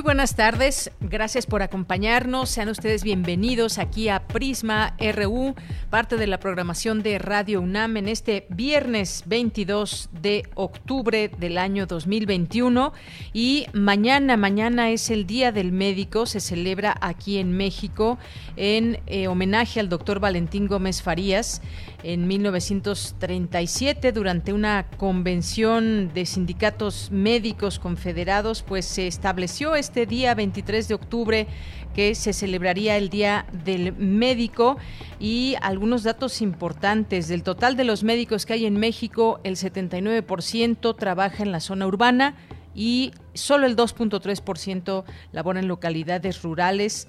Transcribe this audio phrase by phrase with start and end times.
[0.00, 2.48] Muy buenas tardes, gracias por acompañarnos.
[2.48, 5.54] Sean ustedes bienvenidos aquí a Prisma RU,
[5.90, 11.84] parte de la programación de Radio UNAM en este viernes 22 de octubre del año
[11.84, 12.94] 2021.
[13.34, 18.18] Y mañana, mañana es el Día del Médico, se celebra aquí en México
[18.56, 21.60] en eh, homenaje al doctor Valentín Gómez Farías
[22.02, 30.88] en 1937 durante una convención de sindicatos médicos confederados, pues se estableció este día 23
[30.88, 31.46] de octubre
[31.94, 34.78] que se celebraría el Día del Médico
[35.18, 37.28] y algunos datos importantes.
[37.28, 41.86] Del total de los médicos que hay en México, el 79% trabaja en la zona
[41.86, 42.36] urbana
[42.74, 47.08] y solo el 2.3% labora en localidades rurales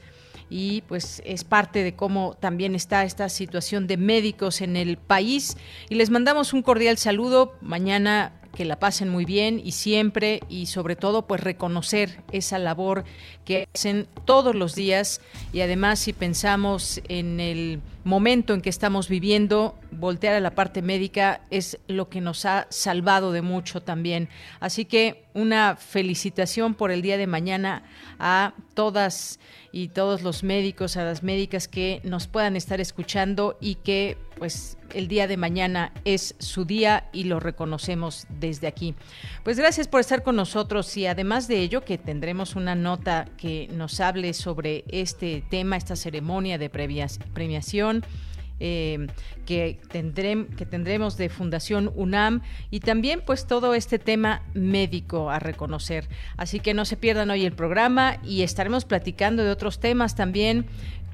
[0.52, 5.56] y pues es parte de cómo también está esta situación de médicos en el país.
[5.90, 7.56] Y les mandamos un cordial saludo.
[7.62, 13.06] Mañana que la pasen muy bien y siempre y sobre todo pues reconocer esa labor
[13.46, 15.22] que hacen todos los días
[15.54, 20.82] y además si pensamos en el momento en que estamos viviendo, voltear a la parte
[20.82, 24.28] médica es lo que nos ha salvado de mucho también.
[24.60, 27.84] Así que una felicitación por el día de mañana
[28.20, 29.40] a todas
[29.72, 34.78] y todos los médicos, a las médicas que nos puedan estar escuchando y que pues
[34.94, 38.96] el día de mañana es su día y lo reconocemos desde aquí.
[39.44, 43.70] Pues gracias por estar con nosotros y además de ello que tendremos una nota que
[43.72, 48.04] nos hable sobre este tema, esta ceremonia de premiación.
[48.64, 49.08] Eh,
[49.48, 56.08] que, que tendremos de Fundación UNAM y también pues todo este tema médico a reconocer.
[56.38, 60.68] Así que no se pierdan hoy el programa y estaremos platicando de otros temas también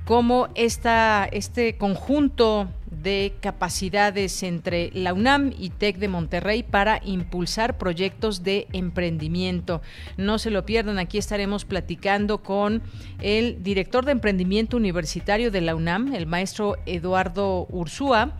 [0.07, 7.78] como esta, este conjunto de capacidades entre la UNAM y TEC de Monterrey para impulsar
[7.78, 9.81] proyectos de emprendimiento.
[10.16, 12.84] No se lo pierdan, aquí estaremos platicando con
[13.22, 18.31] el director de emprendimiento universitario de la UNAM, el maestro Eduardo Ursúa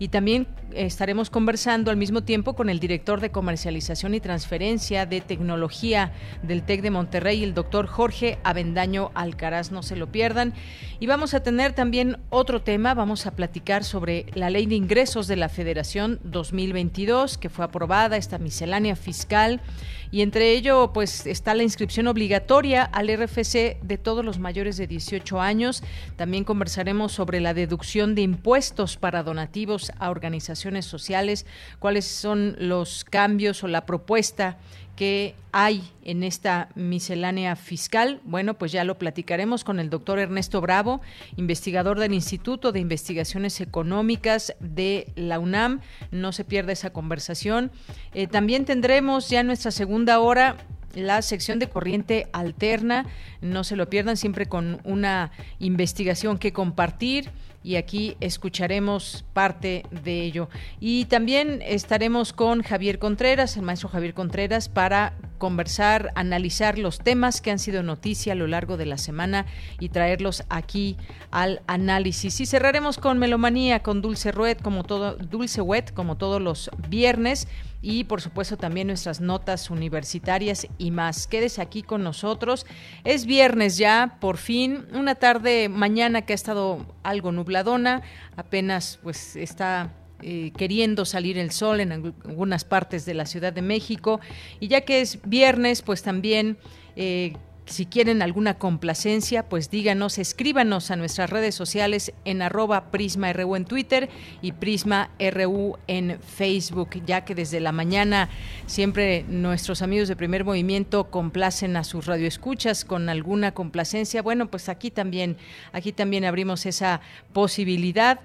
[0.00, 5.20] y también estaremos conversando al mismo tiempo con el director de comercialización y transferencia de
[5.20, 6.12] tecnología
[6.42, 9.70] del TEC de Monterrey, el doctor Jorge Avendaño Alcaraz.
[9.70, 10.54] No se lo pierdan.
[11.00, 12.94] Y vamos a tener también otro tema.
[12.94, 18.16] Vamos a platicar sobre la ley de ingresos de la Federación 2022, que fue aprobada,
[18.16, 19.60] esta miscelánea fiscal
[20.10, 24.86] y entre ello pues está la inscripción obligatoria al RFC de todos los mayores de
[24.86, 25.82] 18 años.
[26.16, 31.46] También conversaremos sobre la deducción de impuestos para donativos a organizaciones sociales,
[31.78, 34.58] cuáles son los cambios o la propuesta
[35.00, 38.20] que hay en esta miscelánea fiscal?
[38.24, 41.00] Bueno, pues ya lo platicaremos con el doctor Ernesto Bravo,
[41.38, 45.80] investigador del Instituto de Investigaciones Económicas de la UNAM.
[46.10, 47.70] No se pierda esa conversación.
[48.12, 50.58] Eh, también tendremos ya nuestra segunda hora
[50.94, 53.06] la sección de corriente alterna.
[53.40, 57.30] No se lo pierdan siempre con una investigación que compartir
[57.62, 60.48] y aquí escucharemos parte de ello.
[60.80, 67.40] Y también estaremos con Javier Contreras, el maestro Javier Contreras, para conversar, analizar los temas
[67.40, 69.46] que han sido noticia a lo largo de la semana
[69.78, 70.96] y traerlos aquí
[71.30, 72.40] al análisis.
[72.40, 77.46] Y cerraremos con Melomanía, con Dulce Ruet, como todo, Dulce Wet, como todos los viernes
[77.82, 81.26] y por supuesto también nuestras notas universitarias y más.
[81.26, 82.66] Quédese aquí con nosotros.
[83.04, 88.02] Es viernes ya, por fin, una tarde mañana que ha estado algo nubladona,
[88.36, 93.62] apenas pues está eh, queriendo salir el sol en algunas partes de la Ciudad de
[93.62, 94.20] México
[94.58, 96.58] y ya que es viernes, pues también
[96.96, 97.32] eh,
[97.70, 103.64] si quieren alguna complacencia, pues díganos, escríbanos a nuestras redes sociales en arroba PrismaRU en
[103.64, 104.10] Twitter
[104.42, 108.28] y PrismaRU en Facebook, ya que desde la mañana
[108.66, 114.20] siempre nuestros amigos de primer movimiento complacen a sus radioescuchas con alguna complacencia.
[114.20, 115.36] Bueno, pues aquí también,
[115.72, 117.00] aquí también abrimos esa
[117.32, 118.18] posibilidad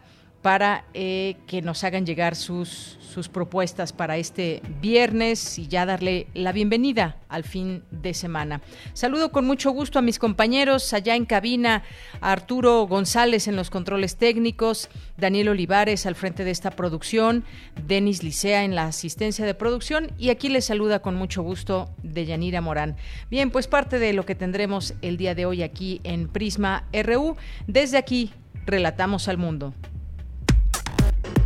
[0.46, 3.00] para eh, que nos hagan llegar sus,
[3.34, 8.62] propuestas para este viernes y ya darle la bienvenida al fin de semana.
[8.94, 11.82] Saludo con mucho gusto a mis compañeros allá en cabina,
[12.22, 17.44] a Arturo González en los controles técnicos, Daniel Olivares al frente de esta producción,
[17.88, 22.62] Denis Licea en la asistencia de producción y aquí les saluda con mucho gusto Deyanira
[22.62, 22.98] Morán.
[23.32, 27.36] Bien, pues parte de lo que tendremos el día de hoy aquí en Prisma RU.
[27.66, 28.32] Desde aquí,
[28.68, 29.74] relatamos al mundo.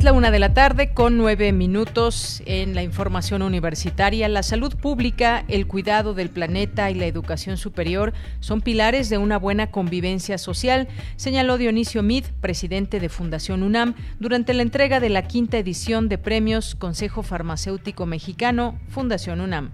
[0.00, 4.30] Es la una de la tarde con nueve minutos en la información universitaria.
[4.30, 9.36] La salud pública, el cuidado del planeta y la educación superior son pilares de una
[9.36, 15.28] buena convivencia social, señaló Dionisio Mid, presidente de Fundación UNAM, durante la entrega de la
[15.28, 19.70] quinta edición de premios Consejo Farmacéutico Mexicano, Fundación UNAM.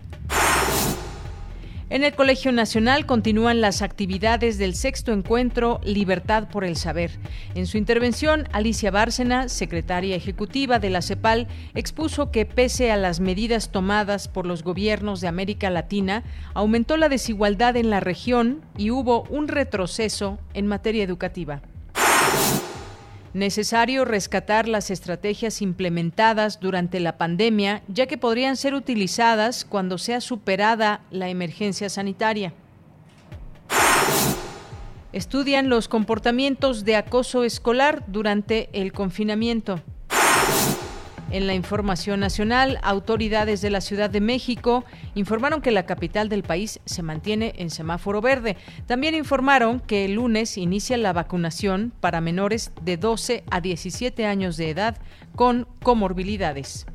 [1.88, 7.12] En el Colegio Nacional continúan las actividades del sexto encuentro Libertad por el Saber.
[7.54, 11.46] En su intervención, Alicia Bárcena, secretaria ejecutiva de la CEPAL,
[11.76, 16.24] expuso que pese a las medidas tomadas por los gobiernos de América Latina,
[16.54, 21.62] aumentó la desigualdad en la región y hubo un retroceso en materia educativa
[23.36, 30.20] necesario rescatar las estrategias implementadas durante la pandemia, ya que podrían ser utilizadas cuando sea
[30.20, 32.54] superada la emergencia sanitaria.
[35.12, 39.80] Estudian los comportamientos de acoso escolar durante el confinamiento.
[41.36, 46.42] En la información nacional, autoridades de la Ciudad de México informaron que la capital del
[46.42, 48.56] país se mantiene en semáforo verde.
[48.86, 54.56] También informaron que el lunes inicia la vacunación para menores de 12 a 17 años
[54.56, 54.96] de edad
[55.34, 56.86] con comorbilidades.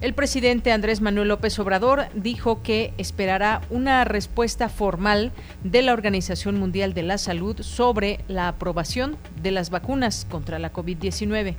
[0.00, 5.30] El presidente Andrés Manuel López Obrador dijo que esperará una respuesta formal
[5.62, 10.72] de la Organización Mundial de la Salud sobre la aprobación de las vacunas contra la
[10.72, 11.56] COVID-19.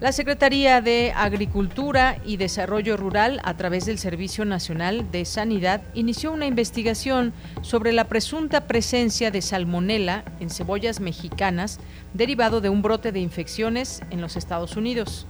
[0.00, 6.32] La Secretaría de Agricultura y Desarrollo Rural, a través del Servicio Nacional de Sanidad, inició
[6.32, 11.80] una investigación sobre la presunta presencia de salmonela en cebollas mexicanas
[12.14, 15.26] derivado de un brote de infecciones en los Estados Unidos.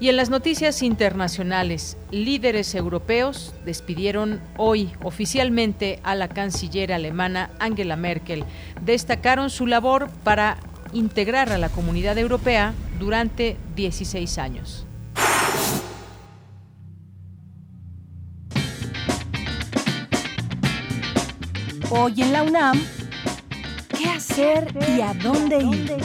[0.00, 7.96] Y en las noticias internacionales, líderes europeos despidieron hoy oficialmente a la canciller alemana Angela
[7.96, 8.46] Merkel.
[8.80, 10.56] Destacaron su labor para
[10.92, 14.86] integrar a la comunidad europea durante 16 años.
[21.90, 22.80] Hoy en la UNAM,
[23.98, 25.96] ¿qué hacer y a dónde ir?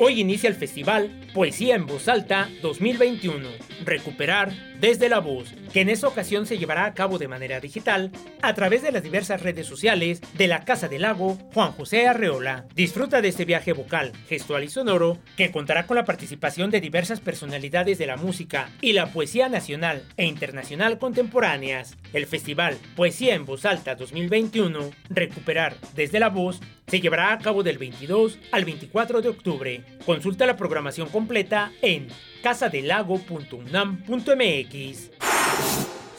[0.00, 3.48] Hoy inicia el festival Poesía en Voz Alta 2021.
[3.84, 8.10] Recuperar desde la voz, que en esta ocasión se llevará a cabo de manera digital
[8.42, 12.66] a través de las diversas redes sociales de la Casa del Lago Juan José Arreola.
[12.74, 17.20] Disfruta de este viaje vocal, gestual y sonoro que contará con la participación de diversas
[17.20, 21.96] personalidades de la música y la poesía nacional e internacional contemporáneas.
[22.12, 27.62] El festival Poesía en Voz Alta 2021, Recuperar desde la voz, se llevará a cabo
[27.62, 29.84] del 22 al 24 de octubre.
[30.04, 32.08] Consulta la programación completa en
[32.42, 35.31] casadelago.unam.mx.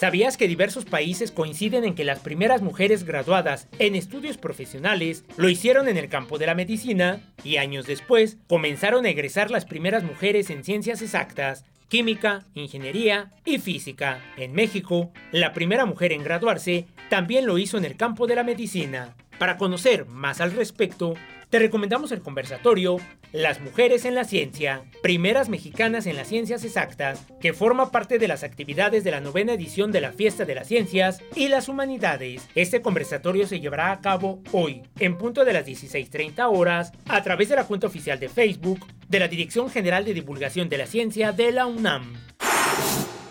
[0.03, 5.47] ¿Sabías que diversos países coinciden en que las primeras mujeres graduadas en estudios profesionales lo
[5.47, 10.03] hicieron en el campo de la medicina y años después comenzaron a egresar las primeras
[10.03, 14.19] mujeres en ciencias exactas, química, ingeniería y física?
[14.35, 18.43] En México, la primera mujer en graduarse también lo hizo en el campo de la
[18.43, 19.15] medicina.
[19.39, 21.15] Para conocer más al respecto,
[21.53, 22.97] te recomendamos el conversatorio
[23.31, 28.27] Las mujeres en la ciencia, primeras mexicanas en las ciencias exactas, que forma parte de
[28.27, 32.47] las actividades de la novena edición de la Fiesta de las Ciencias y las Humanidades.
[32.55, 37.49] Este conversatorio se llevará a cabo hoy, en punto de las 16.30 horas, a través
[37.49, 41.31] de la cuenta oficial de Facebook de la Dirección General de Divulgación de la Ciencia
[41.31, 42.13] de la UNAM.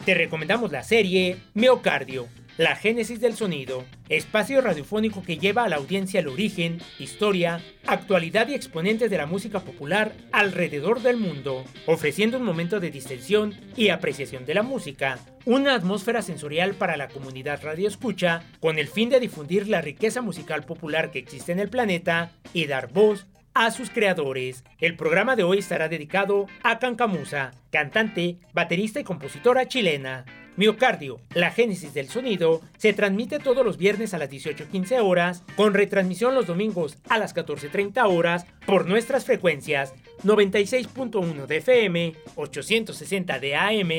[0.05, 2.29] Te recomendamos la serie Miocardio
[2.59, 8.49] la génesis del sonido, espacio radiofónico que lleva a la audiencia el origen, historia, actualidad
[8.49, 13.89] y exponentes de la música popular alrededor del mundo, ofreciendo un momento de distensión y
[13.89, 19.21] apreciación de la música, una atmósfera sensorial para la comunidad radioescucha, con el fin de
[19.21, 23.91] difundir la riqueza musical popular que existe en el planeta y dar voz a sus
[23.91, 24.65] creadores.
[24.79, 30.25] El programa de hoy estará dedicado a Cancamusa, cantante, baterista y compositora chilena.
[30.57, 35.75] Miocardio, la génesis del sonido, se transmite todos los viernes a las 18.15 horas, con
[35.75, 39.95] retransmisión los domingos a las 14.30 horas por nuestras frecuencias
[40.25, 43.91] 96.1 de FM, 860 de AM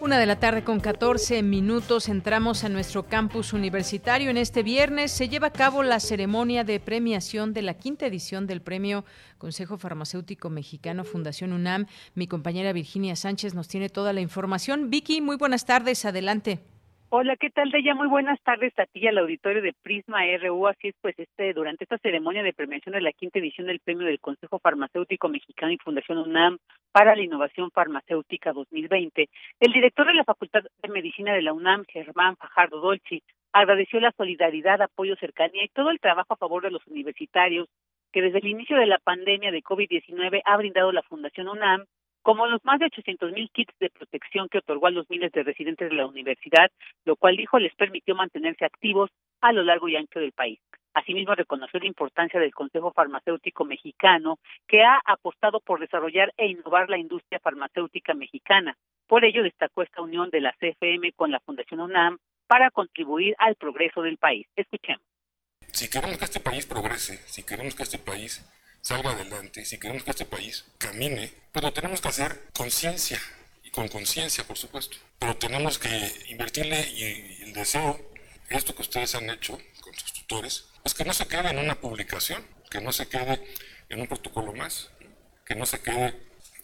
[0.00, 4.28] Una de la tarde con 14 minutos entramos a nuestro campus universitario.
[4.28, 8.46] En este viernes se lleva a cabo la ceremonia de premiación de la quinta edición
[8.46, 9.06] del premio
[9.38, 11.86] Consejo Farmacéutico Mexicano Fundación UNAM.
[12.14, 14.90] Mi compañera Virginia Sánchez nos tiene toda la información.
[14.90, 16.04] Vicky, muy buenas tardes.
[16.04, 16.60] Adelante.
[17.12, 17.96] Hola, ¿qué tal, Deya?
[17.96, 20.68] Muy buenas tardes a ti y al auditorio de Prisma RU.
[20.68, 24.06] Así es, pues, este, durante esta ceremonia de premiación de la quinta edición del premio
[24.06, 26.58] del Consejo Farmacéutico Mexicano y Fundación UNAM
[26.92, 31.84] para la Innovación Farmacéutica 2020, el director de la Facultad de Medicina de la UNAM,
[31.88, 36.70] Germán Fajardo Dolci, agradeció la solidaridad, apoyo, cercanía y todo el trabajo a favor de
[36.70, 37.66] los universitarios
[38.12, 41.86] que desde el inicio de la pandemia de COVID-19 ha brindado la Fundación UNAM
[42.22, 45.42] como los más de 800 mil kits de protección que otorgó a los miles de
[45.42, 46.70] residentes de la universidad,
[47.04, 49.10] lo cual dijo les permitió mantenerse activos
[49.40, 50.58] a lo largo y ancho del país.
[50.92, 56.90] Asimismo, reconoció la importancia del Consejo Farmacéutico Mexicano, que ha apostado por desarrollar e innovar
[56.90, 58.76] la industria farmacéutica mexicana.
[59.06, 63.54] Por ello, destacó esta unión de la CFM con la Fundación UNAM para contribuir al
[63.54, 64.48] progreso del país.
[64.56, 65.04] Escuchemos.
[65.72, 68.44] Si queremos que este país progrese, si queremos que este país
[68.80, 73.20] salga adelante, si queremos que este país camine, pero tenemos que hacer conciencia,
[73.62, 74.96] y con conciencia, por supuesto.
[75.18, 78.00] Pero tenemos que invertirle y, el deseo,
[78.48, 81.80] esto que ustedes han hecho con sus tutores, pues que no se quede en una
[81.80, 83.42] publicación, que no se quede
[83.88, 84.90] en un protocolo más,
[85.44, 86.14] que no se quede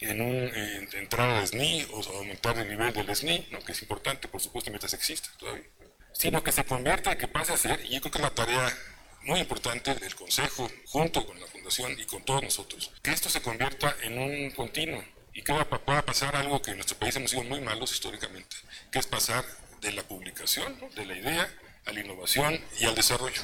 [0.00, 4.28] en un eh, entrada de SNI o aumentar el nivel del SNI, que es importante,
[4.28, 5.64] por supuesto, mientras exista todavía,
[6.12, 8.78] sino que se convierta, que pase a ser, y yo creo que es la tarea
[9.26, 13.42] muy importante del Consejo, junto con la Fundación y con todos nosotros, que esto se
[13.42, 15.02] convierta en un continuo
[15.35, 18.56] y que pueda pasar algo que en nuestro país hemos sido muy malos históricamente,
[18.90, 19.45] que es pasar
[19.80, 21.54] de la publicación, de la idea,
[21.87, 23.42] a la innovación y al desarrollo.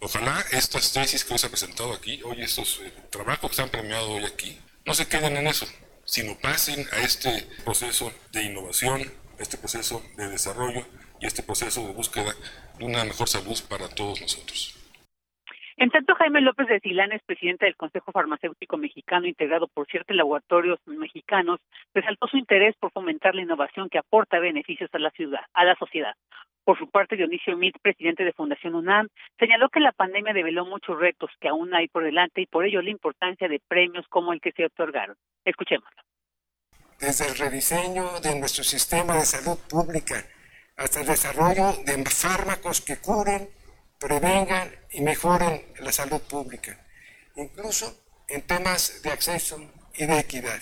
[0.00, 3.68] Ojalá estas tesis que os he presentado aquí, hoy estos eh, trabajos que se han
[3.68, 5.66] premiado hoy aquí, no se queden en eso,
[6.06, 10.86] sino pasen a este proceso de innovación, a este proceso de desarrollo
[11.20, 12.34] y a este proceso de búsqueda
[12.78, 14.77] de una mejor salud para todos nosotros.
[15.80, 20.12] En tanto, Jaime López de Silán es presidente del Consejo Farmacéutico Mexicano, integrado por siete
[20.12, 21.60] laboratorios mexicanos,
[21.94, 25.76] resaltó su interés por fomentar la innovación que aporta beneficios a la ciudad, a la
[25.76, 26.14] sociedad.
[26.64, 29.06] Por su parte, Dionisio Mit, presidente de Fundación UNAM,
[29.38, 32.82] señaló que la pandemia develó muchos retos que aún hay por delante y por ello
[32.82, 35.14] la importancia de premios como el que se otorgaron.
[35.44, 36.02] Escuchémoslo.
[36.98, 40.16] Desde el rediseño de nuestro sistema de salud pública
[40.76, 43.48] hasta el desarrollo de fármacos que curen
[43.98, 46.78] prevengan y mejoren la salud pública,
[47.36, 49.60] incluso en temas de acceso
[49.94, 50.60] y de equidad.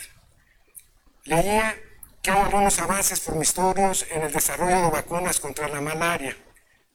[1.24, 1.76] Leía
[2.22, 6.36] que hay algunos avances promisorios en el desarrollo de vacunas contra la malaria,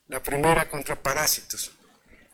[0.07, 1.71] la primera contra parásitos.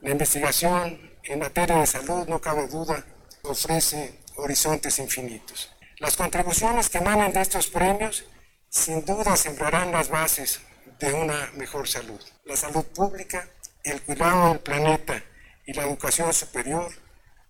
[0.02, 3.04] La investigación en materia de salud, no cabe duda,
[3.44, 5.72] ofrece horizontes infinitos.
[6.00, 8.26] Las contribuciones que emanan de estos premios
[8.70, 10.62] sin duda sembrarán las bases
[11.00, 12.22] de una mejor salud.
[12.46, 13.50] La salud pública
[13.90, 15.22] el cuidado del planeta
[15.66, 16.92] y la educación superior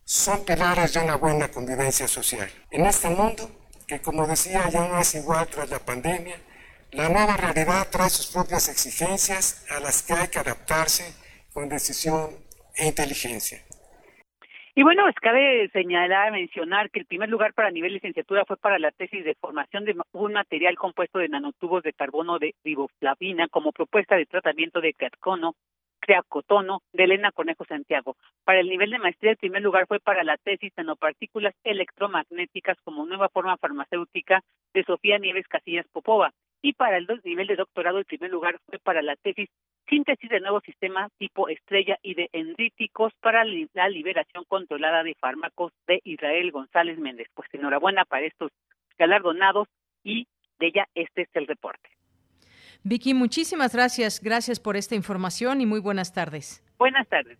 [0.03, 2.49] son pilares de una buena convivencia social.
[2.71, 3.49] En este mundo,
[3.87, 6.35] que como decía ya no es igual tras la pandemia,
[6.91, 11.13] la nueva realidad trae sus propias exigencias a las que hay que adaptarse
[11.53, 12.29] con decisión
[12.75, 13.59] e inteligencia.
[14.75, 18.77] Y bueno, pues cabe señalar, mencionar que el primer lugar para nivel licenciatura fue para
[18.77, 23.71] la tesis de formación de un material compuesto de nanotubos de carbono de riboflavina como
[23.71, 24.93] propuesta de tratamiento de
[26.07, 28.15] carcono Cotono de Elena Conejo Santiago.
[28.43, 33.05] Para el nivel de maestría, el primer lugar fue para la tesis nanopartículas electromagnéticas como
[33.05, 34.41] nueva forma farmacéutica
[34.73, 36.31] de Sofía Nieves Casillas Popova.
[36.61, 39.49] Y para el nivel de doctorado, el primer lugar fue para la tesis
[39.89, 45.71] Síntesis de nuevo sistema tipo estrella y de endríticos para la liberación controlada de fármacos
[45.87, 47.29] de Israel González Méndez.
[47.33, 48.51] Pues enhorabuena para estos
[48.97, 49.69] galardonados
[50.03, 50.27] y
[50.59, 51.96] de ella este es el reporte.
[52.87, 54.21] Vicky, muchísimas gracias.
[54.21, 56.63] Gracias por esta información y muy buenas tardes.
[56.79, 57.37] Buenas tardes.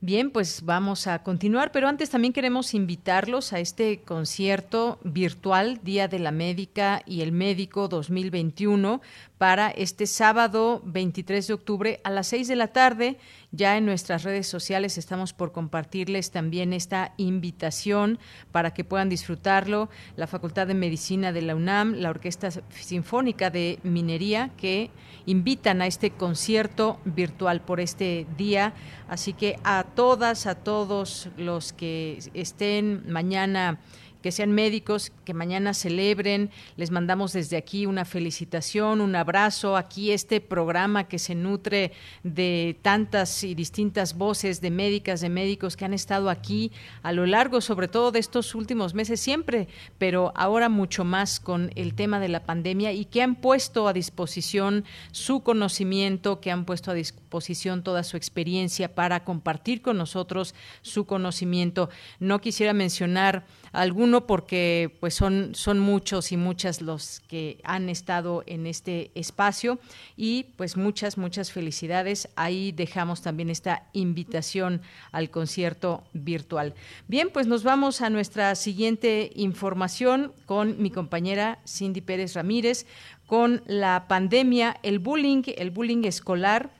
[0.00, 6.06] Bien, pues vamos a continuar, pero antes también queremos invitarlos a este concierto virtual Día
[6.06, 9.00] de la Médica y el Médico 2021
[9.38, 13.18] para este sábado 23 de octubre a las 6 de la tarde.
[13.50, 18.18] Ya en nuestras redes sociales estamos por compartirles también esta invitación
[18.52, 19.88] para que puedan disfrutarlo.
[20.16, 24.90] La Facultad de Medicina de la UNAM, la Orquesta Sinfónica de Minería, que
[25.24, 28.74] invitan a este concierto virtual por este día.
[29.08, 33.78] Así que a todas, a todos los que estén mañana
[34.22, 36.50] que sean médicos, que mañana celebren.
[36.76, 39.76] Les mandamos desde aquí una felicitación, un abrazo.
[39.76, 45.76] Aquí este programa que se nutre de tantas y distintas voces de médicas, de médicos
[45.76, 46.72] que han estado aquí
[47.02, 51.70] a lo largo, sobre todo de estos últimos meses, siempre, pero ahora mucho más con
[51.74, 56.64] el tema de la pandemia y que han puesto a disposición su conocimiento, que han
[56.64, 61.90] puesto a disposición toda su experiencia para compartir con nosotros su conocimiento.
[62.18, 68.42] No quisiera mencionar alguno porque pues son, son muchos y muchas los que han estado
[68.46, 69.78] en este espacio
[70.16, 72.28] y pues muchas, muchas felicidades.
[72.36, 74.82] Ahí dejamos también esta invitación
[75.12, 76.74] al concierto virtual.
[77.06, 82.86] Bien, pues nos vamos a nuestra siguiente información con mi compañera Cindy Pérez Ramírez
[83.26, 86.70] con la pandemia, el bullying, el bullying escolar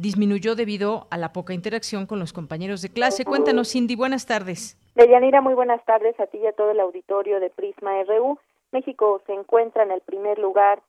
[0.00, 3.24] disminuyó debido a la poca interacción con los compañeros de clase.
[3.24, 4.78] Cuéntanos, Cindy, buenas tardes.
[4.94, 8.38] Deyanira, muy buenas tardes a ti y a todo el auditorio de Prisma RU.
[8.72, 10.82] México se encuentra en el primer lugar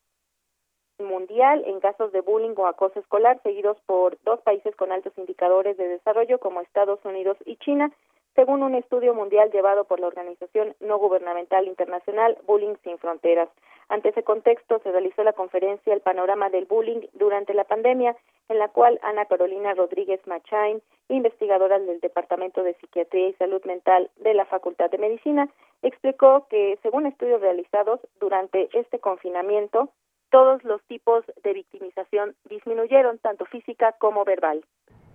[0.99, 5.77] mundial en casos de bullying o acoso escolar, seguidos por dos países con altos indicadores
[5.77, 7.91] de desarrollo como Estados Unidos y China,
[8.35, 13.49] según un estudio mundial llevado por la organización no gubernamental internacional Bullying sin Fronteras.
[13.89, 18.15] Ante ese contexto se realizó la conferencia El panorama del bullying durante la pandemia,
[18.47, 24.09] en la cual Ana Carolina Rodríguez Machain, investigadora del Departamento de Psiquiatría y Salud Mental
[24.17, 25.49] de la Facultad de Medicina,
[25.81, 29.89] explicó que, según estudios realizados durante este confinamiento,
[30.29, 34.63] todos los tipos de victimización disminuyeron, tanto física como verbal.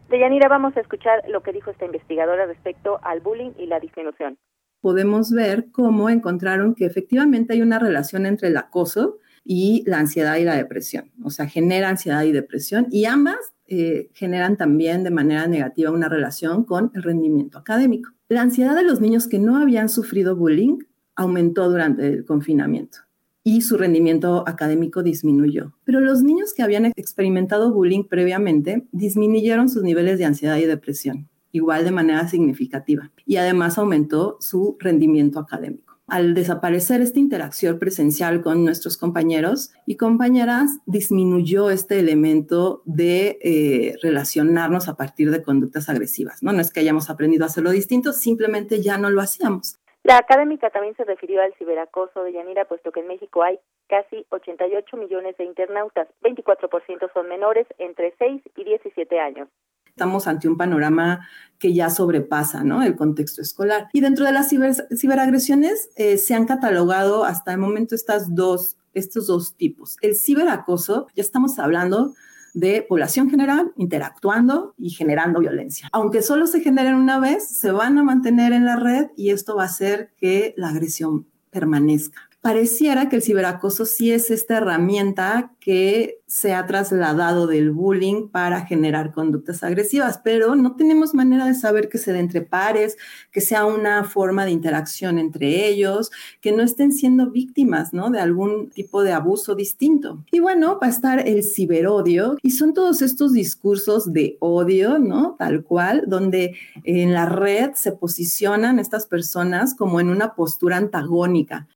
[0.09, 4.39] Deyanira, vamos a escuchar lo que dijo esta investigadora respecto al bullying y la disminución.
[4.81, 10.37] Podemos ver cómo encontraron que efectivamente hay una relación entre el acoso y la ansiedad
[10.37, 11.11] y la depresión.
[11.25, 16.09] O sea, genera ansiedad y depresión y ambas eh, generan también de manera negativa una
[16.09, 18.11] relación con el rendimiento académico.
[18.29, 20.79] La ansiedad de los niños que no habían sufrido bullying
[21.17, 23.06] aumentó durante el confinamiento
[23.47, 25.73] y su rendimiento académico disminuyó.
[25.85, 31.29] Pero los niños que habían experimentado bullying previamente disminuyeron sus niveles de ansiedad y depresión,
[31.53, 35.97] igual de manera significativa, y además aumentó su rendimiento académico.
[36.09, 43.95] Al desaparecer esta interacción presencial con nuestros compañeros y compañeras, disminuyó este elemento de eh,
[44.03, 46.43] relacionarnos a partir de conductas agresivas.
[46.43, 46.53] ¿no?
[46.53, 49.79] no es que hayamos aprendido a hacerlo distinto, simplemente ya no lo hacíamos.
[50.07, 54.25] La académica también se refirió al ciberacoso de Yanira, puesto que en México hay casi
[54.29, 59.49] 88 millones de internautas, 24% son menores entre 6 y 17 años
[59.89, 61.27] estamos ante un panorama
[61.59, 62.83] que ya sobrepasa ¿no?
[62.83, 63.89] el contexto escolar.
[63.95, 69.27] Y dentro de las ciberagresiones eh, se han catalogado hasta el momento estas dos, estos
[69.27, 69.97] dos tipos.
[70.03, 72.13] El ciberacoso, ya estamos hablando
[72.57, 75.91] de población general interactuando y generando violencia.
[75.93, 79.57] Aunque solo se generen una vez, se van a mantener en la red y esto
[79.57, 85.51] va a hacer que la agresión permanezca pareciera que el ciberacoso sí es esta herramienta
[85.59, 91.55] que se ha trasladado del bullying para generar conductas agresivas, pero no tenemos manera de
[91.55, 92.99] saber que se dé entre pares,
[93.33, 98.11] que sea una forma de interacción entre ellos, que no estén siendo víctimas, ¿no?
[98.11, 100.25] De algún tipo de abuso distinto.
[100.31, 105.35] Y bueno, va a estar el ciberodio y son todos estos discursos de odio, ¿no?
[105.37, 106.55] Tal cual, donde
[106.85, 111.67] en la red se posicionan estas personas como en una postura antagónica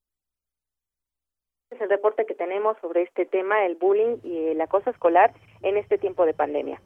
[1.80, 5.98] el reporte que tenemos sobre este tema, el bullying y el acoso escolar en este
[5.98, 6.80] tiempo de pandemia.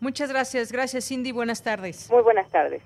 [0.00, 2.10] Muchas gracias, gracias Cindy, buenas tardes.
[2.10, 2.82] Muy buenas tardes.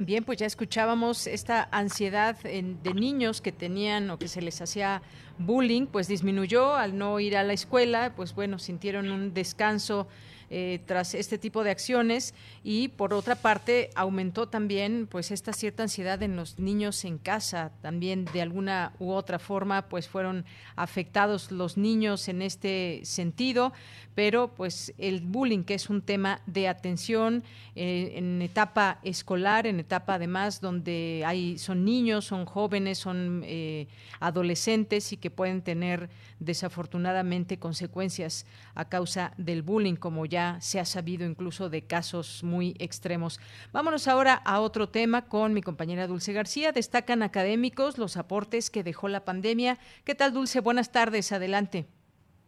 [0.00, 5.02] Bien, pues ya escuchábamos esta ansiedad de niños que tenían o que se les hacía
[5.38, 10.06] bullying, pues disminuyó al no ir a la escuela, pues bueno, sintieron un descanso
[10.50, 12.34] eh, tras este tipo de acciones.
[12.64, 17.72] Y por otra parte aumentó también pues esta cierta ansiedad en los niños en casa.
[17.82, 20.44] También de alguna u otra forma pues fueron
[20.76, 23.72] afectados los niños en este sentido.
[24.14, 27.44] Pero pues el bullying que es un tema de atención
[27.76, 33.86] eh, en etapa escolar en etapa además donde hay son niños son jóvenes son eh,
[34.18, 40.84] adolescentes y que pueden tener desafortunadamente consecuencias a causa del bullying como ya se ha
[40.84, 43.40] sabido incluso de casos muy extremos.
[43.72, 46.72] Vámonos ahora a otro tema con mi compañera Dulce García.
[46.72, 49.78] Destacan académicos los aportes que dejó la pandemia.
[50.04, 50.60] ¿Qué tal, Dulce?
[50.60, 51.86] Buenas tardes, adelante.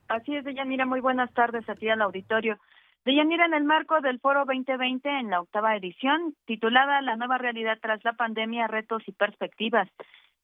[0.09, 2.59] Así es, Deyanira, muy buenas tardes a ti al auditorio.
[3.05, 7.79] Deyanira, en el marco del Foro 2020, en la octava edición, titulada La nueva realidad
[7.81, 9.89] tras la pandemia, retos y perspectivas.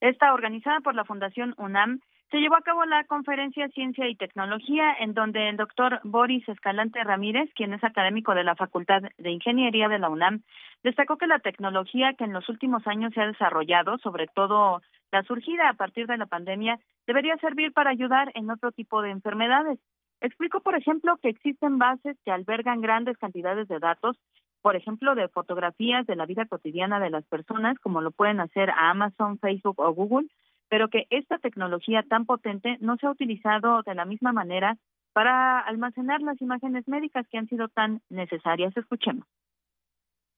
[0.00, 2.00] Esta, organizada por la Fundación UNAM,
[2.36, 7.02] se llevó a cabo la conferencia Ciencia y Tecnología, en donde el doctor Boris Escalante
[7.02, 10.42] Ramírez, quien es académico de la Facultad de Ingeniería de la UNAM,
[10.84, 15.22] destacó que la tecnología que en los últimos años se ha desarrollado, sobre todo la
[15.22, 19.78] surgida a partir de la pandemia, debería servir para ayudar en otro tipo de enfermedades.
[20.20, 24.18] Explicó, por ejemplo, que existen bases que albergan grandes cantidades de datos,
[24.60, 28.70] por ejemplo, de fotografías de la vida cotidiana de las personas, como lo pueden hacer
[28.76, 30.28] Amazon, Facebook o Google,
[30.68, 34.76] pero que esta tecnología tan potente no se ha utilizado de la misma manera
[35.12, 38.76] para almacenar las imágenes médicas que han sido tan necesarias.
[38.76, 39.26] Escuchemos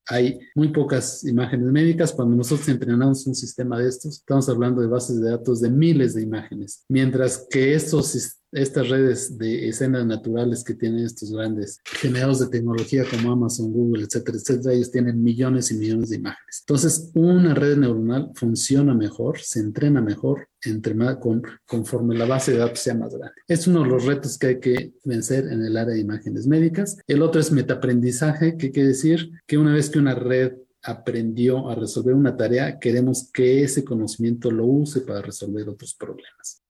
[0.08, 2.12] hay muy pocas imágenes médicas.
[2.12, 6.14] Cuando nosotros entrenamos un sistema de estos, estamos hablando de bases de datos de miles
[6.14, 8.14] de imágenes, mientras que estos
[8.52, 14.04] estas redes de escenas naturales que tienen estos grandes generadores de tecnología como Amazon, Google,
[14.04, 16.60] etcétera, etcétera, ellos tienen millones y millones de imágenes.
[16.60, 22.58] Entonces, una red neuronal funciona mejor, se entrena mejor entre con, conforme la base de
[22.58, 23.40] datos sea más grande.
[23.46, 26.98] Es uno de los retos que hay que vencer en el área de imágenes médicas.
[27.06, 31.74] El otro es metaprendizaje, que quiere decir que una vez que una red aprendió a
[31.74, 36.62] resolver una tarea, queremos que ese conocimiento lo use para resolver otros problemas.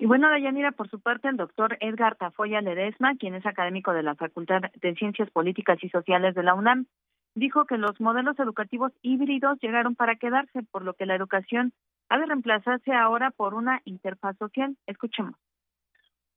[0.00, 4.02] Y bueno, Dayanira, por su parte, el doctor Edgar Tafoya Ledesma, quien es académico de
[4.02, 6.86] la Facultad de Ciencias Políticas y Sociales de la UNAM,
[7.34, 11.74] dijo que los modelos educativos híbridos llegaron para quedarse, por lo que la educación
[12.08, 14.74] ha de reemplazarse ahora por una interfaz social.
[14.86, 15.34] Escuchemos.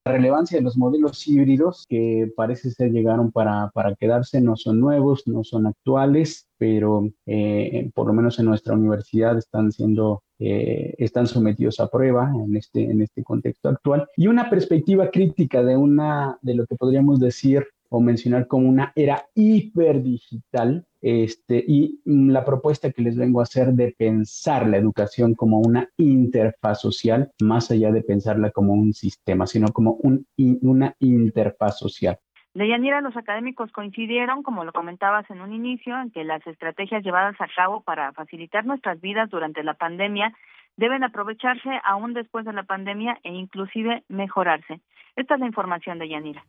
[0.06, 5.26] Relevancia de los modelos híbridos que parece ser llegaron para, para quedarse no son nuevos,
[5.28, 11.26] no son actuales, pero eh, por lo menos en nuestra universidad están siendo eh, están
[11.26, 14.10] sometidos a prueba en este, en este contexto actual.
[14.18, 18.92] Y una perspectiva crítica de, una, de lo que podríamos decir o mencionar como una
[18.96, 25.36] era hiperdigital, este, y la propuesta que les vengo a hacer de pensar la educación
[25.36, 30.26] como una interfaz social, más allá de pensarla como un sistema, sino como un,
[30.62, 32.18] una interfaz social.
[32.54, 37.36] Deyanira, los académicos coincidieron, como lo comentabas en un inicio, en que las estrategias llevadas
[37.42, 40.34] a cabo para facilitar nuestras vidas durante la pandemia
[40.78, 44.80] deben aprovecharse aún después de la pandemia e inclusive mejorarse.
[45.18, 46.46] Esta es la información de Yanira.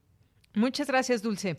[0.54, 1.58] Muchas gracias, Dulce.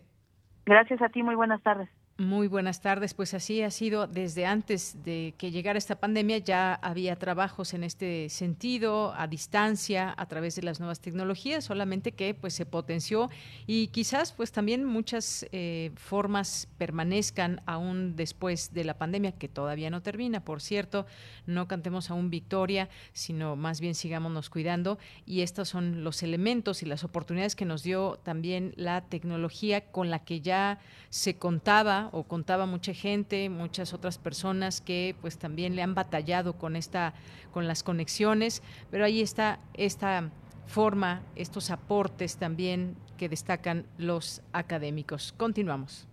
[0.66, 1.90] Gracias a ti, muy buenas tardes.
[2.18, 3.14] Muy buenas tardes.
[3.14, 6.38] Pues así ha sido desde antes de que llegara esta pandemia.
[6.38, 12.14] Ya había trabajos en este sentido, a distancia, a través de las nuevas tecnologías, solamente
[12.14, 13.30] que pues se potenció
[13.68, 19.90] y quizás pues también muchas eh, formas permanezcan aún después de la pandemia, que todavía
[19.90, 20.40] no termina.
[20.40, 21.06] Por cierto,
[21.46, 25.00] no cantemos aún victoria, sino más bien sigámonos cuidando.
[25.26, 30.10] Y estos son los elementos y las oportunidades que nos dio también la tecnología con
[30.10, 35.76] la que ya se contaba o contaba mucha gente, muchas otras personas que pues también
[35.76, 37.14] le han batallado con esta
[37.52, 40.30] con las conexiones, pero ahí está esta
[40.68, 45.34] forma, estos aportes también que destacan los académicos.
[45.38, 46.08] Continuamos.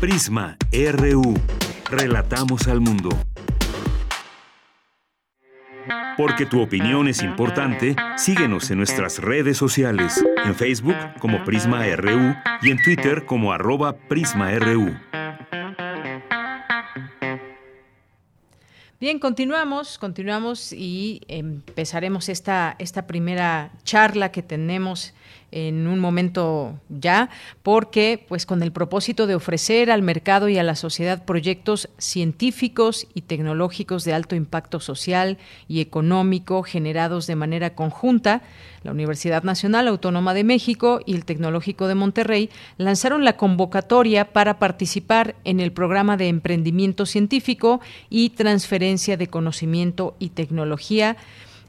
[0.00, 1.34] Prisma RU.
[1.90, 3.10] Relatamos al mundo.
[6.16, 12.34] Porque tu opinión es importante, síguenos en nuestras redes sociales, en Facebook como Prisma RU
[12.62, 14.94] y en Twitter como arroba PrismaRU.
[19.00, 25.14] Bien, continuamos, continuamos y empezaremos esta, esta primera charla que tenemos
[25.52, 27.30] en un momento ya,
[27.62, 33.06] porque pues con el propósito de ofrecer al mercado y a la sociedad proyectos científicos
[33.14, 38.42] y tecnológicos de alto impacto social y económico generados de manera conjunta,
[38.82, 44.58] la Universidad Nacional Autónoma de México y el Tecnológico de Monterrey lanzaron la convocatoria para
[44.58, 51.16] participar en el programa de emprendimiento científico y transferencia de conocimiento y tecnología.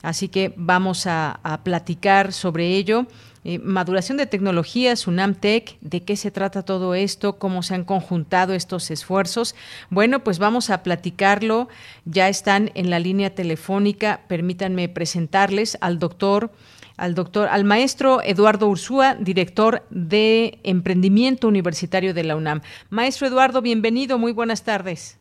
[0.01, 3.05] Así que vamos a, a platicar sobre ello.
[3.43, 8.53] Eh, maduración de tecnologías, UNAMTEC, de qué se trata todo esto, cómo se han conjuntado
[8.53, 9.55] estos esfuerzos.
[9.89, 11.67] Bueno, pues vamos a platicarlo.
[12.05, 14.21] Ya están en la línea telefónica.
[14.27, 16.51] Permítanme presentarles al doctor
[16.97, 22.61] al doctor, al maestro Eduardo Ursúa, director de Emprendimiento Universitario de la UNAM.
[22.91, 25.19] Maestro Eduardo, bienvenido, muy buenas tardes.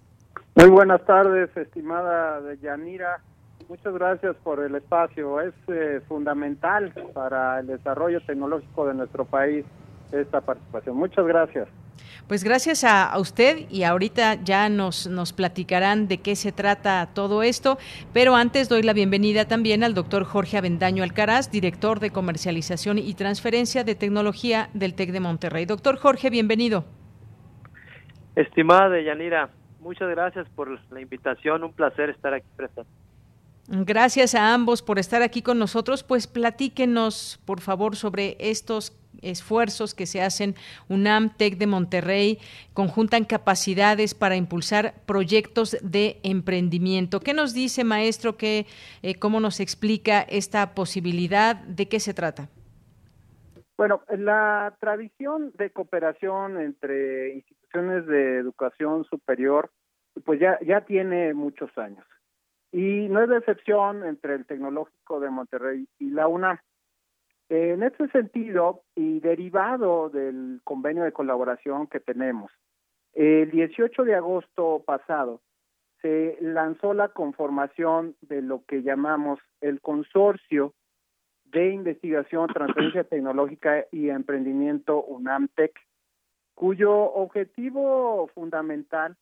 [0.56, 3.22] Muy buenas tardes, estimada Yanira.
[3.70, 5.40] Muchas gracias por el espacio.
[5.40, 9.64] Es eh, fundamental para el desarrollo tecnológico de nuestro país
[10.10, 10.96] esta participación.
[10.96, 11.68] Muchas gracias.
[12.26, 17.44] Pues gracias a, usted y ahorita ya nos, nos platicarán de qué se trata todo
[17.44, 17.78] esto,
[18.12, 23.14] pero antes doy la bienvenida también al doctor Jorge Avendaño Alcaraz, director de comercialización y
[23.14, 25.64] transferencia de tecnología del TEC de Monterrey.
[25.64, 26.86] Doctor Jorge, bienvenido.
[28.34, 32.90] Estimada Yanira, muchas gracias por la invitación, un placer estar aquí presente.
[33.72, 36.02] Gracias a ambos por estar aquí con nosotros.
[36.02, 40.56] Pues platíquenos, por favor, sobre estos esfuerzos que se hacen
[40.88, 42.38] UNAM, TEC de Monterrey,
[42.74, 47.20] conjuntan capacidades para impulsar proyectos de emprendimiento.
[47.20, 48.36] ¿Qué nos dice, maestro?
[48.36, 48.66] ¿Qué,
[49.02, 51.54] eh, ¿Cómo nos explica esta posibilidad?
[51.54, 52.48] ¿De qué se trata?
[53.76, 59.70] Bueno, la tradición de cooperación entre instituciones de educación superior,
[60.24, 62.04] pues ya, ya tiene muchos años.
[62.72, 66.58] Y no es de excepción entre el Tecnológico de Monterrey y la UNAM.
[67.48, 72.52] En ese sentido, y derivado del convenio de colaboración que tenemos,
[73.12, 75.40] el 18 de agosto pasado
[76.00, 80.74] se lanzó la conformación de lo que llamamos el Consorcio
[81.44, 85.72] de Investigación, Transferencia Tecnológica y Emprendimiento UNAMTEC,
[86.54, 89.16] cuyo objetivo fundamental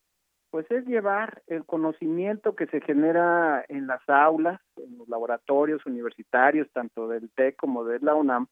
[0.51, 6.67] pues es llevar el conocimiento que se genera en las aulas, en los laboratorios universitarios,
[6.73, 8.47] tanto del TEC como de la UNAM,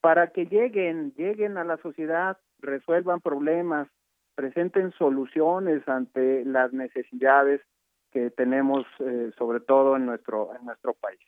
[0.00, 3.88] para que lleguen, lleguen a la sociedad, resuelvan problemas,
[4.34, 7.60] presenten soluciones ante las necesidades
[8.10, 11.20] que tenemos eh, sobre todo en nuestro en nuestro país.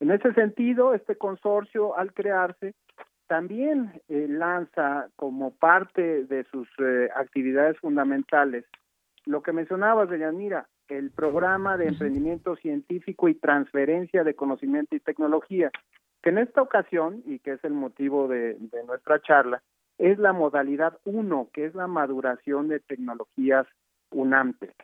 [0.00, 2.74] En ese sentido, este consorcio al crearse
[3.26, 8.64] también eh, lanza como parte de sus eh, actividades fundamentales
[9.26, 15.00] lo que mencionabas, de Yanira, el programa de emprendimiento científico y transferencia de conocimiento y
[15.00, 15.70] tecnología,
[16.22, 19.62] que en esta ocasión, y que es el motivo de, nuestra charla,
[19.98, 23.66] es la modalidad 1, que es la maduración de tecnologías
[24.10, 24.74] UNAMTEC.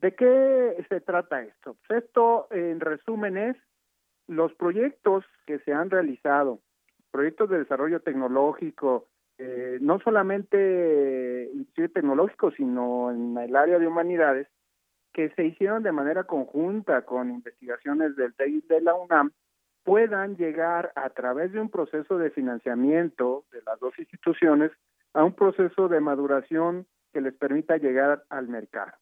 [0.00, 1.76] ¿De qué se trata esto?
[1.86, 3.56] Pues esto, en resumen, es
[4.26, 6.60] los proyectos que se han realizado,
[7.10, 9.06] proyectos de desarrollo tecnológico,
[9.42, 11.50] eh, no solamente
[11.94, 14.48] tecnológico, sino en el área de humanidades,
[15.14, 19.32] que se hicieron de manera conjunta con investigaciones del TEI de la UNAM,
[19.82, 24.72] puedan llegar a través de un proceso de financiamiento de las dos instituciones
[25.14, 28.92] a un proceso de maduración que les permita llegar al mercado.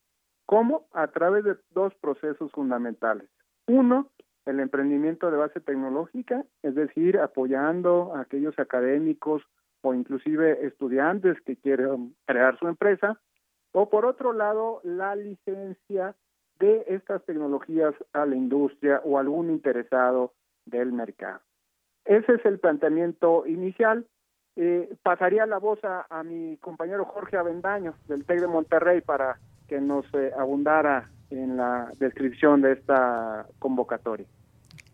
[0.46, 0.86] ¿Cómo?
[0.92, 3.28] A través de dos procesos fundamentales.
[3.66, 4.12] Uno,
[4.46, 9.42] el emprendimiento de base tecnológica, es decir, apoyando a aquellos académicos
[9.82, 13.20] o inclusive estudiantes que quieren crear su empresa,
[13.72, 16.14] o por otro lado, la licencia
[16.58, 20.32] de estas tecnologías a la industria o algún interesado
[20.64, 21.40] del mercado.
[22.04, 24.06] Ese es el planteamiento inicial.
[24.56, 29.38] Eh, pasaría la voz a, mi compañero Jorge Avendaño del TEC de Monterrey para
[29.68, 34.26] que nos eh, abundara en la descripción de esta convocatoria.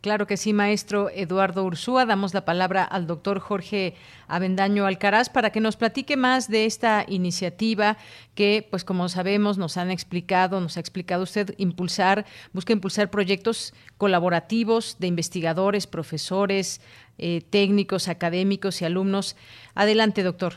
[0.04, 2.04] Claro que sí, maestro Eduardo Ursúa.
[2.04, 3.94] Damos la palabra al doctor Jorge
[4.28, 7.96] Avendaño Alcaraz para que nos platique más de esta iniciativa
[8.34, 13.72] que, pues como sabemos, nos han explicado, nos ha explicado usted, impulsar, busca impulsar proyectos
[13.96, 16.82] colaborativos de investigadores, profesores,
[17.16, 19.38] eh, técnicos, académicos y alumnos.
[19.74, 20.52] Adelante, doctor.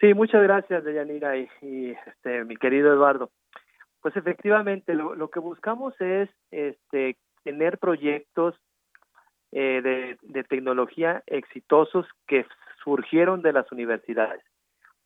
[0.00, 3.30] Sí, muchas gracias, Deyanira y, este, mi querido Eduardo.
[4.00, 8.54] Pues efectivamente, lo, lo que buscamos es este, tener proyectos
[9.52, 12.46] eh, de, tecnología exitosos que
[12.84, 14.42] surgieron de las universidades.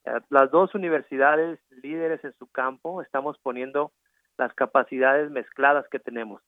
[0.04, 3.92] Eh, las dos universidades líderes en su campo estamos poniendo
[4.38, 6.42] las capacidades mezcladas que tenemos,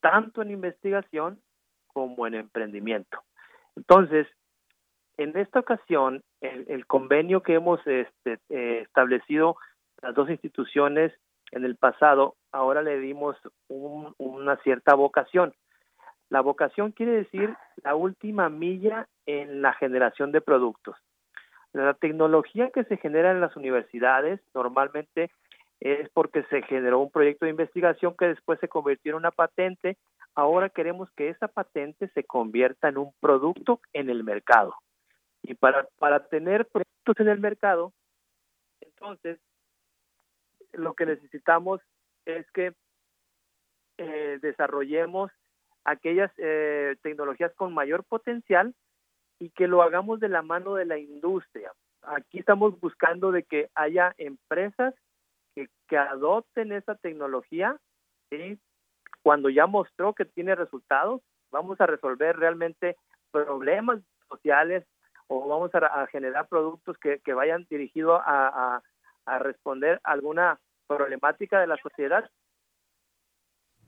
[0.00, 1.40] tanto en investigación
[1.86, 3.22] como en emprendimiento.
[3.76, 4.26] Entonces,
[5.16, 9.56] en esta ocasión, el, convenio que hemos este, eh, establecido
[10.02, 11.12] las dos instituciones
[11.52, 13.36] en el pasado, ahora le dimos
[13.68, 15.54] una cierta vocación.
[16.28, 20.96] La vocación quiere decir la última milla en la generación de productos.
[21.72, 25.30] La tecnología que se genera en las universidades normalmente
[25.80, 29.96] es porque se generó un proyecto de investigación que después se convirtió en una patente.
[30.34, 34.74] Ahora queremos que esa patente se convierta en un producto en el mercado.
[35.42, 37.92] Y para, para tener productos en el mercado,
[38.80, 39.40] entonces
[40.72, 41.80] lo que necesitamos
[42.24, 42.74] es que
[43.98, 45.30] eh, desarrollemos
[45.84, 48.74] aquellas eh, tecnologías con mayor potencial
[49.38, 51.72] y que lo hagamos de la mano de la industria.
[52.02, 54.94] Aquí estamos buscando de que haya empresas
[55.54, 57.76] que, que adopten esa tecnología
[58.30, 58.58] y
[59.22, 62.96] cuando ya mostró que tiene resultados, vamos a resolver realmente
[63.30, 64.86] problemas sociales
[65.28, 68.82] o vamos a, generar productos que, vayan dirigidos a, a,
[69.26, 72.28] responder alguna problemática de la sociedad.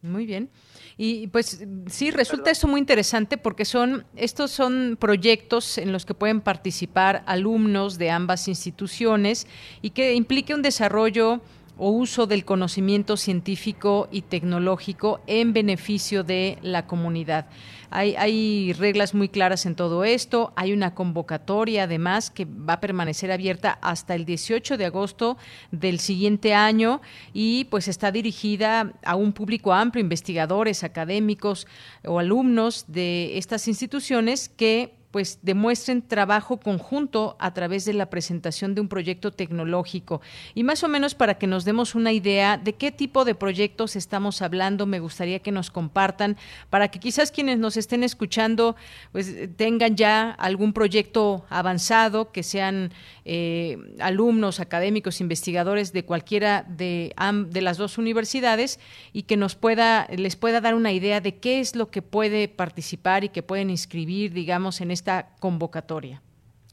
[0.03, 0.51] Muy bien.
[0.97, 6.15] Y pues sí, resulta eso muy interesante porque son estos son proyectos en los que
[6.15, 9.47] pueden participar alumnos de ambas instituciones
[9.81, 11.41] y que implique un desarrollo
[11.85, 17.47] o uso del conocimiento científico y tecnológico en beneficio de la comunidad.
[17.91, 23.33] Hay, reglas muy claras en todo esto, hay una convocatoria además que va a permanecer
[23.33, 25.37] abierta hasta el 18 de agosto
[25.73, 27.01] del siguiente año
[27.33, 31.67] y pues está dirigida a un público amplio, investigadores, académicos
[32.07, 38.75] o alumnos de estas instituciones que pues demuestren trabajo conjunto a través de la presentación
[38.75, 40.23] de un proyecto tecnológico.
[40.55, 43.95] Y más o menos para que nos demos una idea de qué tipo de proyectos
[43.95, 46.39] estamos hablando, me gustaría que nos compartan
[46.71, 48.75] para que quizás quienes nos estén escuchando
[49.13, 52.91] pues tengan ya algún proyecto avanzado, que sean
[53.27, 57.15] eh, alumnos, académicos, investigadores de cualquiera de,
[57.49, 58.81] de las dos universidades
[59.13, 62.49] y que nos pueda, les pueda dar una idea de qué es lo que puede
[62.49, 66.23] participar y que pueden inscribir, digamos, en este esta convocatoria,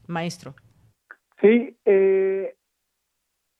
[0.06, 0.54] maestro?
[1.40, 2.54] Sí, eh,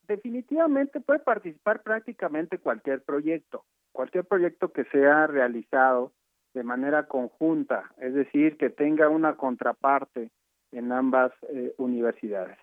[0.07, 6.13] definitivamente puede participar prácticamente cualquier proyecto, cualquier proyecto que sea realizado
[6.55, 10.31] de manera conjunta, es decir, que tenga una contraparte
[10.71, 12.59] en ambas eh, universidades.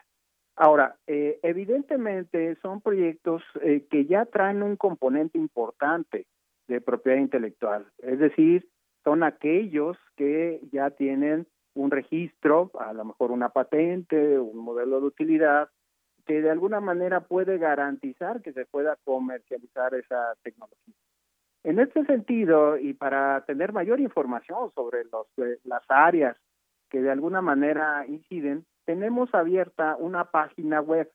[0.56, 3.44] Ahora, eh, evidentemente son proyectos
[3.92, 6.26] que ya traen un componente importante
[6.70, 8.68] de propiedad intelectual, es decir,
[9.04, 15.08] son aquellos que ya tienen un registro, a lo mejor una patente, un modelo de
[15.08, 15.70] utilidad,
[16.26, 20.94] que de alguna manera puede garantizar que se pueda comercializar esa tecnología.
[21.64, 26.38] En este sentido, y para tener mayor información sobre los, eh, las áreas
[26.90, 31.12] que de alguna manera inciden, tenemos abierta una página web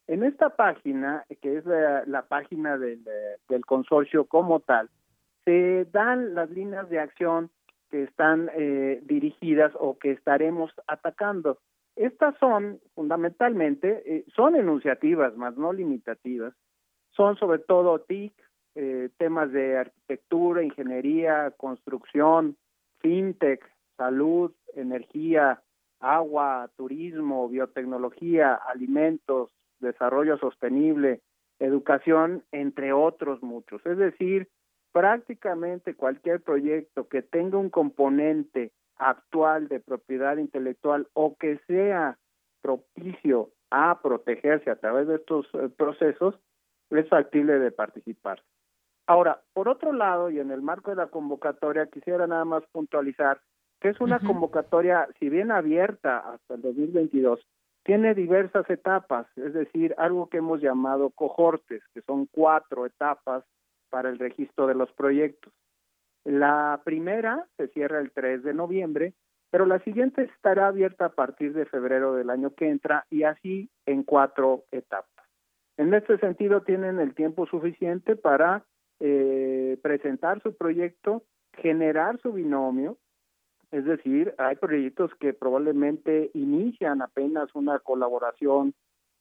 [0.07, 3.05] En esta página, que es la, página del,
[3.49, 4.89] del consorcio como tal,
[5.49, 7.49] se dan las líneas de acción
[7.91, 11.59] que están eh, dirigidas o que estaremos atacando.
[11.97, 16.53] Estas son fundamentalmente, eh, son enunciativas, más no limitativas,
[17.13, 18.35] son sobre todo TIC,
[18.75, 22.59] eh, temas de arquitectura, ingeniería, construcción,
[22.99, 23.65] fintech,
[23.97, 25.63] salud, energía,
[25.99, 31.23] agua, turismo, biotecnología, alimentos, desarrollo sostenible,
[31.59, 33.81] educación, entre otros muchos.
[33.87, 34.47] Es decir,
[34.93, 42.19] prácticamente cualquier proyecto que tenga un componente actual de propiedad intelectual o que sea
[42.61, 46.35] propicio a protegerse a través de estos eh, procesos,
[46.91, 48.43] es factible de participar.
[49.07, 53.41] Ahora, por otro lado, y en el marco de la convocatoria, quisiera nada más puntualizar
[53.81, 57.41] que es una convocatoria, si bien abierta hasta el 2022,
[57.85, 63.45] tiene diversas etapas, es decir, algo que hemos llamado cohortes, que son cuatro etapas
[63.91, 65.53] para el registro de los proyectos.
[66.25, 69.15] La primera se cierra el 3 de noviembre,
[69.51, 73.71] pero la siguiente estará abierta a partir de febrero del año que entra y así
[73.87, 75.27] en cuatro etapas.
[75.77, 78.65] En este sentido, tienen el tiempo suficiente para
[79.01, 81.23] eh, presentar su proyecto,
[81.55, 82.99] generar su binomio,
[83.71, 88.75] es decir, hay proyectos que probablemente inician apenas una colaboración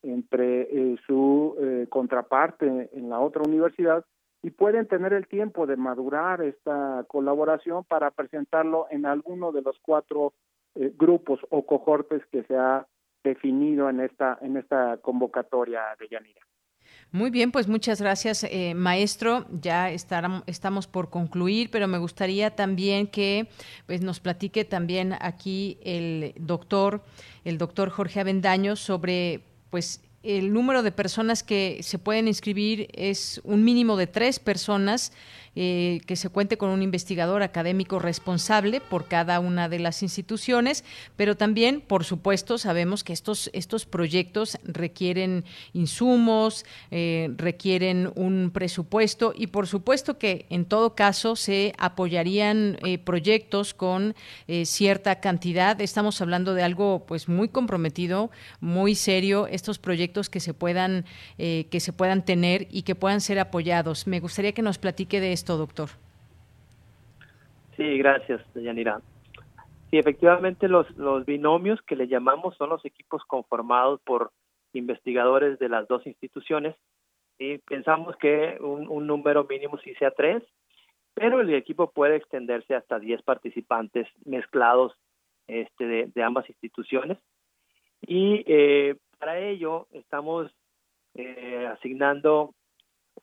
[0.03, 4.05] entre eh, su eh, contraparte en la otra universidad
[4.41, 9.77] y pueden tener el tiempo de madurar esta colaboración para presentarlo en alguno de los
[9.81, 10.33] cuatro
[10.75, 12.85] eh, grupos o cohortes que se ha
[13.23, 16.41] definido en esta en esta convocatoria de Yanira.
[17.11, 19.45] Muy bien, pues muchas gracias, eh, maestro.
[19.49, 23.47] Ya estamos por concluir, pero me gustaría también que
[23.85, 27.01] pues, nos platique también aquí el doctor,
[27.45, 33.39] el doctor Jorge Avendaño sobre pues el número de personas que se pueden inscribir es
[33.45, 35.13] un mínimo de tres personas
[35.59, 40.83] eh, que se cuente con un investigador académico responsable por cada una de las instituciones,
[41.15, 49.33] pero también, por supuesto, sabemos que estos, estos proyectos requieren insumos, eh, requieren un presupuesto
[49.35, 54.13] y, por supuesto, que en todo caso se apoyarían eh, proyectos con
[54.63, 55.81] cierta cantidad.
[55.81, 61.05] Estamos hablando de algo pues muy comprometido, muy serio, estos proyectos que se puedan,
[61.37, 64.05] que se puedan tener y que puedan ser apoyados.
[64.05, 65.89] Me gustaría que nos platique de esto doctor.
[67.77, 68.99] Sí, gracias, Yanira.
[69.89, 70.87] Sí, efectivamente los,
[71.25, 74.31] binomios que le llamamos son los equipos conformados por
[74.73, 76.75] investigadores de las dos instituciones
[77.39, 80.43] y pensamos que un, número mínimo sí sea tres
[81.13, 84.93] pero el equipo puede extenderse hasta 10 participantes mezclados
[85.47, 87.17] este, de, ambas instituciones.
[88.01, 90.51] Y eh, para ello estamos
[91.15, 92.53] eh, asignando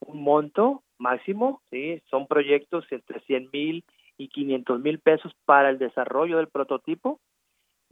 [0.00, 2.02] un monto máximo, ¿sí?
[2.10, 3.84] son proyectos entre 100 mil
[4.16, 7.20] y 500 mil pesos para el desarrollo del prototipo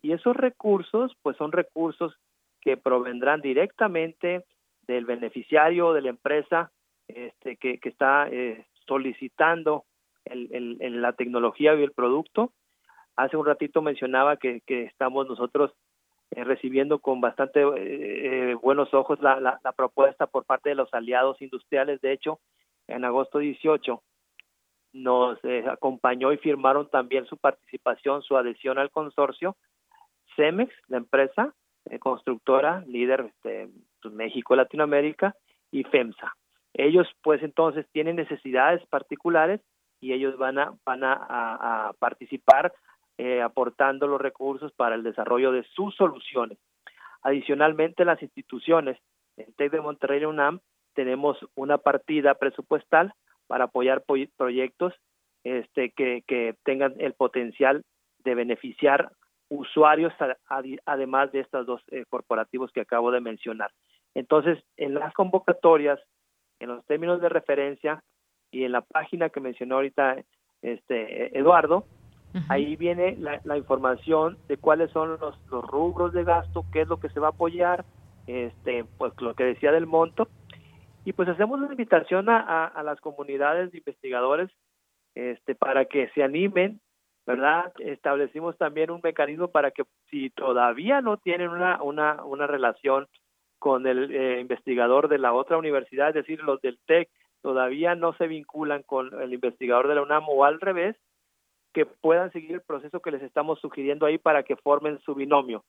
[0.00, 2.16] y esos recursos pues son recursos
[2.62, 4.44] que provendrán directamente
[4.86, 6.72] del beneficiario de la empresa
[7.08, 9.84] este, que, está eh, solicitando
[10.24, 12.52] el, la tecnología y el producto.
[13.16, 15.72] Hace un ratito mencionaba que, estamos nosotros
[16.30, 20.92] eh, recibiendo con bastante eh, buenos ojos la, la, la, propuesta por parte de los
[20.94, 22.00] aliados industriales.
[22.00, 22.40] De hecho,
[22.88, 24.02] en agosto 18
[24.94, 25.38] nos
[25.70, 29.56] acompañó y firmaron también su participación, su adhesión al consorcio.
[30.36, 31.54] Cemex, la empresa
[31.98, 33.68] constructora líder de este,
[34.00, 35.34] pues, México, Latinoamérica,
[35.72, 36.36] y FEMSA.
[36.74, 39.60] Ellos pues entonces tienen necesidades particulares
[40.00, 42.72] y ellos van a, van a, participar
[43.18, 46.58] eh, aportando los recursos para el desarrollo de sus soluciones.
[47.22, 48.98] Adicionalmente, las instituciones,
[49.36, 50.60] en TEC de Monterrey y UNAM,
[50.95, 53.12] tenemos una partida presupuestal
[53.47, 54.05] para apoyar
[54.36, 54.95] proyectos
[55.45, 57.82] este, que, que tengan el potencial
[58.24, 59.12] de beneficiar
[59.49, 60.14] usuarios
[60.86, 63.70] además de estos dos eh, corporativos que acabo de mencionar.
[64.14, 66.01] Entonces, en las convocatorias,
[66.59, 68.03] en los términos de referencia
[68.51, 70.16] y en la página que mencionó ahorita
[70.62, 71.84] este Eduardo,
[72.49, 76.99] ahí viene la, información de cuáles son los, los rubros de gasto, qué es lo
[76.99, 77.84] que se va a apoyar,
[78.26, 80.28] este, pues lo que decía del monto,
[81.05, 84.50] y pues hacemos una invitación a, a las comunidades de investigadores
[85.14, 86.80] este, para que se animen
[87.26, 87.72] ¿verdad?
[87.78, 93.07] Establecimos también un mecanismo para que si todavía no tienen una, una, una relación
[93.59, 97.09] con el eh, investigador de la otra universidad, es decir, los del TEC,
[97.42, 100.96] todavía no se vinculan con el investigador de la UNAM o al revés,
[101.72, 105.64] que puedan seguir el proceso que les estamos sugiriendo ahí para que formen su binomio.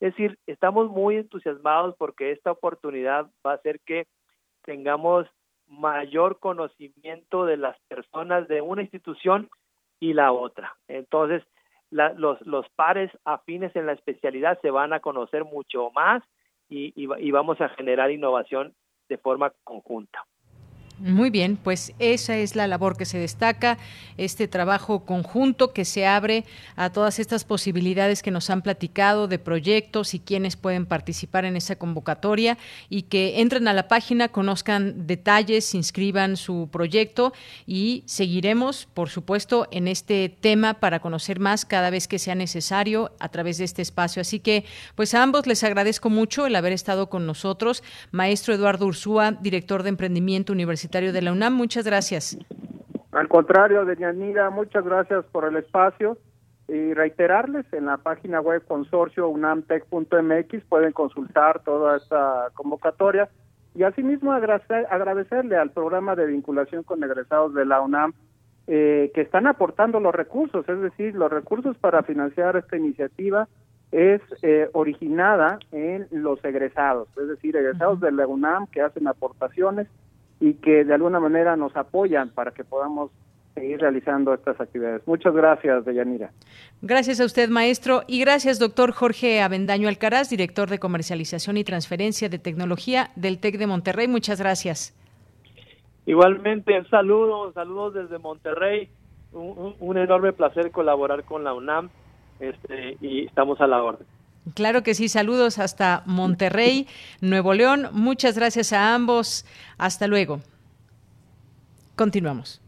[0.00, 4.06] Es decir, estamos muy entusiasmados porque esta oportunidad va a hacer que
[4.64, 5.26] tengamos
[5.66, 9.48] mayor conocimiento de las personas de una institución
[10.00, 10.76] y la otra.
[10.88, 11.42] Entonces,
[11.90, 16.22] los, los pares afines en la especialidad se van a conocer mucho más
[16.68, 18.74] y, y vamos a generar innovación
[19.08, 20.24] de forma conjunta.
[21.04, 23.76] Muy bien, pues esa es la labor que se destaca,
[24.18, 26.44] este trabajo conjunto que se abre
[26.76, 31.56] a todas estas posibilidades que nos han platicado de proyectos y quienes pueden participar en
[31.56, 32.56] esa convocatoria
[32.88, 37.32] y que entren a la página, conozcan detalles, inscriban su proyecto
[37.66, 43.10] y seguiremos, por supuesto, en este tema para conocer más cada vez que sea necesario
[43.18, 44.20] a través de este espacio.
[44.20, 47.82] Así que, pues a ambos les agradezco mucho el haber estado con nosotros.
[48.12, 51.54] Maestro Eduardo Ursúa, director de Emprendimiento Universitario de la UNAM.
[51.54, 52.38] Muchas gracias.
[53.12, 56.18] Al contrario, Deyanira, muchas gracias por el espacio
[56.68, 63.28] y reiterarles en la página web consorcio unamtech.mx pueden consultar toda esta convocatoria
[63.74, 68.12] y asimismo agradecer, agradecerle al programa de vinculación con egresados de la UNAM
[68.66, 73.48] eh, que están aportando los recursos, es decir, los recursos para financiar esta iniciativa
[73.90, 79.88] es eh, originada en los egresados, es decir, egresados de la UNAM que hacen aportaciones
[80.42, 83.12] y que de alguna manera nos apoyan para que podamos
[83.54, 85.06] seguir realizando estas actividades.
[85.06, 86.32] Muchas gracias, Deyanira.
[86.80, 92.28] Gracias a usted, maestro, y gracias, doctor Jorge Avendaño Alcaraz, director de comercialización y transferencia
[92.28, 94.08] de tecnología del TEC de Monterrey.
[94.08, 94.98] Muchas gracias.
[96.06, 98.88] Igualmente, saludos, saludos desde Monterrey.
[99.32, 101.88] Un, un enorme placer colaborar con la UNAM
[102.40, 104.06] este, y estamos a la orden.
[104.54, 106.86] Claro que sí, saludos hasta Monterrey,
[107.20, 107.88] Nuevo León.
[107.92, 109.44] Muchas gracias a ambos.
[109.78, 110.40] Hasta luego.
[111.96, 112.60] Continuamos.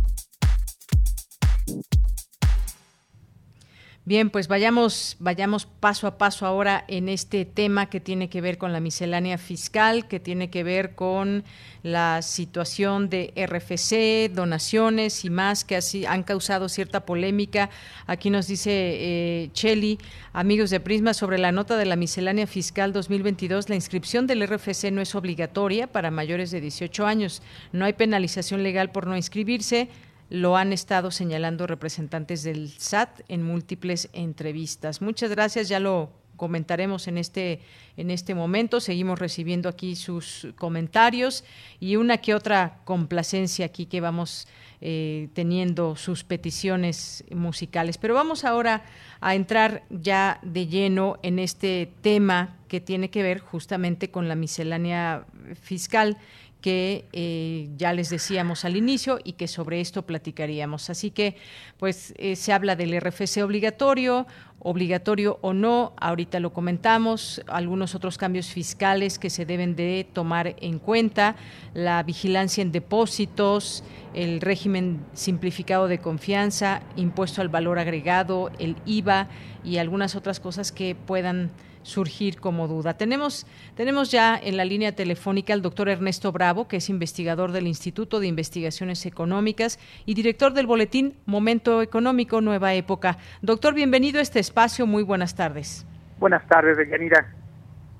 [4.08, 8.56] Bien, pues vayamos, vayamos paso a paso ahora en este tema que tiene que ver
[8.56, 11.44] con la miscelánea fiscal, que tiene que ver con
[11.82, 17.68] la situación de RFC, donaciones y más que así han causado cierta polémica.
[18.06, 19.98] Aquí nos dice eh, Cheli,
[20.32, 24.90] amigos de Prisma, sobre la nota de la miscelánea fiscal 2022, la inscripción del RFC
[24.90, 27.42] no es obligatoria para mayores de 18 años.
[27.72, 29.90] No hay penalización legal por no inscribirse
[30.30, 35.00] lo han estado señalando representantes del SAT en múltiples entrevistas.
[35.00, 37.60] Muchas gracias, ya lo comentaremos en este,
[37.98, 38.80] en este momento.
[38.80, 41.44] Seguimos recibiendo aquí sus comentarios
[41.80, 44.48] y una que otra complacencia aquí que vamos
[44.80, 47.98] eh, teniendo sus peticiones musicales.
[47.98, 48.84] Pero vamos ahora
[49.20, 54.36] a entrar ya de lleno en este tema que tiene que ver justamente con la
[54.36, 55.26] miscelánea
[55.60, 56.16] fiscal
[56.60, 60.90] que eh, ya les decíamos al inicio y que sobre esto platicaríamos.
[60.90, 61.36] Así que,
[61.78, 64.26] pues, eh, se habla del RFC obligatorio,
[64.60, 70.56] obligatorio o no, ahorita lo comentamos, algunos otros cambios fiscales que se deben de tomar
[70.60, 71.36] en cuenta,
[71.74, 73.84] la vigilancia en depósitos,
[74.14, 79.28] el régimen simplificado de confianza, impuesto al valor agregado, el IVA
[79.62, 81.50] y algunas otras cosas que puedan
[81.88, 82.94] surgir como duda.
[82.94, 87.66] Tenemos, tenemos ya en la línea telefónica al doctor Ernesto Bravo, que es investigador del
[87.66, 93.18] Instituto de Investigaciones Económicas y director del boletín Momento Económico Nueva Época.
[93.42, 94.86] Doctor, bienvenido a este espacio.
[94.86, 95.86] Muy buenas tardes.
[96.18, 97.34] Buenas tardes, Deyanira.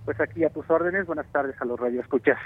[0.04, 1.06] Pues aquí a tus órdenes.
[1.06, 2.38] Buenas tardes a los radioescuchas.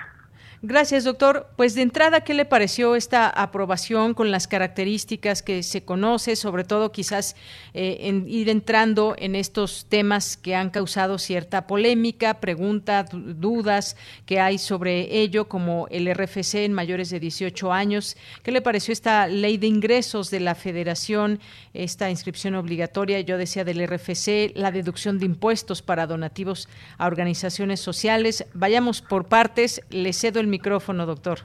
[0.64, 1.48] Gracias, doctor.
[1.56, 6.62] Pues de entrada, ¿qué le pareció esta aprobación con las características que se conoce, sobre
[6.62, 7.34] todo quizás
[7.74, 14.38] eh, en ir entrando en estos temas que han causado cierta polémica, preguntas, dudas que
[14.38, 18.16] hay sobre ello, como el RFC en mayores de 18 años?
[18.44, 21.40] ¿Qué le pareció esta ley de ingresos de la Federación,
[21.74, 27.80] esta inscripción obligatoria, yo decía del RFC, la deducción de impuestos para donativos a organizaciones
[27.80, 28.46] sociales?
[28.54, 29.80] Vayamos por partes.
[29.90, 31.38] Le cedo el micrófono, doctor.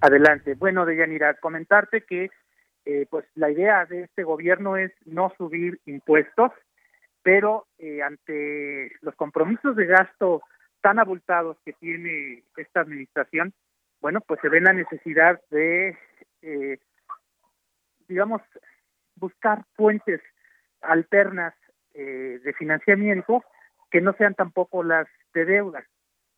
[0.00, 0.54] Adelante.
[0.54, 2.30] Bueno, Deyanira, comentarte que
[2.84, 6.50] eh, pues la idea de este gobierno es no subir impuestos,
[7.22, 10.42] pero eh, ante los compromisos de gasto
[10.80, 13.52] tan abultados que tiene esta administración,
[14.00, 15.96] bueno, pues se ve la necesidad de,
[16.42, 16.78] eh,
[18.08, 18.42] digamos,
[19.16, 20.20] buscar fuentes
[20.80, 21.54] alternas
[21.94, 23.42] de financiamiento
[23.90, 25.82] que no sean tampoco las de deuda.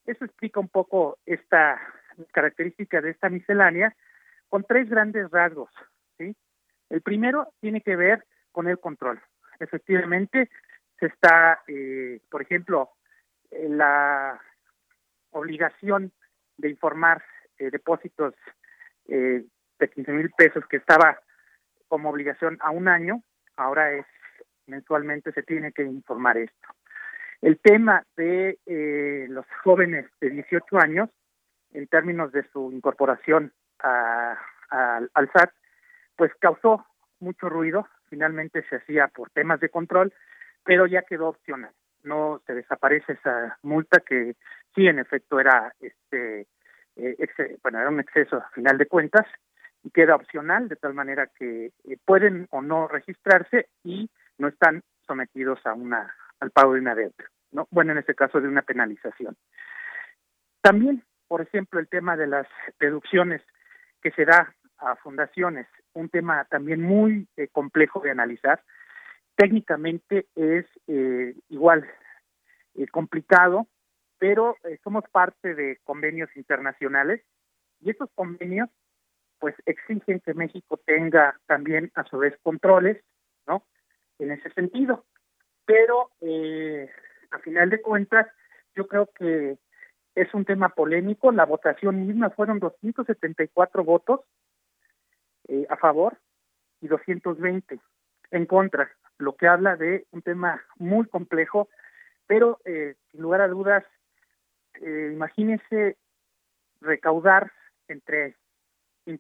[0.06, 1.78] Eso explica un poco esta
[2.32, 3.94] característica de esta miscelánea
[4.48, 5.70] con tres grandes rasgos.
[6.18, 9.20] El primero tiene que ver con el control.
[9.60, 10.50] Efectivamente,
[10.98, 12.90] se está, eh, por ejemplo,
[13.50, 14.40] la
[15.30, 16.12] obligación
[16.56, 17.22] de informar
[17.58, 18.34] eh, depósitos
[19.08, 19.44] eh,
[19.78, 21.20] de 15 mil pesos que estaba
[21.88, 23.22] como obligación a un año,
[23.56, 24.06] ahora es
[24.66, 26.68] mensualmente se tiene que informar esto.
[27.40, 28.58] El tema de
[29.28, 31.10] los jóvenes de 18 años
[31.72, 35.50] en términos de su incorporación al SAT,
[36.16, 36.86] pues causó
[37.18, 40.12] mucho ruido, finalmente se hacía por temas de control,
[40.64, 44.34] pero ya quedó opcional, no se desaparece esa multa que
[44.74, 46.46] sí en efecto era este
[46.96, 49.26] eh, bueno, era un exceso a final de cuentas
[49.82, 54.82] y queda opcional de tal manera que eh, pueden o no registrarse y no están
[55.06, 57.68] sometidos a una al pago de una deuda, ¿no?
[57.70, 59.36] Bueno, en este caso de una penalización.
[60.62, 62.48] También por ejemplo, el tema de las
[62.80, 63.40] deducciones
[64.02, 68.64] que se da a fundaciones, un tema también muy eh, complejo de analizar.
[69.36, 71.88] Técnicamente es eh, igual
[72.74, 73.68] eh, complicado,
[74.18, 77.22] pero somos parte de convenios internacionales
[77.78, 78.68] y estos convenios
[79.38, 83.00] pues exigen que México tenga también a su vez controles,
[83.46, 83.64] ¿no?
[84.18, 85.06] En ese sentido.
[85.64, 86.10] Pero
[87.30, 88.26] a final de cuentas,
[88.74, 89.58] yo creo que
[90.20, 91.32] es un tema polémico.
[91.32, 94.20] La votación misma fueron 274 votos
[95.48, 96.18] eh, a favor
[96.80, 97.80] y 220
[98.30, 101.68] en contra, lo que habla de un tema muy complejo,
[102.26, 103.84] pero eh, sin lugar a dudas,
[104.80, 105.96] eh, imagínense
[106.80, 107.52] recaudar
[107.88, 108.36] entre,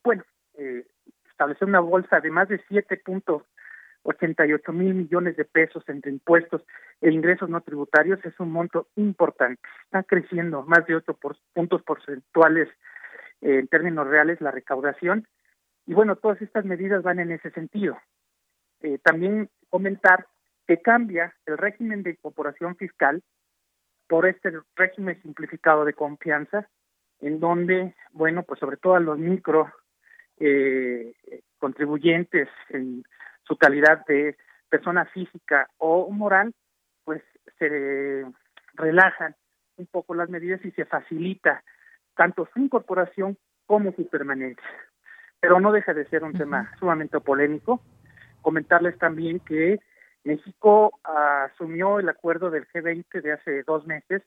[0.04, 0.22] bueno,
[0.54, 0.86] eh,
[1.28, 3.42] establecer una bolsa de más de 7 puntos
[4.02, 6.62] 88 mil millones de pesos entre impuestos
[7.00, 9.60] e ingresos no tributarios es un monto importante.
[9.84, 11.18] Está creciendo más de 8
[11.52, 12.68] puntos porcentuales
[13.40, 15.26] eh, en términos reales la recaudación.
[15.86, 17.98] Y bueno, todas estas medidas van en ese sentido.
[18.82, 20.26] Eh, también comentar
[20.66, 23.22] que cambia el régimen de incorporación fiscal
[24.08, 26.68] por este régimen simplificado de confianza,
[27.20, 29.70] en donde, bueno, pues sobre todo a los micro
[30.38, 31.12] eh,
[31.58, 33.04] contribuyentes en
[33.50, 34.36] su calidad de
[34.68, 36.54] persona física o moral,
[37.02, 37.20] pues
[37.58, 38.24] se
[38.74, 39.34] relajan
[39.76, 41.64] un poco las medidas y se facilita
[42.14, 43.36] tanto su incorporación
[43.66, 44.64] como su permanencia.
[45.40, 47.82] Pero no deja de ser un tema sumamente polémico.
[48.40, 49.80] Comentarles también que
[50.22, 54.22] México asumió el acuerdo del G20 de hace dos meses,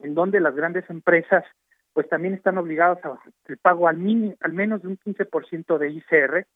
[0.00, 1.44] en donde las grandes empresas
[1.92, 3.98] pues también están obligadas al pago al,
[4.40, 6.46] al menos de un 15% de ICR,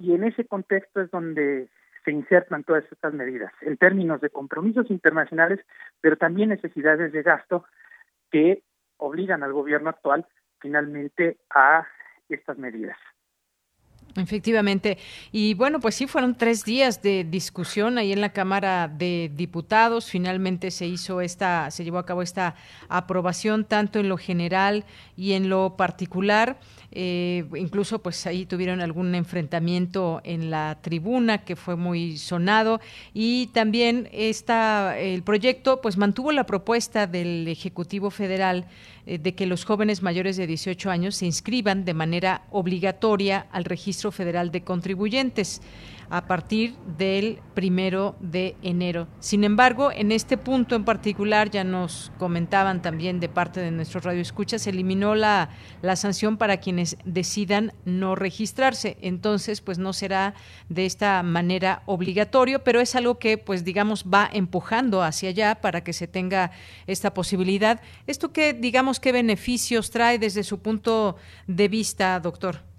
[0.00, 1.68] y en ese contexto es donde
[2.04, 5.60] se insertan todas estas medidas en términos de compromisos internacionales,
[6.00, 7.66] pero también necesidades de gasto
[8.30, 8.62] que
[8.96, 10.26] obligan al gobierno actual
[10.58, 11.86] finalmente a
[12.28, 12.96] estas medidas.
[14.16, 14.98] Efectivamente.
[15.30, 20.10] Y bueno, pues sí, fueron tres días de discusión ahí en la Cámara de Diputados.
[20.10, 22.56] Finalmente se hizo esta, se llevó a cabo esta
[22.88, 24.84] aprobación tanto en lo general
[25.16, 26.58] y en lo particular.
[26.92, 32.80] Eh, incluso pues ahí tuvieron algún enfrentamiento en la tribuna que fue muy sonado
[33.14, 38.66] y también esta, el proyecto pues mantuvo la propuesta del Ejecutivo Federal
[39.18, 44.12] de que los jóvenes mayores de 18 años se inscriban de manera obligatoria al Registro
[44.12, 45.60] Federal de Contribuyentes
[46.10, 49.06] a partir del primero de enero.
[49.20, 54.00] Sin embargo, en este punto en particular, ya nos comentaban también de parte de nuestro
[54.00, 55.50] radio escucha, se eliminó la,
[55.82, 58.96] la sanción para quienes decidan no registrarse.
[59.00, 60.34] Entonces, pues no será
[60.68, 65.84] de esta manera obligatorio, pero es algo que, pues digamos, va empujando hacia allá para
[65.84, 66.50] que se tenga
[66.86, 67.80] esta posibilidad.
[68.06, 72.69] ¿Esto qué, digamos, qué beneficios trae desde su punto de vista, doctor?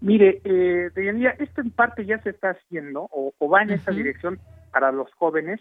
[0.00, 0.90] Mire, eh,
[1.38, 4.38] esto en parte ya se está haciendo o, va en esa dirección
[4.72, 5.60] para los jóvenes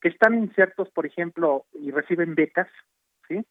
[0.00, 2.68] que están insertos, por ejemplo, y reciben becas,
[3.28, 3.44] ¿sí?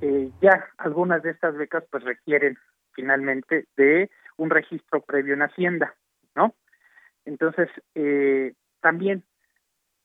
[0.00, 2.56] Eh, ya algunas de estas becas pues requieren
[2.92, 5.94] finalmente de un registro previo en Hacienda,
[6.34, 6.54] ¿no?
[7.26, 9.24] Entonces, eh, también,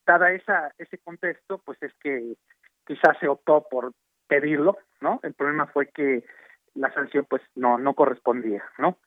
[0.06, 2.36] dada esa, ese contexto, pues es que
[2.86, 3.94] quizás se optó por
[4.28, 5.22] pedirlo, ¿no?
[5.24, 6.26] El problema fue que
[6.74, 8.98] la sanción pues no, no correspondía, ¿no?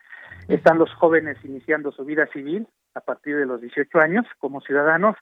[0.48, 5.16] Están los jóvenes iniciando su vida civil a partir de los 18 años como ciudadanos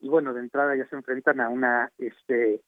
[0.00, 2.60] y bueno, de entrada ya se enfrentan a una este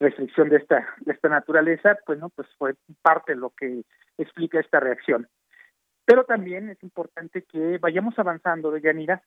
[0.00, 3.82] restricción de esta de esta naturaleza, pues no, pues fue parte de lo que
[4.16, 5.28] explica esta reacción.
[6.04, 9.22] Pero también es importante que vayamos avanzando de Yanira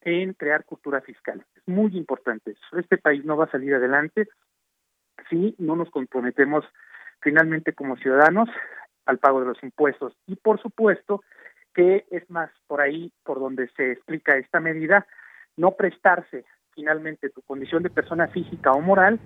[0.00, 1.44] en crear cultura fiscal.
[1.54, 2.56] Es muy importante.
[2.72, 4.26] Este país no va a salir adelante
[5.30, 6.64] si no nos comprometemos
[7.20, 8.48] finalmente como ciudadanos
[9.08, 10.14] al pago de los impuestos.
[10.26, 11.24] Y por supuesto,
[11.74, 15.06] que es más por ahí por donde se explica esta medida,
[15.56, 19.18] no prestarse finalmente tu condición de persona física o moral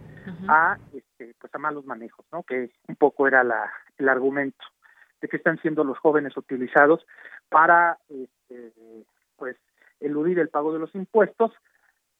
[0.48, 2.42] a este, pues a malos manejos, ¿no?
[2.44, 4.64] Que un poco era la, el argumento
[5.20, 7.04] de que están siendo los jóvenes utilizados
[7.48, 8.72] para este,
[9.36, 9.56] pues
[10.00, 11.52] eludir el pago de los impuestos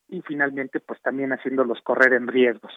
[0.07, 2.73] y finalmente pues también haciéndolos correr en riesgos.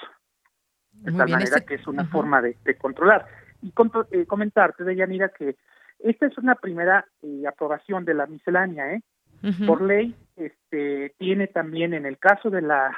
[0.92, 3.26] de tal manera este que es una forma de, controlar.
[3.62, 3.72] Y
[4.10, 5.56] eh, comentarte, Deyanira, que
[5.98, 9.02] esta es una primera eh, aprobación de la miscelánea, ¿eh?
[9.66, 12.90] Por ley, este, tiene también en el caso de la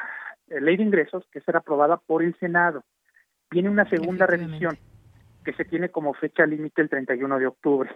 [0.48, 2.84] eh, ley de ingresos que será aprobada por el Senado.
[3.50, 4.78] Viene una segunda revisión
[5.44, 7.90] que se tiene como fecha límite el 31 de octubre.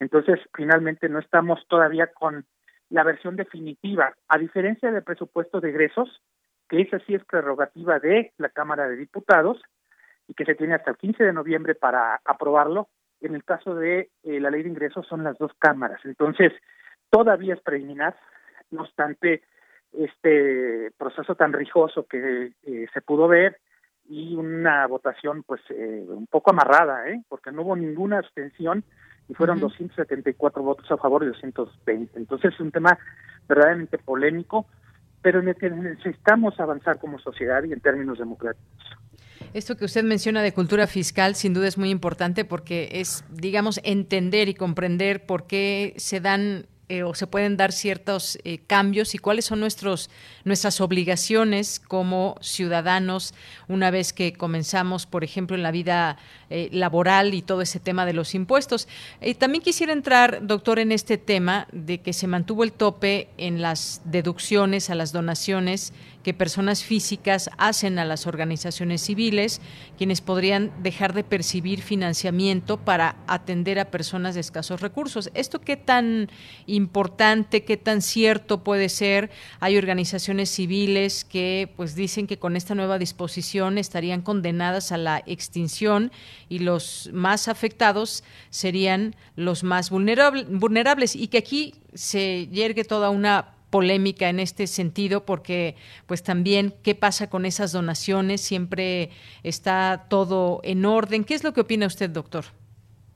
[0.00, 2.44] Entonces, finalmente no estamos todavía con
[2.88, 6.22] la versión definitiva, a diferencia del presupuesto de egresos,
[6.68, 9.60] que esa sí es prerrogativa de la Cámara de Diputados
[10.32, 12.88] y que se tiene hasta el 15 de noviembre para aprobarlo,
[13.20, 16.00] en el caso de eh, la ley de ingresos son las dos cámaras.
[16.04, 16.54] Entonces,
[17.10, 18.16] todavía es preliminar,
[18.70, 19.42] no obstante,
[19.92, 23.60] este proceso tan rijoso que eh, se pudo ver
[24.08, 27.22] y una votación pues eh, un poco amarrada, ¿eh?
[27.28, 28.84] porque no hubo ninguna abstención
[29.28, 32.18] y fueron 274 votos a favor y 220.
[32.18, 32.98] Entonces es un tema
[33.46, 34.64] verdaderamente polémico,
[35.20, 38.96] pero en el que necesitamos avanzar como sociedad y en términos democráticos.
[39.54, 43.80] Esto que usted menciona de cultura fiscal sin duda es muy importante porque es, digamos,
[43.84, 49.14] entender y comprender por qué se dan eh, o se pueden dar ciertos eh, cambios
[49.14, 50.10] y cuáles son nuestros
[50.44, 53.32] nuestras obligaciones como ciudadanos
[53.66, 56.18] una vez que comenzamos, por ejemplo, en la vida
[56.50, 58.88] eh, laboral y todo ese tema de los impuestos.
[59.38, 64.02] también quisiera entrar, doctor, en este tema de que se mantuvo el tope en las
[64.04, 69.60] deducciones a las donaciones que personas físicas hacen a las organizaciones civiles,
[69.98, 75.30] quienes podrían dejar de percibir financiamiento para atender a personas de escasos recursos.
[75.34, 76.30] ¿Esto qué tan
[76.66, 79.30] importante, qué tan cierto puede ser?
[79.60, 85.22] Hay organizaciones civiles que pues dicen que con esta nueva disposición estarían condenadas a la
[85.26, 86.12] extinción
[86.48, 93.54] y los más afectados serían los más vulnerables y que aquí se yergue toda una
[93.72, 95.74] polémica en este sentido porque
[96.06, 99.08] pues también qué pasa con esas donaciones, siempre
[99.42, 101.24] está todo en orden.
[101.24, 102.44] ¿Qué es lo que opina usted, doctor?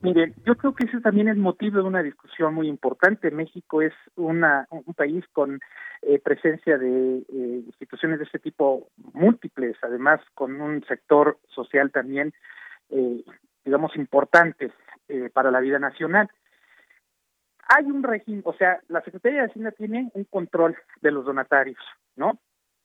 [0.01, 3.31] Mire, yo creo que ese también es motivo de una discusión muy importante.
[3.31, 5.61] México es una, un país con
[6.03, 12.33] eh, presencia de eh, instituciones de ese tipo múltiples, además con un sector social también,
[12.91, 13.25] eh,
[13.65, 14.73] digamos, importante
[15.33, 16.29] para la vida nacional
[17.69, 21.79] hay un régimen, o sea, la Secretaría de Hacienda tiene un control de los donatarios,
[22.14, 22.39] ¿no?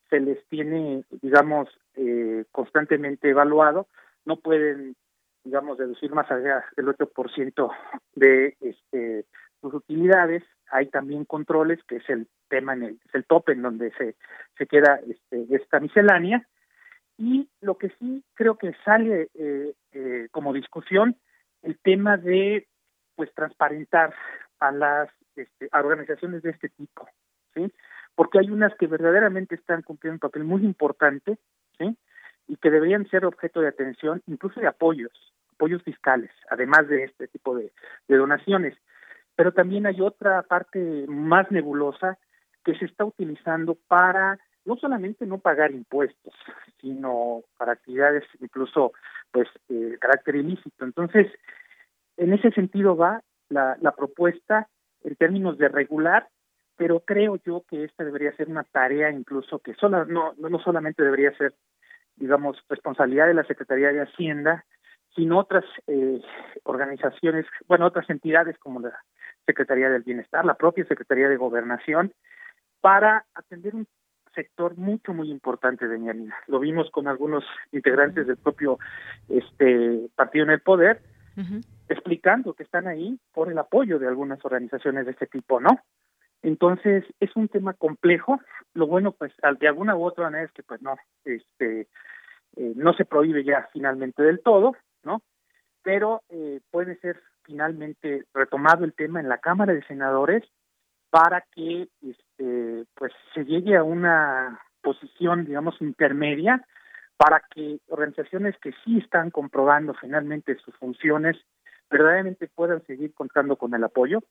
[0.10, 3.88] Se les tiene, digamos, eh, constantemente evaluado,
[4.26, 4.96] no pueden,
[5.44, 7.72] digamos, deducir más allá del 8%
[8.16, 9.26] de este,
[9.62, 13.62] sus utilidades, hay también controles, que es el tema, en el, es el tope en
[13.62, 14.16] donde se,
[14.58, 16.48] se queda este, esta miscelánea,
[17.18, 21.16] y lo que sí creo que sale eh, eh, como discusión,
[21.62, 22.68] el tema de
[23.16, 24.16] pues transparentar
[24.62, 27.10] a las este, organizaciones de este tipo,
[27.54, 27.74] ¿sí?
[28.16, 31.38] Porque hay unas que verdaderamente están cumpliendo un papel muy importante,
[31.78, 31.98] ¿sí?
[32.48, 35.12] Y que deberían ser objeto de atención, incluso de apoyos,
[35.54, 37.72] apoyos fiscales, además de este tipo de,
[38.08, 38.78] donaciones.
[39.36, 42.20] Pero también hay otra parte más nebulosa
[42.64, 46.36] que se está utilizando para no solamente no pagar impuestos,
[46.80, 48.94] sino para actividades incluso
[49.32, 50.86] pues de carácter ilícito.
[50.86, 51.28] Entonces,
[52.18, 54.68] en ese sentido va la, la propuesta
[55.04, 56.28] en términos de regular,
[56.78, 61.04] pero creo yo que esta debería ser una tarea incluso que sola, no, no solamente
[61.04, 61.54] debería ser,
[62.16, 64.66] digamos, responsabilidad de la Secretaría de Hacienda,
[65.16, 66.22] sino otras eh,
[66.64, 68.98] organizaciones, bueno, otras entidades como la
[69.46, 72.14] Secretaría del Bienestar, la propia Secretaría de Gobernación,
[72.80, 73.88] para atender un
[74.34, 76.36] sector mucho muy importante de Ñanina.
[76.48, 78.80] Lo vimos con algunos integrantes del propio
[79.28, 81.02] este partido en el poder,
[81.88, 85.80] explicando que están ahí por el apoyo de algunas organizaciones de este tipo, ¿no?
[86.44, 88.40] Entonces, es un tema complejo.
[88.74, 91.88] Lo bueno, pues, de alguna u otra manera es que, pues, no, este,
[92.56, 95.22] eh, no se prohíbe ya finalmente del todo, ¿no?
[95.84, 100.44] Pero eh, puede ser finalmente retomado el tema en la Cámara de Senadores
[101.10, 106.66] para que, este, pues, se llegue a una posición, digamos, intermedia
[107.22, 111.38] para que organizaciones que sí están comprobando finalmente sus funciones
[111.88, 114.24] verdaderamente puedan seguir contando con el apoyo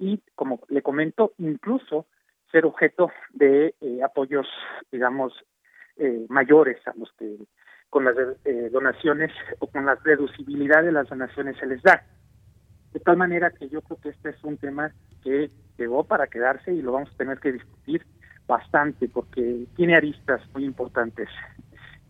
[0.00, 2.06] y, como le comento, incluso
[2.50, 4.48] ser objeto de eh, apoyos,
[4.90, 5.32] digamos,
[5.96, 7.36] eh, mayores a los que
[7.88, 12.02] con las eh, donaciones o con la reducibilidad de las donaciones se les da.
[12.92, 14.90] De tal manera que yo creo que este es un tema
[15.22, 18.04] que llegó para quedarse y lo vamos a tener que discutir
[18.48, 21.28] bastante porque tiene aristas muy importantes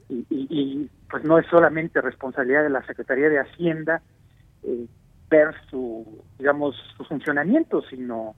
[0.09, 4.03] y, y, pues no es solamente responsabilidad de la Secretaría de Hacienda
[4.63, 4.87] eh,
[5.31, 8.35] ver su, digamos, su funcionamiento, sino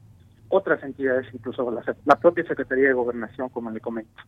[0.48, 4.22] otras entidades, incluso la, la propia Secretaría de Gobernación, como le comento.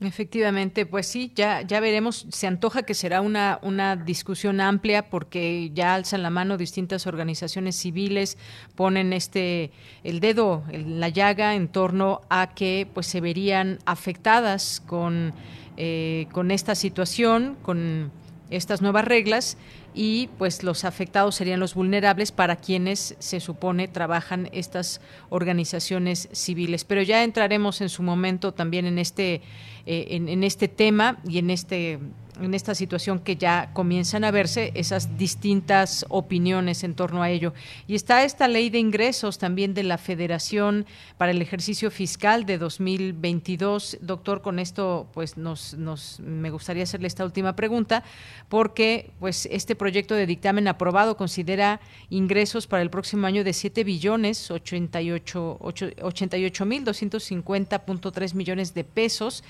[0.00, 2.26] Efectivamente, pues sí, ya, ya veremos.
[2.30, 7.74] Se antoja que será una, una discusión amplia porque ya alzan la mano distintas organizaciones
[7.74, 8.38] civiles,
[8.76, 9.72] ponen este
[10.04, 15.32] el dedo en la llaga en torno a que pues se verían afectadas con,
[15.80, 18.10] eh, con esta situación, con
[18.50, 19.56] estas nuevas reglas
[19.94, 25.00] y pues los afectados serían los vulnerables para quienes se supone trabajan estas
[25.30, 26.82] organizaciones civiles.
[26.82, 29.40] Pero ya entraremos en su momento también en este,
[29.86, 32.00] eh, en este tema y en este
[32.40, 37.52] en esta situación que ya comienzan a verse esas distintas opiniones en torno a ello.
[37.86, 40.86] Y está esta ley de ingresos también de la Federación
[41.16, 43.98] para el ejercicio fiscal de 2022.
[44.00, 48.04] Doctor, con esto pues nos, nos me gustaría hacerle esta última pregunta
[48.48, 51.80] porque pues este proyecto de dictamen aprobado considera
[52.10, 59.44] ingresos para el próximo año de 7 billones 88 88 mil 250.3 millones de pesos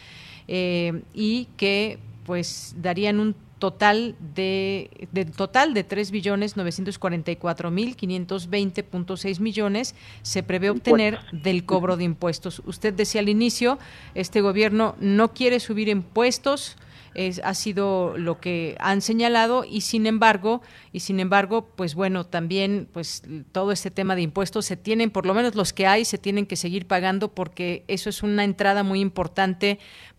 [0.46, 7.30] eh, y que pues darían un total de del total de tres billones novecientos cuarenta
[7.30, 12.60] y cuatro mil quinientos veinte punto seis millones se prevé obtener del cobro de impuestos.
[12.66, 13.78] Usted decía al inicio,
[14.14, 16.76] este gobierno no quiere subir impuestos,
[17.14, 20.60] es, ha sido lo que han señalado y sin embargo
[20.92, 23.22] y sin embargo pues bueno también pues
[23.52, 26.44] todo este tema de impuestos se tienen por lo menos los que hay se tienen
[26.44, 29.78] que seguir pagando porque eso es una entrada muy importante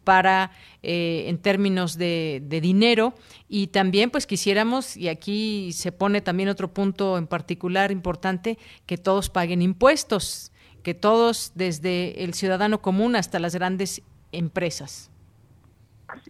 [0.09, 0.49] para
[0.81, 3.13] eh, en términos de, dinero.
[3.47, 8.57] Y también pues quisiéramos y aquí se pone también otro punto en particular importante
[8.87, 10.51] que todos paguen impuestos
[10.83, 14.01] que todos desde el ciudadano común hasta las grandes
[14.31, 15.11] empresas.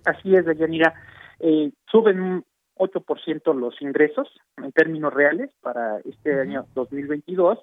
[0.04, 0.94] Así es Deyanira.
[1.40, 4.28] Eh, suben un 8% los ingresos
[4.58, 7.60] en términos reales para este año 2022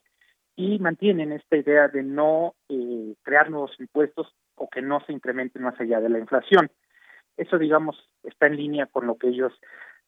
[0.54, 5.62] y mantienen esta idea de no eh, crear nuevos impuestos o que no se incrementen
[5.62, 6.70] más allá de la inflación.
[7.36, 9.52] Eso, digamos, está en línea con lo que ellos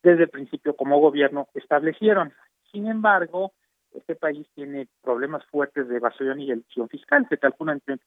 [0.02, 2.32] desde el principio como gobierno establecieron.
[2.72, 3.52] Sin embargo,
[3.94, 7.26] este país tiene problemas fuertes de evasión y elusión fiscal.
[7.28, 7.98] Se calcula entre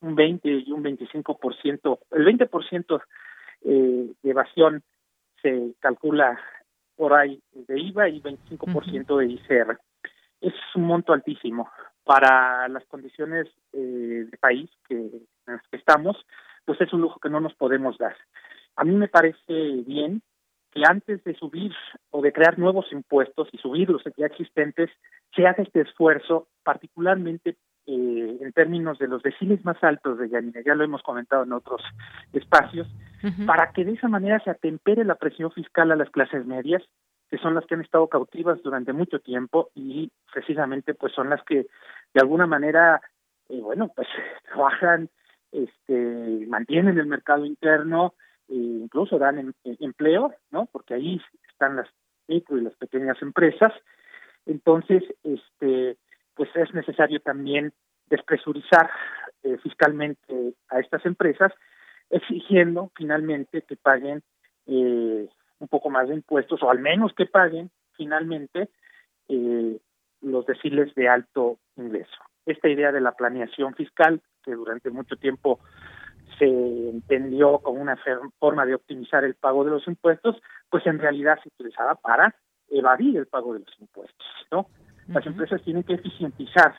[0.00, 1.98] un 20 y un 25%.
[2.10, 3.02] El 20%
[3.62, 4.82] eh, de evasión
[5.42, 6.38] se calcula
[6.96, 9.78] por ahí de IVA y 25% de ICR.
[10.40, 11.68] Es un monto altísimo.
[12.04, 15.10] para las condiciones eh, de país que,
[15.46, 16.16] en las que estamos,
[16.64, 18.16] pues es un lujo que no nos podemos dar.
[18.76, 20.22] A mí me parece bien
[20.70, 21.72] que antes de subir
[22.10, 24.90] o de crear nuevos impuestos y subir los ya existentes,
[25.34, 30.60] se haga este esfuerzo, particularmente eh, en términos de los deciles más altos de Yanina,
[30.64, 31.80] ya lo hemos comentado en otros
[32.32, 32.88] espacios,
[33.46, 36.82] para que de esa manera se atempere la presión fiscal a las clases medias,
[37.30, 41.42] que son las que han estado cautivas durante mucho tiempo y precisamente pues son las
[41.44, 41.66] que
[42.14, 43.00] de alguna manera,
[43.48, 44.08] eh, bueno, pues
[44.44, 45.08] trabajan,
[45.56, 48.14] este, mantienen el mercado interno,
[48.48, 50.66] e incluso dan em, em, empleo, ¿no?
[50.66, 51.88] Porque ahí están las
[52.28, 53.72] micro y las pequeñas empresas.
[54.46, 55.96] Entonces, este,
[56.34, 57.72] pues es necesario también
[58.08, 58.90] despresurizar
[59.42, 61.52] eh, fiscalmente a estas empresas,
[62.10, 64.22] exigiendo finalmente que paguen
[64.66, 65.28] eh,
[65.58, 68.68] un poco más de impuestos o al menos que paguen finalmente
[69.28, 69.78] eh,
[70.20, 72.16] los deciles de alto ingreso.
[72.44, 75.58] Esta idea de la planeación fiscal, que durante mucho tiempo
[76.38, 77.98] se entendió como una
[78.38, 80.36] forma de optimizar el pago de los impuestos,
[80.70, 82.34] pues en realidad se utilizaba para
[82.68, 84.68] evadir el pago de los impuestos, ¿no?
[85.08, 86.74] Las empresas tienen que eficientizar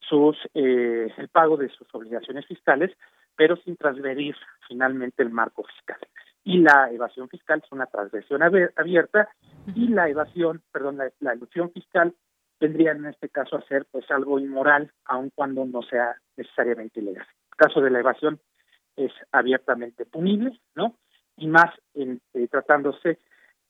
[0.00, 2.90] sus eh, el pago de sus obligaciones fiscales,
[3.36, 4.34] pero sin transgredir
[4.68, 5.98] finalmente el marco fiscal.
[6.44, 9.28] Y la evasión fiscal es una transgresión abierta
[9.74, 12.14] y la evasión, perdón, la, la ilusión fiscal
[12.58, 17.26] tendría en este caso a ser pues algo inmoral, aun cuando no sea necesariamente ilegal.
[17.50, 18.40] El caso de la evasión
[18.96, 20.96] es abiertamente punible, ¿no?
[21.36, 23.18] Y más en, eh, tratándose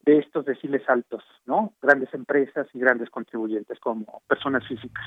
[0.05, 1.75] de estos deciles altos, ¿no?
[1.83, 5.05] Grandes empresas y grandes contribuyentes como personas físicas.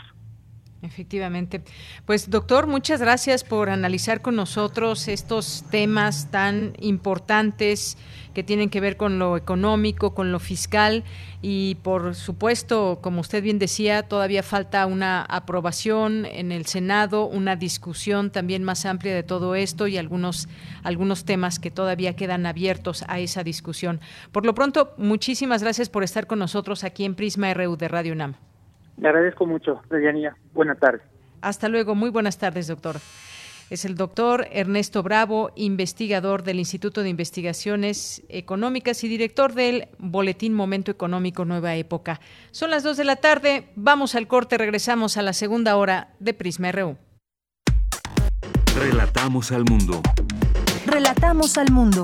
[0.82, 1.62] Efectivamente.
[2.06, 7.98] Pues doctor, muchas gracias por analizar con nosotros estos temas tan importantes
[8.34, 11.04] que tienen que ver con lo económico, con lo fiscal
[11.42, 17.58] y por supuesto, como usted bien decía, todavía falta una aprobación en el Senado, una
[17.58, 20.48] discusión también más amplia de todo esto y algunos
[20.84, 24.00] algunos temas que todavía quedan abiertos a esa discusión.
[24.32, 28.14] Por lo pronto, muchísimas gracias por estar con nosotros aquí en Prisma RU de Radio
[28.14, 28.36] UNAM.
[29.00, 30.36] Le agradezco mucho, Deyanía.
[30.54, 31.02] Buenas tardes.
[31.42, 31.96] Hasta luego.
[31.96, 32.98] Muy buenas tardes, doctor.
[33.70, 40.56] Es el doctor Ernesto Bravo, investigador del Instituto de Investigaciones Económicas y director del Boletín
[40.56, 42.20] Momento Económico Nueva Época.
[42.50, 43.70] Son las dos de la tarde.
[43.76, 44.58] Vamos al corte.
[44.58, 46.98] Regresamos a la segunda hora de Prisma RU.
[48.76, 50.02] Relatamos al mundo.
[50.88, 52.04] Relatamos al mundo.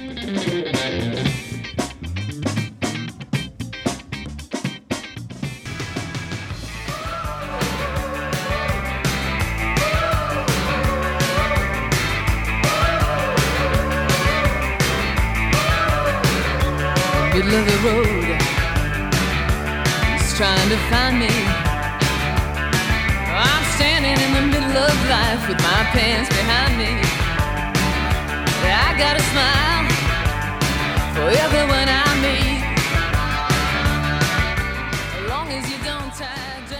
[17.54, 18.42] Middle of the road.
[20.18, 21.30] He's trying to find me.
[23.30, 26.92] I'm standing in the middle of life with my pants behind me.
[28.66, 29.86] I got a smile
[31.14, 32.13] for everyone I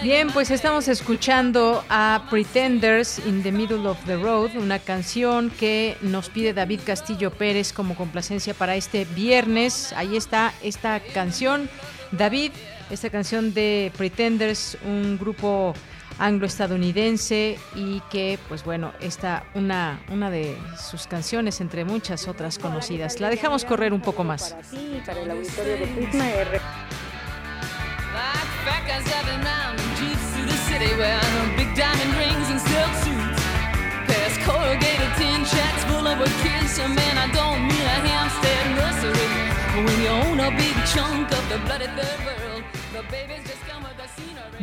[0.04, 5.96] Bien, pues estamos escuchando a Pretenders in the Middle of the Road, una canción que
[6.02, 9.94] nos pide David Castillo Pérez como complacencia para este viernes.
[9.94, 11.70] Ahí está esta canción.
[12.12, 12.52] David,
[12.90, 15.74] esta canción de Pretenders, un grupo
[16.20, 23.22] anglo-estadounidense y que, pues bueno, está una, una de sus canciones entre muchas otras conocidas.
[23.22, 24.54] La dejamos correr un poco más.
[25.06, 26.60] Para el auditorio de.
[28.14, 29.02] Like fat guys
[29.98, 33.42] jeeps through the city wearing big diamond rings and silk suits.
[34.06, 36.78] Past corrugated tin shacks full of kids.
[36.78, 39.30] Man, I don't mean a Hampstead nursery.
[39.74, 43.43] But when you own a big chunk of the bloody third world, the babies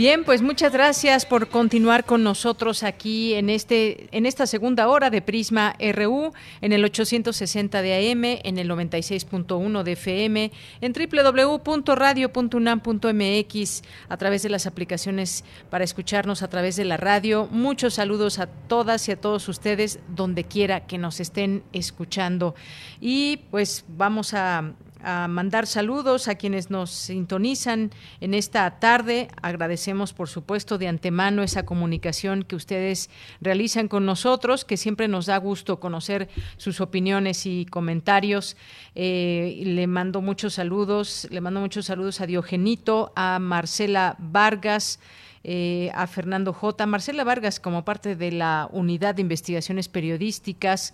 [0.01, 5.11] Bien, pues muchas gracias por continuar con nosotros aquí en este en esta segunda hora
[5.11, 6.33] de Prisma RU
[6.63, 14.49] en el 860 de AM, en el 96.1 de FM, en www.radio.unam.mx a través de
[14.49, 17.47] las aplicaciones para escucharnos a través de la radio.
[17.51, 22.55] Muchos saludos a todas y a todos ustedes donde quiera que nos estén escuchando.
[23.03, 24.73] Y pues vamos a
[25.03, 27.91] a mandar saludos a quienes nos sintonizan
[28.21, 29.29] en esta tarde.
[29.43, 35.27] Agradecemos, por supuesto, de antemano esa comunicación que ustedes realizan con nosotros, que siempre nos
[35.27, 38.57] da gusto conocer sus opiniones y comentarios.
[38.95, 45.01] Eh, le mando muchos saludos, le mando muchos saludos a Diogenito, a Marcela Vargas.
[45.43, 46.85] Eh, a Fernando J.
[46.85, 50.93] Marcela Vargas como parte de la Unidad de Investigaciones Periodísticas,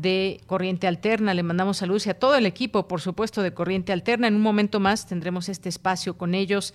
[0.00, 1.34] de Corriente Alterna.
[1.34, 4.28] Le mandamos saludos y a todo el equipo, por supuesto, de Corriente Alterna.
[4.28, 6.74] En un momento más tendremos este espacio con ellos.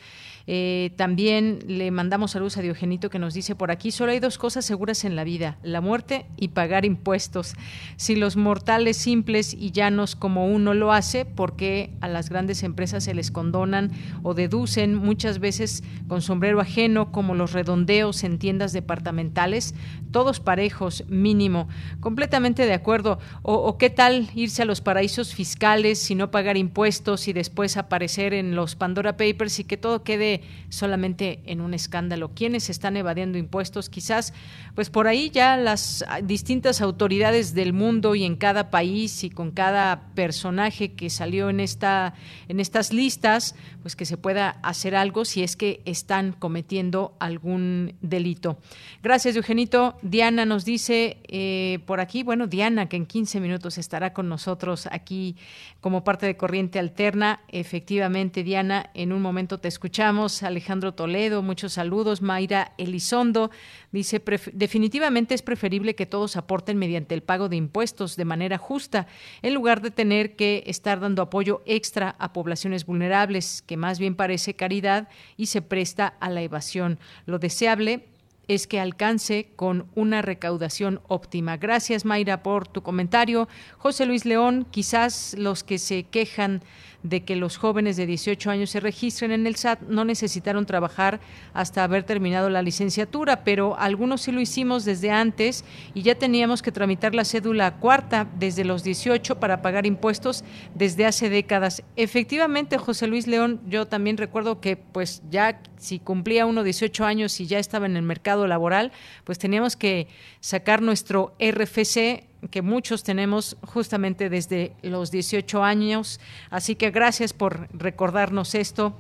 [0.52, 4.40] Eh, también le mandamos saludos a Diogenito que nos dice por aquí, solo hay dos
[4.40, 7.54] cosas seguras en la vida, la muerte y pagar impuestos.
[7.98, 13.04] Si los mortales simples y llanos como uno lo hace, porque a las grandes empresas
[13.04, 13.92] se les condonan
[14.24, 19.76] o deducen muchas veces con sombrero ajeno, como los redondeos en tiendas departamentales,
[20.10, 21.68] todos parejos, mínimo.
[22.00, 23.20] Completamente de acuerdo.
[23.44, 27.78] O, o qué tal irse a los paraísos fiscales y no pagar impuestos y después
[27.78, 30.39] aparecer en los Pandora Papers y que todo quede
[30.70, 32.34] solamente en un escándalo.
[32.34, 33.90] ¿Quiénes están evadiendo impuestos?
[33.90, 34.34] Quizás,
[34.76, 39.52] pues por ahí ya las distintas autoridades del mundo y en cada país y con
[39.52, 42.14] cada personaje que salió en esta
[42.48, 47.96] en estas listas, pues que se pueda hacer algo si es que están cometiendo algún
[48.02, 48.60] delito.
[49.04, 49.98] Gracias, Eugenito.
[50.02, 54.88] Diana nos dice eh, por aquí, bueno, Diana, que en 15 minutos estará con nosotros
[54.92, 55.36] aquí
[55.82, 57.42] como parte de Corriente Alterna.
[57.48, 60.19] Efectivamente, Diana, en un momento te escuchamos.
[60.44, 62.22] Alejandro Toledo, muchos saludos.
[62.22, 63.52] Mayra Elizondo
[63.94, 69.08] dice, definitivamente es preferible que todos aporten mediante el pago de impuestos de manera justa,
[69.42, 74.16] en lugar de tener que estar dando apoyo extra a poblaciones vulnerables, que más bien
[74.16, 75.08] parece caridad
[75.38, 77.00] y se presta a la evasión.
[77.26, 78.04] Lo deseable
[78.50, 81.56] es que alcance con una recaudación óptima.
[81.58, 83.48] Gracias, Mayra, por tu comentario.
[83.78, 86.64] José Luis León, quizás los que se quejan
[87.04, 91.20] de que los jóvenes de 18 años se registren en el SAT no necesitaron trabajar
[91.54, 96.62] hasta haber terminado la licenciatura, pero algunos sí lo hicimos desde antes y ya teníamos
[96.62, 100.44] que tramitar la cédula cuarta desde los 18 para pagar impuestos
[100.76, 101.84] desde hace décadas.
[101.96, 107.40] Efectivamente, José Luis León, yo también recuerdo que pues ya si cumplía uno 18 años
[107.40, 108.92] y ya estaba en el mercado laboral,
[109.24, 110.08] pues teníamos que
[110.42, 116.20] sacar nuestro RFC que muchos tenemos justamente desde los 18 años.
[116.50, 118.94] Así que gracias por recordarnos esto.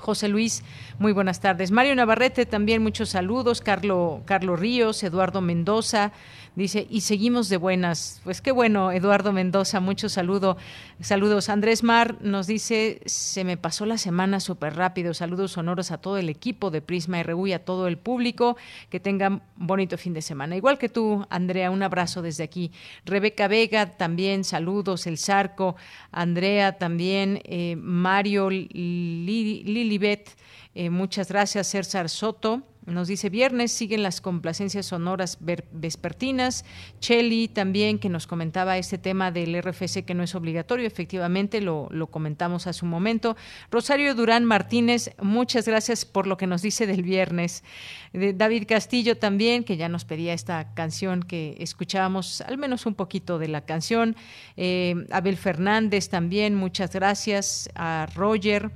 [0.00, 0.64] José Luis,
[0.98, 1.70] muy buenas tardes.
[1.70, 3.60] Mario Navarrete, también muchos saludos.
[3.60, 6.12] Carlos Carlo Ríos, Eduardo Mendoza,
[6.56, 8.20] Dice, y seguimos de buenas.
[8.24, 10.56] Pues qué bueno, Eduardo Mendoza, mucho saludo.
[11.00, 11.48] Saludos.
[11.48, 15.14] Andrés Mar nos dice, se me pasó la semana súper rápido.
[15.14, 18.56] Saludos sonoros a todo el equipo de Prisma RU y a todo el público.
[18.88, 20.56] Que tengan bonito fin de semana.
[20.56, 22.72] Igual que tú, Andrea, un abrazo desde aquí.
[23.04, 25.06] Rebeca Vega, también saludos.
[25.06, 25.76] El Zarco,
[26.10, 30.30] Andrea también, eh, Mario Lilibet,
[30.74, 32.62] eh, muchas gracias, César Soto.
[32.86, 35.38] Nos dice viernes, siguen las complacencias sonoras
[35.70, 36.64] vespertinas.
[36.98, 41.88] Cheli también, que nos comentaba este tema del RFC que no es obligatorio, efectivamente lo,
[41.90, 43.36] lo comentamos hace un momento.
[43.70, 47.64] Rosario Durán Martínez, muchas gracias por lo que nos dice del viernes.
[48.12, 53.38] David Castillo también, que ya nos pedía esta canción que escuchábamos, al menos un poquito
[53.38, 54.16] de la canción.
[54.56, 57.68] Eh, Abel Fernández también, muchas gracias.
[57.74, 58.70] A Roger.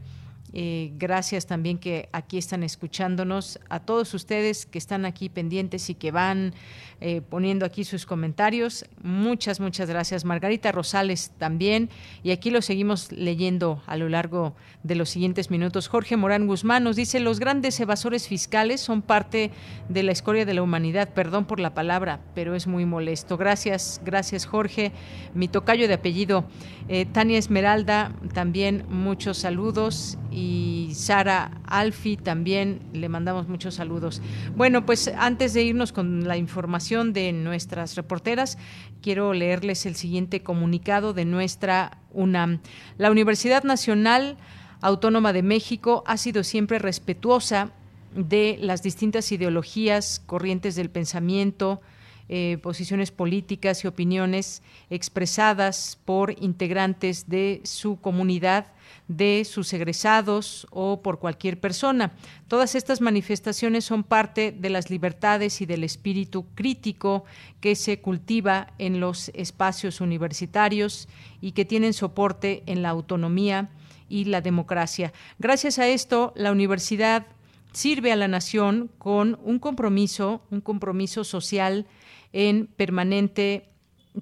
[0.57, 5.97] Eh, gracias también que aquí están escuchándonos, a todos ustedes que están aquí pendientes y
[5.97, 6.55] que van
[7.01, 8.87] eh, poniendo aquí sus comentarios.
[9.03, 10.25] Muchas, muchas gracias.
[10.25, 11.91] Margarita Rosales también.
[12.23, 15.89] Y aquí lo seguimos leyendo a lo largo de los siguientes minutos.
[15.89, 19.51] Jorge Morán Guzmán nos dice, los grandes evasores fiscales son parte
[19.89, 21.13] de la escoria de la humanidad.
[21.15, 23.37] Perdón por la palabra, pero es muy molesto.
[23.37, 24.93] Gracias, gracias Jorge.
[25.35, 26.45] Mi tocayo de apellido,
[26.89, 30.19] eh, Tania Esmeralda, también muchos saludos.
[30.31, 34.21] Y Sara Alfi también le mandamos muchos saludos.
[34.57, 38.59] Bueno, pues antes de irnos con la información, de nuestras reporteras,
[39.01, 42.61] quiero leerles el siguiente comunicado de nuestra UNAM.
[42.99, 44.37] La Universidad Nacional
[44.83, 47.73] Autónoma de México ha sido siempre respetuosa
[48.15, 51.81] de las distintas ideologías, corrientes del pensamiento,
[52.29, 58.67] eh, posiciones políticas y opiniones expresadas por integrantes de su comunidad
[59.09, 62.13] de sus egresados o por cualquier persona.
[62.49, 67.25] Todas estas manifestaciones son parte de las libertades y del espíritu crítico
[67.61, 71.09] que se cultiva en los espacios universitarios
[71.41, 73.71] y que tienen soporte en la autonomía
[74.09, 75.13] y la democracia.
[75.39, 77.27] Gracias a esto, la universidad
[77.73, 81.87] sirve a la nación con un compromiso, un compromiso social
[82.33, 83.69] en permanente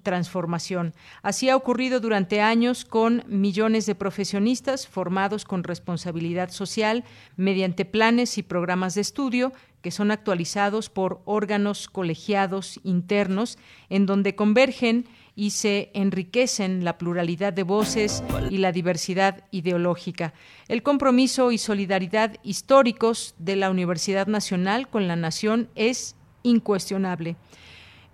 [0.01, 0.95] transformación.
[1.23, 7.05] Así ha ocurrido durante años con millones de profesionistas formados con responsabilidad social
[7.37, 9.53] mediante planes y programas de estudio
[9.83, 13.59] que son actualizados por órganos colegiados internos
[13.91, 20.35] en donde convergen y se enriquecen la pluralidad de voces y la diversidad ideológica.
[20.69, 27.37] El compromiso y solidaridad históricos de la Universidad Nacional con la nación es incuestionable.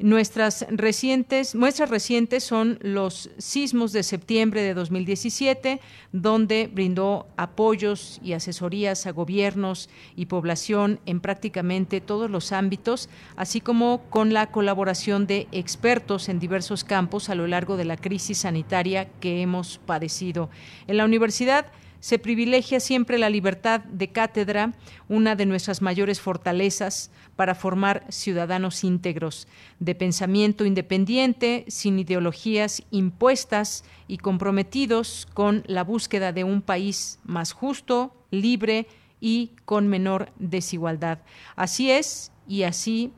[0.01, 5.81] Nuestras recientes, muestras recientes son los sismos de septiembre de 2017,
[6.13, 13.61] donde brindó apoyos y asesorías a gobiernos y población en prácticamente todos los ámbitos, así
[13.61, 18.39] como con la colaboración de expertos en diversos campos a lo largo de la crisis
[18.39, 20.49] sanitaria que hemos padecido.
[20.87, 21.67] En la universidad,
[22.01, 24.75] se privilegia siempre la libertad de cátedra,
[25.09, 29.49] una de nuestras mayores fortalezas para formar ciudadanos íntegros,
[29.81, 37.53] de pensamiento independiente, sin ideologías impuestas y comprometidos con la búsqueda de un país más
[37.53, 38.87] justo, libre
[39.21, 41.19] y con menor desigualdad.
[41.57, 43.13] Así es y así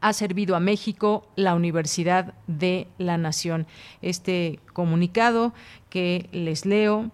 [0.00, 3.66] ha servido a México la Universidad de la Nación.
[4.00, 5.52] Este comunicado
[5.90, 7.10] que les leo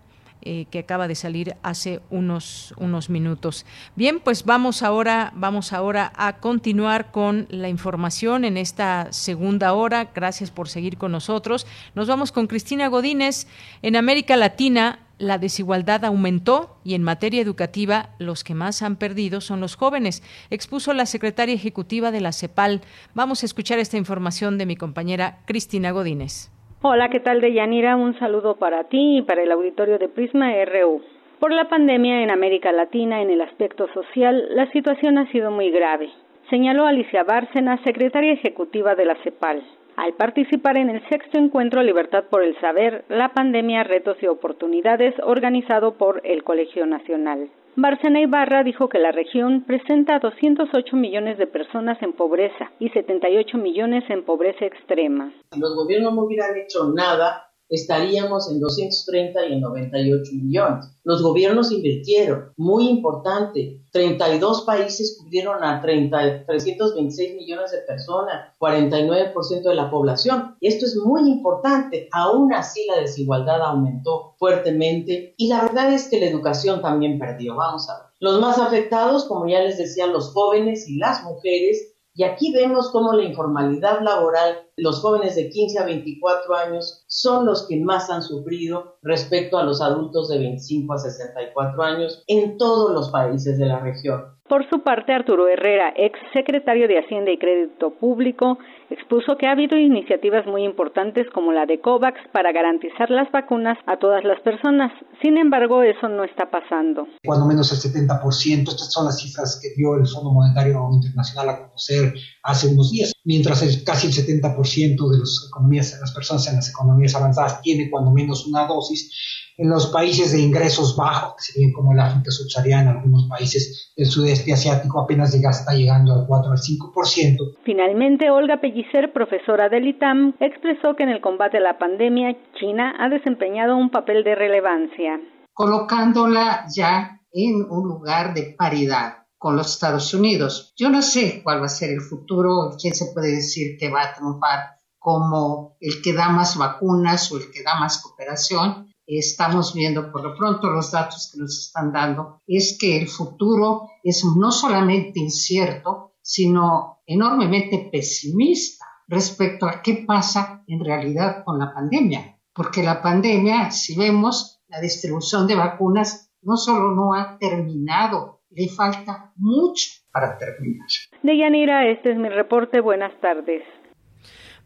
[0.49, 3.67] eh, que acaba de salir hace unos, unos minutos.
[3.97, 10.13] Bien, pues vamos ahora, vamos ahora a continuar con la información en esta segunda hora.
[10.15, 11.67] Gracias por seguir con nosotros.
[11.97, 13.49] Nos vamos con Cristina Godínez.
[13.83, 19.41] En América Latina, la desigualdad aumentó y en materia educativa los que más han perdido
[19.41, 22.83] son los jóvenes, expuso la secretaria ejecutiva de la CEPAL.
[23.15, 26.51] Vamos a escuchar esta información de mi compañera Cristina Godínez.
[26.89, 27.97] Hola, ¿qué tal, Deyanira?
[27.97, 31.03] Un saludo para ti y para el auditorio de Prisma RU.
[31.41, 35.73] Por la pandemia en América Latina, en el aspecto social, la situación ha sido muy
[35.73, 36.09] grave,
[36.49, 39.65] señaló Alicia Bárcena, secretaria ejecutiva de la CEPAL,
[39.97, 45.13] al participar en el sexto encuentro Libertad por el Saber, la pandemia, retos y oportunidades
[45.25, 47.49] organizado por el Colegio Nacional.
[47.79, 53.59] Bárcena Ibarra dijo que la región presenta 208 millones de personas en pobreza y 78
[53.59, 55.31] millones en pobreza extrema.
[55.55, 60.87] Los gobiernos no hubieran hecho nada, estaríamos en 230 y en 98 millones.
[61.05, 69.63] Los gobiernos invirtieron, muy importante, 32 países cubrieron a 30, 326 millones de personas, 49%
[69.63, 70.57] de la población.
[70.61, 76.21] Esto es muy importante, aún así la desigualdad aumentó fuertemente y la verdad es que
[76.21, 77.57] la educación también perdió.
[77.57, 78.07] Vamos a ver.
[78.19, 82.91] Los más afectados, como ya les decía, los jóvenes y las mujeres, y aquí vemos
[82.91, 88.09] cómo la informalidad laboral, los jóvenes de 15 a 24 años son los que más
[88.09, 93.59] han sufrido respecto a los adultos de 25 a 64 años en todos los países
[93.59, 94.36] de la región.
[94.49, 98.59] Por su parte, Arturo Herrera, ex secretario de Hacienda y Crédito Público,
[98.91, 103.77] expuso que ha habido iniciativas muy importantes como la de COVAX para garantizar las vacunas
[103.87, 104.93] a todas las personas.
[105.21, 107.09] Sin embargo, eso no está pasando.
[107.25, 111.59] Cuando menos el 70%, estas son las cifras que dio el Fondo Monetario Internacional a
[111.67, 112.15] conocer
[112.45, 116.71] hace unos días, mientras el, casi el 70% de las economías, las personas en las
[116.71, 119.11] economías avanzadas tiene cuando menos una dosis,
[119.59, 124.07] en los países de ingresos bajos, que serían como el África subsahariana, algunos países del
[124.07, 127.57] sudeste asiático, apenas llega, está llegando al 4 al 5%.
[127.65, 132.95] Finalmente, Olga Pellicer, profesora del ITAM, expresó que en el combate a la pandemia, China
[132.99, 135.21] ha desempeñado un papel de relevancia.
[135.53, 140.73] Colocándola ya en un lugar de paridad con los Estados Unidos.
[140.77, 144.03] Yo no sé cuál va a ser el futuro, quién se puede decir que va
[144.03, 149.73] a triunfar como el que da más vacunas o el que da más cooperación, estamos
[149.75, 154.25] viendo por lo pronto los datos que nos están dando, es que el futuro es
[154.37, 162.39] no solamente incierto, sino enormemente pesimista respecto a qué pasa en realidad con la pandemia.
[162.53, 168.69] Porque la pandemia, si vemos la distribución de vacunas, no solo no ha terminado, le
[168.69, 170.87] falta mucho para terminar.
[171.23, 172.81] Deyanira, este es mi reporte.
[172.81, 173.63] Buenas tardes.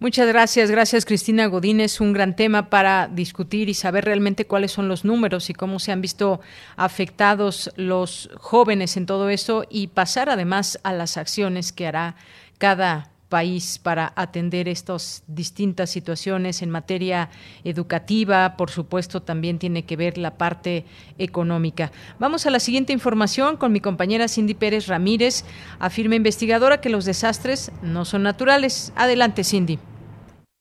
[0.01, 2.01] Muchas gracias, gracias Cristina Godínez.
[2.01, 5.93] Un gran tema para discutir y saber realmente cuáles son los números y cómo se
[5.93, 6.41] han visto
[6.77, 12.17] afectados los jóvenes en todo eso y pasar además a las acciones que hará
[12.57, 17.31] cada país para atender estas distintas situaciones en materia
[17.65, 20.85] educativa, por supuesto también tiene que ver la parte
[21.17, 21.93] económica.
[22.19, 25.45] Vamos a la siguiente información con mi compañera Cindy Pérez Ramírez,
[25.79, 28.93] afirma investigadora que los desastres no son naturales.
[28.97, 29.79] Adelante, Cindy.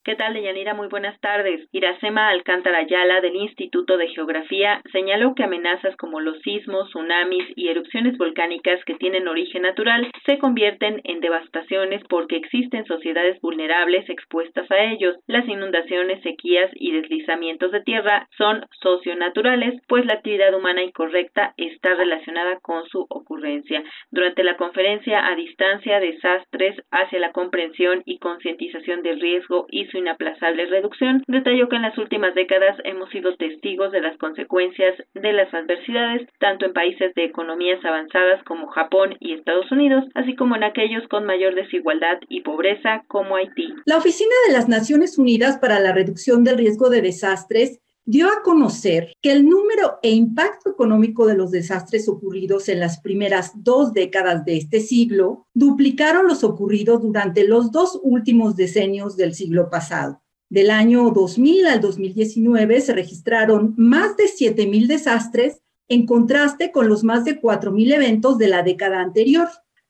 [0.10, 0.74] ¿Qué tal, Deyanira?
[0.74, 1.68] Muy buenas tardes.
[1.72, 7.68] Iracema Alcántara Ayala, del Instituto de Geografía, señaló que amenazas como los sismos, tsunamis y
[7.68, 14.66] erupciones volcánicas que tienen origen natural se convierten en devastaciones porque existen sociedades vulnerables expuestas
[14.72, 15.16] a ellos.
[15.28, 21.94] Las inundaciones, sequías y deslizamientos de tierra son socionaturales, pues la actividad humana incorrecta está
[21.94, 23.84] relacionada con su ocurrencia.
[24.10, 29.99] Durante la conferencia a distancia Desastres hacia la comprensión y concientización del riesgo y su
[30.00, 35.34] inaplazable reducción, detalló que en las últimas décadas hemos sido testigos de las consecuencias de
[35.34, 40.56] las adversidades, tanto en países de economías avanzadas como Japón y Estados Unidos, así como
[40.56, 43.74] en aquellos con mayor desigualdad y pobreza como Haití.
[43.86, 48.42] La Oficina de las Naciones Unidas para la Reducción del Riesgo de Desastres dio a
[48.42, 53.94] conocer que el número e impacto económico de los desastres ocurridos en las primeras dos
[53.94, 60.24] décadas de este siglo duplicaron los ocurridos durante los dos últimos decenios del siglo pasado.
[60.50, 67.04] Del año 2000 al 2019 se registraron más de 7.000 desastres en contraste con los
[67.04, 69.50] más de 4.000 eventos de la década anterior.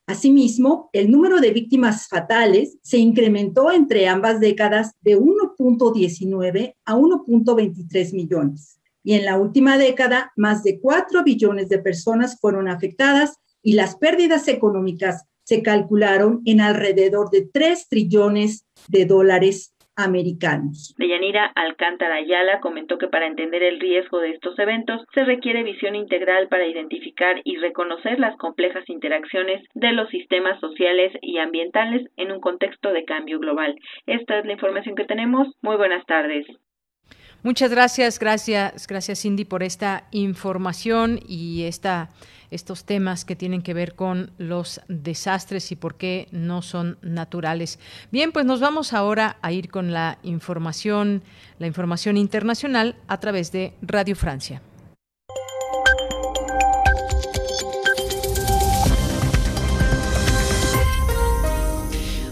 [0.10, 8.14] Asimismo, el número de víctimas fatales se incrementó entre ambas décadas de 1.19 a 1.23
[8.16, 8.80] millones.
[9.04, 13.98] Y en la última década, más de 4 billones de personas fueron afectadas y las
[13.98, 20.96] pérdidas económicas se calcularon en alrededor de 3 trillones de dólares americanos.
[20.98, 25.96] Deyanira Alcántara Ayala comentó que para entender el riesgo de estos eventos se requiere visión
[25.96, 32.32] integral para identificar y reconocer las complejas interacciones de los sistemas sociales y ambientales en
[32.32, 33.76] un contexto de cambio global.
[34.06, 35.48] Esta es la información que tenemos.
[35.62, 36.46] Muy buenas tardes.
[37.42, 42.10] Muchas gracias, gracias, gracias Cindy por esta información y esta
[42.52, 47.80] estos temas que tienen que ver con los desastres y por qué no son naturales.
[48.12, 51.24] Bien, pues nos vamos ahora a ir con la información,
[51.58, 54.62] la información internacional a través de Radio Francia.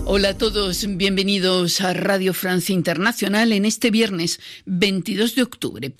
[0.10, 5.94] Hola a todos, bienvenidos a Radio Francia Internacional en este viernes 22 de octubre.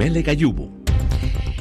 [0.00, 0.79] Carmele Gayubo.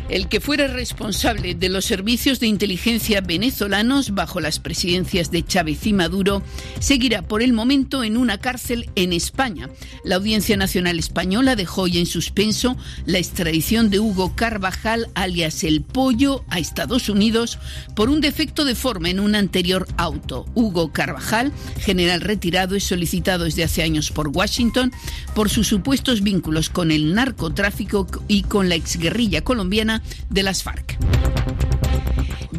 [0.09, 5.85] El que fuera responsable de los servicios de inteligencia venezolanos bajo las presidencias de Chávez
[5.85, 6.41] y Maduro
[6.79, 9.69] seguirá por el momento en una cárcel en España.
[10.03, 12.75] La Audiencia Nacional Española dejó hoy en suspenso
[13.05, 17.59] la extradición de Hugo Carvajal, alias El Pollo, a Estados Unidos
[17.95, 20.47] por un defecto de forma en un anterior auto.
[20.55, 24.91] Hugo Carvajal, general retirado, es solicitado desde hace años por Washington
[25.35, 29.98] por sus supuestos vínculos con el narcotráfico y con la exguerrilla colombiana
[30.29, 30.97] de las FARC.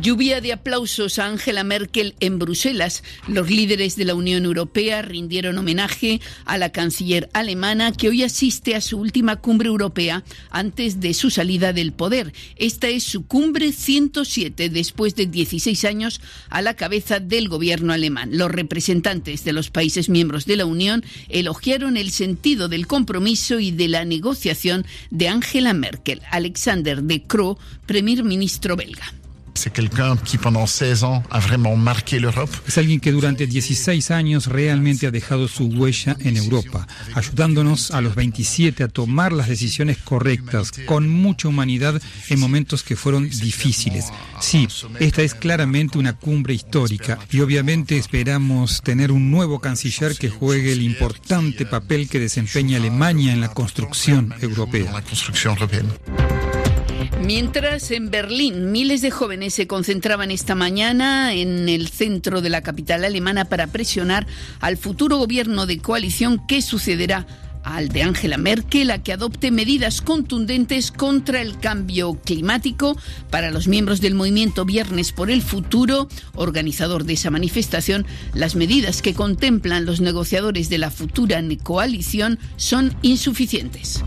[0.00, 3.02] Lluvia de aplausos a Angela Merkel en Bruselas.
[3.28, 8.74] Los líderes de la Unión Europea rindieron homenaje a la canciller alemana que hoy asiste
[8.74, 12.32] a su última cumbre europea antes de su salida del poder.
[12.56, 18.30] Esta es su cumbre 107 después de 16 años a la cabeza del gobierno alemán.
[18.32, 23.70] Los representantes de los países miembros de la Unión elogiaron el sentido del compromiso y
[23.70, 26.22] de la negociación de Angela Merkel.
[26.30, 29.19] Alexander De Croo, primer ministro belga.
[32.66, 38.00] Es alguien que durante 16 años realmente ha dejado su huella en Europa, ayudándonos a
[38.00, 44.06] los 27 a tomar las decisiones correctas con mucha humanidad en momentos que fueron difíciles.
[44.40, 44.68] Sí,
[44.98, 50.72] esta es claramente una cumbre histórica y obviamente esperamos tener un nuevo canciller que juegue
[50.72, 55.02] el importante papel que desempeña Alemania en la construcción europea.
[57.24, 62.62] Mientras en Berlín miles de jóvenes se concentraban esta mañana en el centro de la
[62.62, 64.26] capital alemana para presionar
[64.60, 67.26] al futuro gobierno de coalición que sucederá
[67.62, 72.96] al de Angela Merkel a que adopte medidas contundentes contra el cambio climático
[73.30, 79.02] para los miembros del movimiento Viernes por el Futuro, organizador de esa manifestación, las medidas
[79.02, 84.02] que contemplan los negociadores de la futura coalición son insuficientes.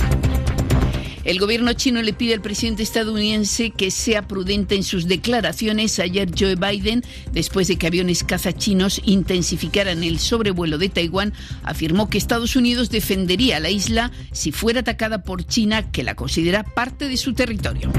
[1.23, 5.99] El gobierno chino le pide al presidente estadounidense que sea prudente en sus declaraciones.
[5.99, 11.33] Ayer Joe Biden, después de que aviones caza chinos intensificaran el sobrevuelo de Taiwán,
[11.63, 16.63] afirmó que Estados Unidos defendería la isla si fuera atacada por China, que la considera
[16.63, 17.91] parte de su territorio.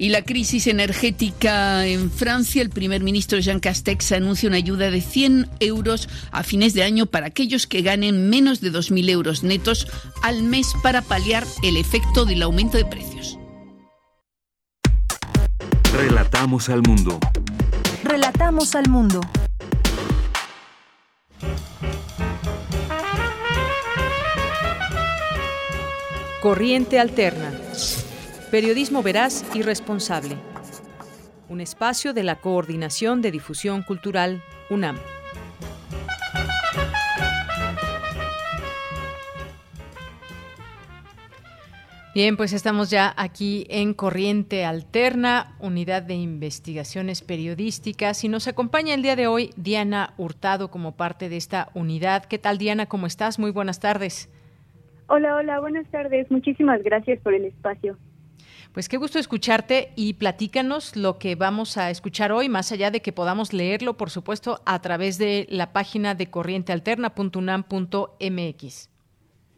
[0.00, 5.02] Y la crisis energética en Francia, el primer ministro Jean Castex anuncia una ayuda de
[5.02, 9.86] 100 euros a fines de año para aquellos que ganen menos de 2.000 euros netos
[10.22, 13.38] al mes para paliar el efecto del aumento de precios.
[15.92, 17.20] Relatamos al mundo.
[18.02, 19.20] Relatamos al mundo.
[26.40, 27.52] Corriente Alterna.
[28.50, 30.34] Periodismo veraz y responsable.
[31.48, 34.96] Un espacio de la Coordinación de Difusión Cultural, UNAM.
[42.12, 48.94] Bien, pues estamos ya aquí en Corriente Alterna, unidad de investigaciones periodísticas, y nos acompaña
[48.94, 52.24] el día de hoy Diana Hurtado como parte de esta unidad.
[52.24, 52.86] ¿Qué tal, Diana?
[52.86, 53.38] ¿Cómo estás?
[53.38, 54.28] Muy buenas tardes.
[55.06, 56.28] Hola, hola, buenas tardes.
[56.32, 57.96] Muchísimas gracias por el espacio.
[58.72, 63.02] Pues qué gusto escucharte y platícanos lo que vamos a escuchar hoy, más allá de
[63.02, 68.90] que podamos leerlo, por supuesto, a través de la página de corrientealterna.unam.mx.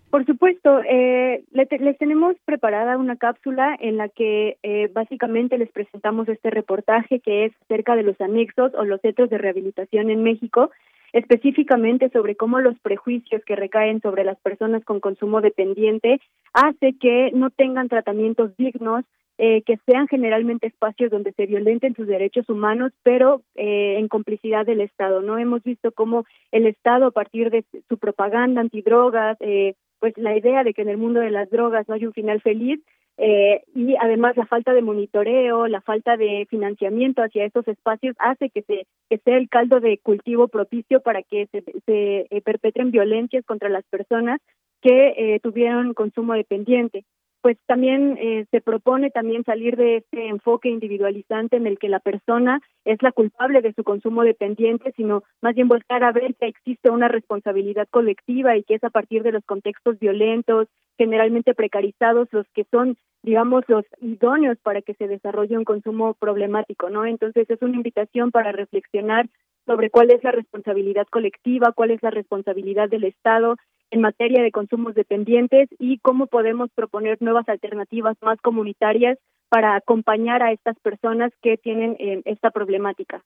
[0.09, 1.69] Por supuesto, eh, les,
[1.99, 7.53] tenemos preparada una cápsula en la que eh, básicamente les presentamos este reportaje que es
[7.65, 10.71] acerca de los anexos o los centros de rehabilitación en México,
[11.13, 16.21] específicamente sobre cómo los prejuicios que recaen sobre las personas con consumo dependiente
[16.53, 19.05] hace que no tengan tratamientos dignos,
[19.39, 24.67] eh, que sean generalmente espacios donde se violenten sus derechos humanos, pero eh, en complicidad
[24.67, 25.23] del Estado.
[25.23, 30.37] No hemos visto cómo el Estado, a partir de su propaganda antidrogas, eh, pues la
[30.37, 32.81] idea de que en el mundo de las drogas no hay un final feliz
[33.19, 38.49] eh, y además la falta de monitoreo, la falta de financiamiento hacia estos espacios hace
[38.51, 42.91] que se que sea el caldo de cultivo propicio para que se, se eh, perpetren
[42.91, 44.41] violencias contra las personas
[44.83, 47.05] que eh, tuvieron consumo dependiente
[47.43, 51.99] pues también eh, se propone también salir de este enfoque individualizante en el que la
[51.99, 56.47] persona es la culpable de su consumo dependiente, sino más bien volcar a ver que
[56.47, 62.29] existe una responsabilidad colectiva y que es a partir de los contextos violentos, generalmente precarizados,
[62.31, 67.07] los que son, digamos, los idóneos para que se desarrolle un consumo problemático, ¿no?
[67.07, 69.29] Entonces es una invitación para reflexionar
[69.67, 73.57] sobre cuál es la responsabilidad colectiva, cuál es la responsabilidad del Estado
[73.91, 79.19] en materia de consumos dependientes y cómo podemos proponer nuevas alternativas más comunitarias
[79.51, 83.23] para acompañar a estas personas que tienen eh, esta problemática.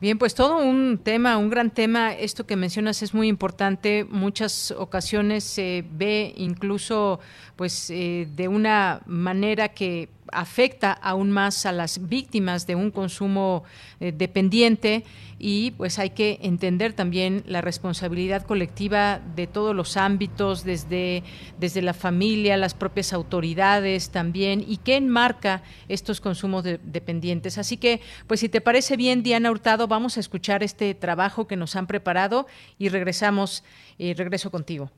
[0.00, 2.14] Bien, pues todo un tema, un gran tema.
[2.14, 4.06] Esto que mencionas es muy importante.
[4.08, 7.20] Muchas ocasiones se ve incluso,
[7.56, 13.64] pues, eh, de una manera que afecta aún más a las víctimas de un consumo
[14.00, 15.04] eh, dependiente
[15.38, 21.22] y pues hay que entender también la responsabilidad colectiva de todos los ámbitos, desde,
[21.58, 27.56] desde la familia, las propias autoridades también, y qué enmarca estos consumos dependientes.
[27.56, 31.56] Así que, pues si te parece bien, Diana Hurtado, vamos a escuchar este trabajo que
[31.56, 32.46] nos han preparado
[32.78, 33.64] y regresamos,
[33.96, 34.90] y regreso contigo.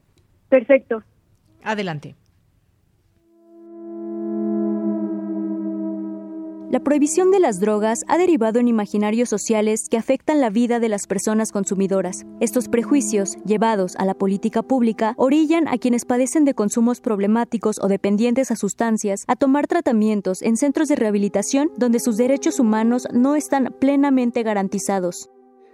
[0.48, 1.04] Perfecto.
[1.62, 2.16] Adelante.
[6.73, 10.89] La prohibición de las drogas ha derivado en imaginarios sociales que afectan la vida de
[10.89, 12.24] las personas consumidoras.
[12.40, 17.89] Estos prejuicios, llevados a la política pública, orillan a quienes padecen de consumos problemáticos o
[17.89, 23.36] dependientes a sustancias a tomar tratamientos en centros de rehabilitación donde sus derechos humanos no
[23.36, 25.28] están plenamente garantizados.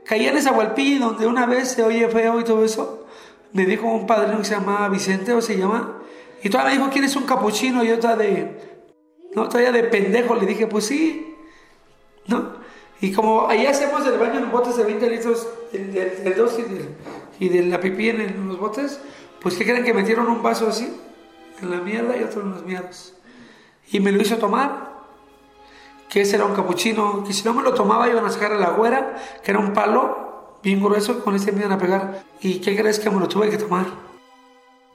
[0.04, 3.06] Caí en esa donde una vez se oye feo y todo eso.
[3.52, 5.96] Me dijo un padrino que se llamaba Vicente o se llama.
[6.42, 7.84] Y todavía me dijo, ¿quién es un capuchino?
[7.84, 8.77] Y otra de
[9.38, 9.48] ¿no?
[9.48, 11.36] Todavía de pendejo le dije, pues sí,
[12.26, 12.58] ¿no?
[13.00, 16.58] Y como ahí hacemos el baño en botes de 20 litros del, del, dos
[17.38, 19.00] y, de la pipí en, los botes,
[19.40, 20.92] pues ¿qué creen que metieron un vaso así?
[21.62, 23.14] En la mierda y otro en los miedos.
[23.92, 24.88] Y me lo hizo tomar,
[26.08, 28.58] que ese era un capuchino, que si no me lo tomaba iban a sacar a
[28.58, 32.24] la güera, que era un palo bien grueso, con ese me iban a pegar.
[32.40, 33.86] ¿Y qué crees que me lo tuve que tomar?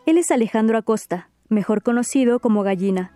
[0.05, 3.13] Él es Alejandro Acosta, mejor conocido como Gallina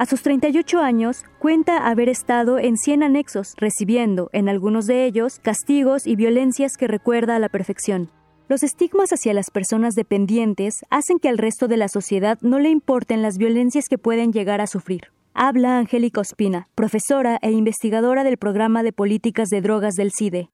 [0.00, 5.40] a sus 38 años, cuenta haber estado en 100 anexos, recibiendo, en algunos de ellos,
[5.40, 8.08] castigos y violencias que recuerda a la perfección.
[8.48, 12.70] Los estigmas hacia las personas dependientes hacen que al resto de la sociedad no le
[12.70, 15.02] importen las violencias que pueden llegar a sufrir.
[15.34, 20.48] Habla Angélica Ospina, profesora e investigadora del programa de políticas de drogas del CIDE.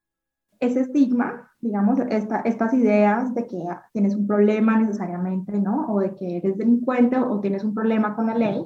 [0.58, 3.58] Ese estigma, digamos, estas ideas de que
[3.92, 5.86] tienes un problema necesariamente, ¿no?
[5.86, 8.64] O de que eres delincuente o tienes un problema con la ley,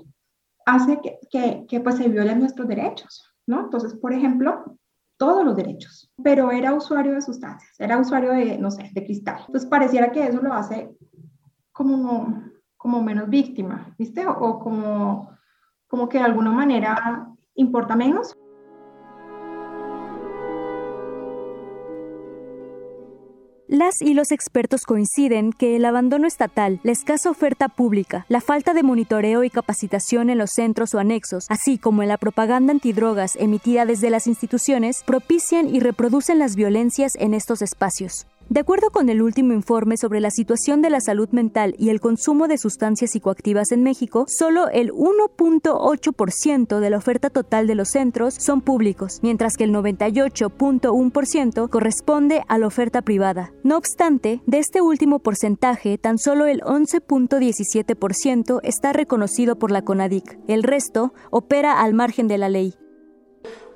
[0.75, 3.61] hace que, que, pues se violen nuestros derechos, ¿no?
[3.61, 4.77] Entonces, por ejemplo,
[5.17, 9.41] todos los derechos, pero era usuario de sustancias, era usuario de, no sé, de cristal.
[9.47, 10.91] Entonces, pareciera que eso lo hace
[11.73, 12.45] como,
[12.77, 14.27] como menos víctima, ¿viste?
[14.27, 15.31] O, o como,
[15.87, 18.37] como que de alguna manera importa menos.
[23.71, 28.75] Las y los expertos coinciden que el abandono estatal, la escasa oferta pública, la falta
[28.75, 33.37] de monitoreo y capacitación en los centros o anexos, así como en la propaganda antidrogas
[33.37, 38.27] emitida desde las instituciones, propician y reproducen las violencias en estos espacios.
[38.51, 42.01] De acuerdo con el último informe sobre la situación de la salud mental y el
[42.01, 47.91] consumo de sustancias psicoactivas en México, solo el 1.8% de la oferta total de los
[47.91, 53.53] centros son públicos, mientras que el 98.1% corresponde a la oferta privada.
[53.63, 60.41] No obstante, de este último porcentaje, tan solo el 11.17% está reconocido por la CONADIC.
[60.49, 62.75] El resto opera al margen de la ley.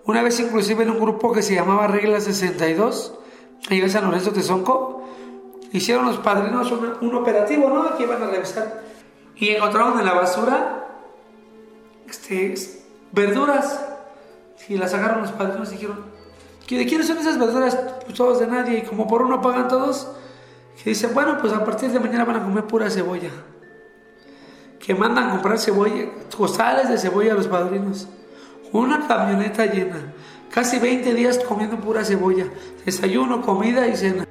[0.05, 3.21] Una vez inclusive en un grupo que se llamaba Regla 62,
[3.69, 5.03] ahí en San Lorenzo de Sonco,
[5.73, 6.71] hicieron los padrinos
[7.01, 7.83] un, operativo, ¿no?
[7.85, 8.83] Aquí iban a revisar.
[9.37, 10.87] Y encontraron en la basura
[12.09, 12.55] este,
[13.13, 13.85] verduras.
[14.69, 16.05] Y las sacaron los padrinos y dijeron,
[16.69, 17.77] ¿de quiénes son esas verduras?
[18.05, 18.79] Pues todos de nadie.
[18.79, 20.09] Y como por uno pagan todos,
[20.83, 23.31] que dicen, bueno, pues a partir de mañana van a comer pura cebolla.
[24.79, 28.07] Que mandan comprar cebolla, costales de cebolla a los padrinos.
[28.73, 30.13] Una camioneta llena.
[30.55, 32.47] Casi 20 días comiendo pura cebolla.
[32.87, 34.25] Desayuno, comida y cena.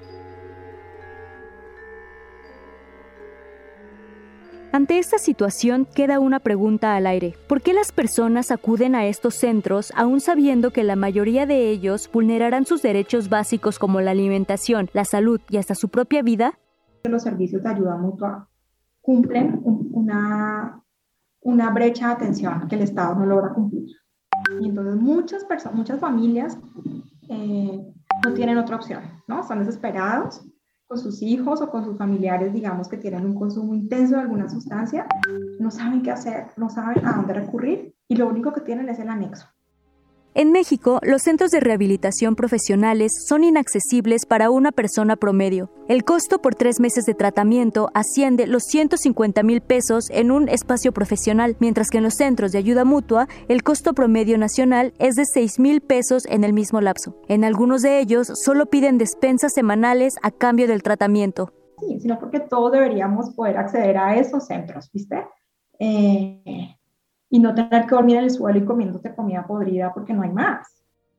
[4.72, 7.36] Ante esta situación queda una pregunta al aire.
[7.50, 12.10] ¿Por qué las personas acuden a estos centros aún sabiendo que la mayoría de ellos
[12.12, 16.58] vulnerarán sus derechos básicos como la alimentación, la salud y hasta su propia vida?
[17.04, 18.48] Los servicios de ayuda mutua
[19.02, 20.82] cumplen una,
[21.42, 24.03] una brecha de atención que el Estado no logra cumplir.
[24.60, 26.58] Y entonces muchas personas, muchas familias
[27.30, 27.94] eh,
[28.26, 29.42] no tienen otra opción, ¿no?
[29.42, 30.42] Están desesperados
[30.88, 34.50] con sus hijos o con sus familiares, digamos, que tienen un consumo intenso de alguna
[34.50, 35.08] sustancia,
[35.60, 39.00] no saben qué hacer, no saben a dónde recurrir y lo único que tienen es
[39.00, 39.48] el anexo.
[40.36, 45.70] En México, los centros de rehabilitación profesionales son inaccesibles para una persona promedio.
[45.88, 50.92] El costo por tres meses de tratamiento asciende los 150 mil pesos en un espacio
[50.92, 55.26] profesional, mientras que en los centros de ayuda mutua el costo promedio nacional es de
[55.26, 57.16] 6 mil pesos en el mismo lapso.
[57.28, 61.54] En algunos de ellos solo piden despensas semanales a cambio del tratamiento.
[61.80, 65.28] Sí, sino porque todos deberíamos poder acceder a esos centros, ¿viste?
[65.78, 66.76] Eh,
[67.34, 70.30] y no tener que dormir en el suelo y comiéndote comida podrida porque no hay
[70.30, 70.68] más.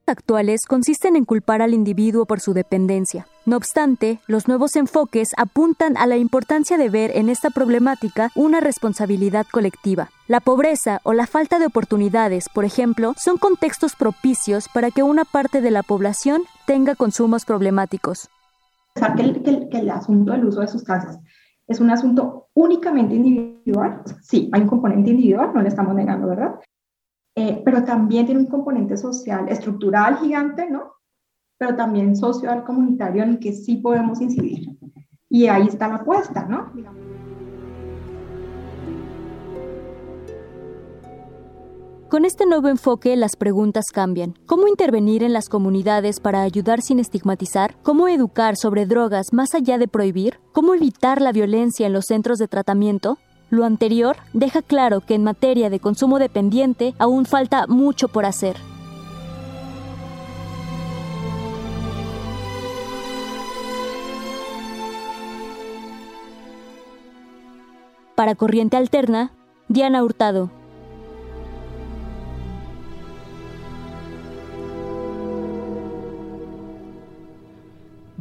[0.07, 3.27] actuales consisten en culpar al individuo por su dependencia.
[3.47, 8.61] No obstante, los nuevos enfoques apuntan a la importancia de ver en esta problemática una
[8.61, 10.11] responsabilidad colectiva.
[10.28, 15.24] La pobreza o la falta de oportunidades, por ejemplo, son contextos propicios para que una
[15.24, 18.28] parte de la población tenga consumos problemáticos.
[18.95, 21.19] Que que que el asunto del uso de sustancias
[21.66, 24.03] es un asunto únicamente individual.
[24.23, 26.61] Sí, hay un componente individual, no le estamos negando, ¿verdad?
[27.36, 30.93] Eh, pero también tiene un componente social, estructural gigante, ¿no?
[31.59, 34.78] Pero también social, comunitario, en el que sí podemos incidir.
[35.28, 36.73] Y ahí está la apuesta, ¿no?
[42.15, 44.39] Con este nuevo enfoque las preguntas cambian.
[44.47, 47.74] ¿Cómo intervenir en las comunidades para ayudar sin estigmatizar?
[47.82, 50.39] ¿Cómo educar sobre drogas más allá de prohibir?
[50.53, 53.19] ¿Cómo evitar la violencia en los centros de tratamiento?
[53.51, 58.55] Lo anterior deja claro que en materia de consumo dependiente aún falta mucho por hacer.
[68.15, 69.32] Para Corriente Alterna,
[69.66, 70.53] Diana Hurtado.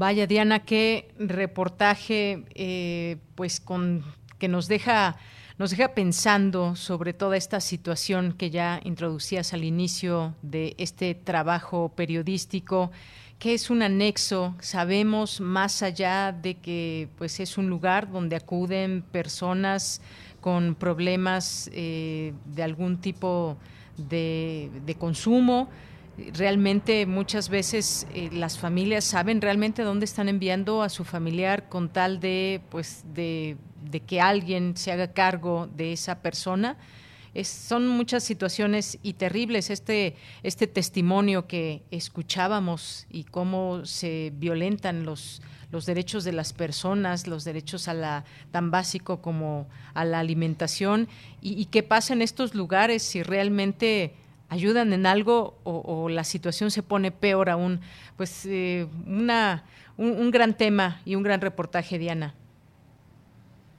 [0.04, 4.04] Vaya, Diana, qué reportaje, eh, pues con
[4.38, 5.16] que nos deja
[5.58, 11.94] nos deja pensando sobre toda esta situación que ya introducías al inicio de este trabajo
[11.96, 12.92] periodístico,
[13.40, 19.04] que es un anexo, sabemos más allá de que pues es un lugar donde acuden
[19.04, 20.02] personas
[20.42, 23.56] con problemas eh, de algún tipo
[23.96, 25.70] de, de consumo,
[26.18, 31.90] realmente muchas veces eh, las familias saben realmente dónde están enviando a su familiar con
[31.90, 33.58] tal de pues de,
[34.06, 36.78] que alguien se haga cargo de esa persona.
[37.44, 45.42] Son muchas situaciones y terribles este este testimonio que escuchábamos y cómo se violentan los
[45.72, 51.08] los derechos de las personas, los derechos a la tan básico como a la alimentación.
[51.42, 54.14] Y, y qué pasa en estos lugares si realmente
[54.50, 57.80] ayudan en algo o, la situación se pone peor aún.
[58.18, 59.64] Pues eh, una,
[59.98, 62.36] un, gran tema y un gran reportaje, Diana.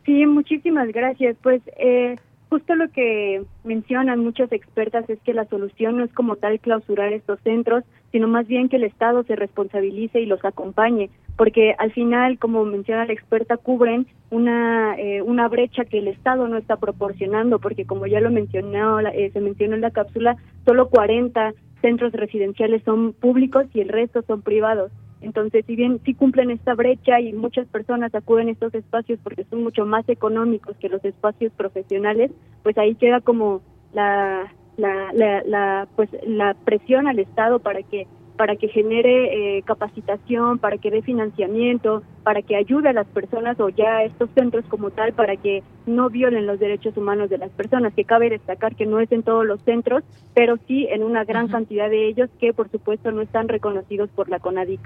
[0.05, 1.36] Sí, muchísimas gracias.
[1.43, 2.16] Pues eh,
[2.55, 7.12] justo lo que mencionan muchas expertas es que la solución no es como tal clausurar
[7.12, 7.82] estos centros,
[8.12, 12.64] sino más bien que el Estado se responsabilice y los acompañe porque al final, como
[12.64, 17.86] menciona la experta, cubren una, eh, una brecha que el Estado no está proporcionando, porque
[17.86, 23.14] como ya lo mencionó, eh, se mencionó en la cápsula, solo 40 centros residenciales son
[23.14, 24.93] públicos y el resto son privados.
[25.24, 29.44] Entonces, si bien sí cumplen esta brecha y muchas personas acuden a estos espacios porque
[29.44, 32.30] son mucho más económicos que los espacios profesionales,
[32.62, 33.62] pues ahí queda como
[33.94, 38.06] la, la, la, pues la presión al Estado para que
[38.36, 43.59] para que genere eh, capacitación, para que dé financiamiento, para que ayude a las personas
[43.61, 47.39] o ya a estos centros como tal para que no violen los derechos humanos de
[47.39, 50.02] las personas, que cabe destacar que no es en todos los centros,
[50.35, 54.28] pero sí en una gran cantidad de ellos que por supuesto no están reconocidos por
[54.28, 54.81] la CONADIC.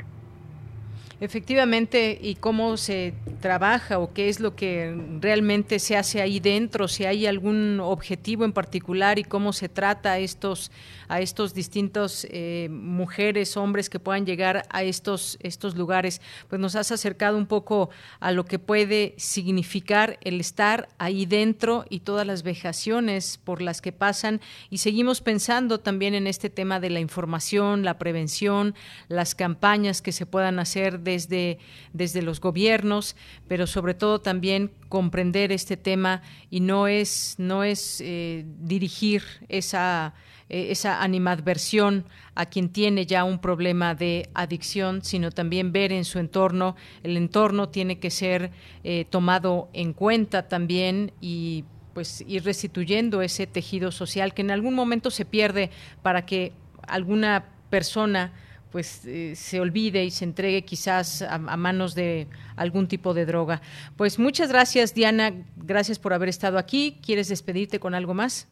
[1.21, 6.87] Efectivamente, y cómo se trabaja o qué es lo que realmente se hace ahí dentro,
[6.87, 10.71] si hay algún objetivo en particular y cómo se trata estos
[11.09, 16.77] a estos distintos eh, mujeres, hombres que puedan llegar a estos estos lugares, pues nos
[16.77, 17.91] has acercado un poco
[18.21, 23.81] a lo que puede significar el estar ahí dentro y todas las vejaciones por las
[23.81, 24.41] que pasan.
[24.71, 28.75] Y seguimos pensando también en este tema de la información, la prevención,
[29.09, 31.59] las campañas que se puedan hacer desde,
[31.93, 33.17] desde los gobiernos,
[33.49, 40.15] pero sobre todo también comprender este tema y no es, no es eh, dirigir esa,
[40.51, 42.05] eh, esa animadversión
[42.35, 47.17] a quien tiene ya un problema de adicción, sino también ver en su entorno, el
[47.17, 48.51] entorno tiene que ser
[48.85, 51.65] eh, tomado en cuenta también y
[51.95, 55.71] pues ir restituyendo ese tejido social que en algún momento se pierde
[56.03, 56.53] para que
[56.87, 58.33] alguna persona
[58.71, 63.63] pues eh, se olvide y se entregue quizás a, manos de algún tipo de droga.
[63.97, 66.99] Pues muchas gracias Diana, gracias por haber estado aquí.
[67.05, 68.47] ¿Quieres despedirte con algo más?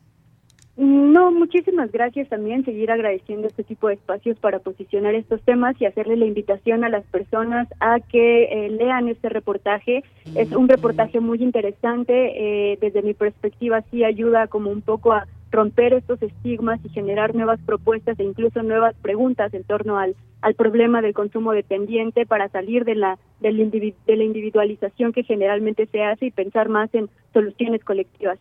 [0.77, 5.87] No, muchísimas gracias también, seguir agradeciendo este tipo de espacios para posicionar estos temas y
[5.87, 10.05] hacerle la invitación a las personas a que eh, lean este reportaje.
[10.35, 15.27] Es un reportaje muy interesante, eh, desde mi perspectiva sí ayuda como un poco a
[15.51, 20.55] romper estos estigmas y generar nuevas propuestas e incluso nuevas preguntas en torno al, al
[20.55, 26.27] problema del consumo dependiente para salir de la, de la individualización que generalmente se hace
[26.27, 28.39] y pensar más en soluciones colectivas.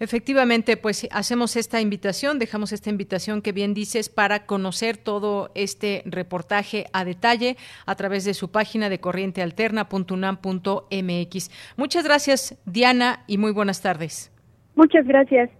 [0.00, 6.02] Efectivamente, pues hacemos esta invitación, dejamos esta invitación que bien dices para conocer todo este
[6.06, 11.50] reportaje a detalle a través de su página de corrientealterna.unam.mx.
[11.76, 14.30] Muchas gracias, Diana, y muy buenas tardes.
[14.76, 15.50] Muchas gracias.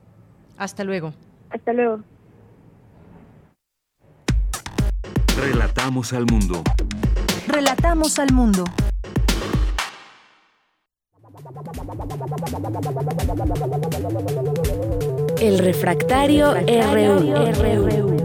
[0.57, 1.13] Hasta luego.
[1.51, 2.05] Hasta luego.
[5.41, 6.63] Relatamos al mundo.
[7.49, 8.65] Relatamos al mundo.
[15.41, 18.17] El refractario, RU.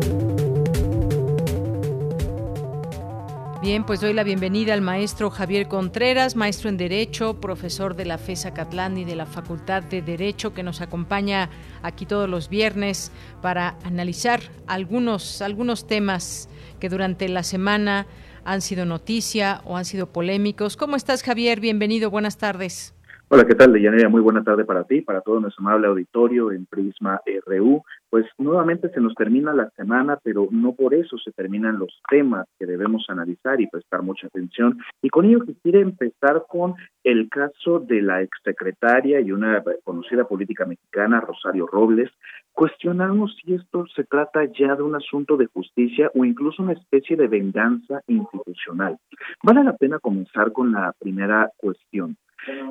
[3.61, 8.17] Bien, pues doy la bienvenida al maestro Javier Contreras, maestro en Derecho, profesor de la
[8.17, 11.49] FESA Catlán y de la Facultad de Derecho, que nos acompaña
[11.81, 13.11] aquí todos los viernes
[13.41, 16.49] para analizar algunos, algunos temas
[16.79, 18.07] que durante la semana
[18.43, 20.75] han sido noticia o han sido polémicos.
[20.75, 21.59] ¿Cómo estás, Javier?
[21.59, 22.92] Bienvenido, buenas tardes.
[23.35, 24.09] Hola, ¿qué tal, Deyanira?
[24.09, 27.81] Muy buena tarde para ti, para todo nuestro amable auditorio en Prisma RU.
[28.07, 32.45] Pues nuevamente se nos termina la semana, pero no por eso se terminan los temas
[32.59, 34.77] que debemos analizar y prestar mucha atención.
[35.01, 40.65] Y con ello quisiera empezar con el caso de la exsecretaria y una conocida política
[40.65, 42.11] mexicana, Rosario Robles.
[42.51, 47.17] Cuestionamos si esto se trata ya de un asunto de justicia o incluso una especie
[47.17, 48.95] de venganza institucional.
[49.41, 52.15] Vale la pena comenzar con la primera cuestión.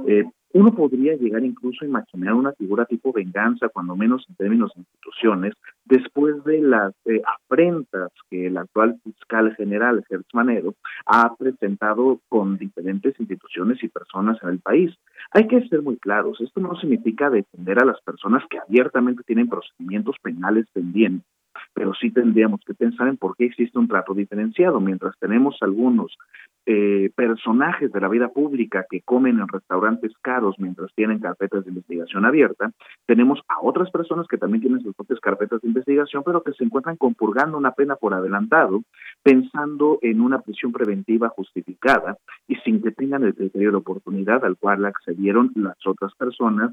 [0.06, 0.24] Eh,
[0.54, 4.80] uno podría llegar incluso a imaginar una figura tipo venganza, cuando menos en términos de
[4.80, 5.54] instituciones,
[5.84, 10.74] después de las eh, afrentas que el actual fiscal general, Gertz Manero,
[11.06, 14.94] ha presentado con diferentes instituciones y personas en el país.
[15.32, 19.48] Hay que ser muy claros, esto no significa defender a las personas que abiertamente tienen
[19.48, 21.26] procedimientos penales pendientes
[21.74, 24.80] pero sí tendríamos que pensar en por qué existe un trato diferenciado.
[24.80, 26.16] Mientras tenemos algunos
[26.64, 31.70] eh, personajes de la vida pública que comen en restaurantes caros mientras tienen carpetas de
[31.70, 32.70] investigación abierta,
[33.06, 36.64] tenemos a otras personas que también tienen sus propias carpetas de investigación, pero que se
[36.64, 38.82] encuentran compurgando una pena por adelantado,
[39.22, 42.16] pensando en una prisión preventiva justificada
[42.46, 46.72] y sin que tengan el criterio de oportunidad al cual accedieron las otras personas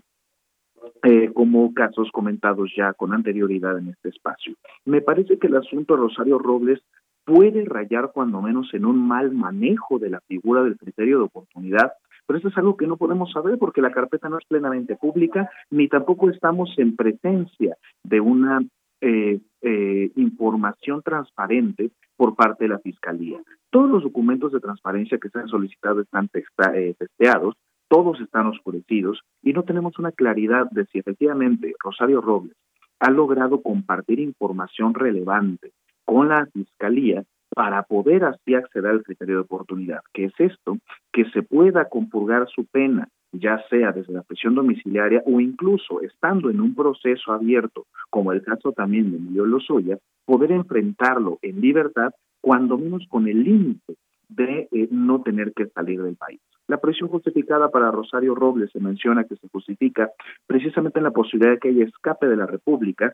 [1.03, 4.53] eh, como casos comentados ya con anterioridad en este espacio.
[4.85, 6.81] Me parece que el asunto de Rosario Robles
[7.29, 11.93] puede rayar cuando menos en un mal manejo de la figura del criterio de oportunidad,
[12.25, 15.47] pero eso es algo que no podemos saber porque la carpeta no es plenamente pública,
[15.69, 18.61] ni tampoco estamos en presencia de una
[19.01, 23.39] eh, eh, información transparente por parte de la Fiscalía.
[23.69, 26.29] Todos los documentos de transparencia que se han solicitado están
[26.73, 27.55] eh, testeados,
[27.87, 32.57] todos están oscurecidos y no tenemos una claridad de si efectivamente Rosario Robles
[32.99, 35.71] ha logrado compartir información relevante
[36.09, 37.23] con la Fiscalía
[37.55, 39.99] para poder así acceder al criterio de oportunidad.
[40.11, 40.79] ¿Qué es esto?
[41.13, 46.49] Que se pueda compurgar su pena, ya sea desde la prisión domiciliaria o incluso estando
[46.49, 52.11] en un proceso abierto, como el caso también de Emilio Lozoya, poder enfrentarlo en libertad,
[52.41, 53.93] cuando menos con el límite
[54.29, 56.39] de eh, no tener que salir del país.
[56.67, 60.09] La presión justificada para Rosario Robles se menciona que se justifica
[60.47, 63.13] precisamente en la posibilidad de que haya escape de la República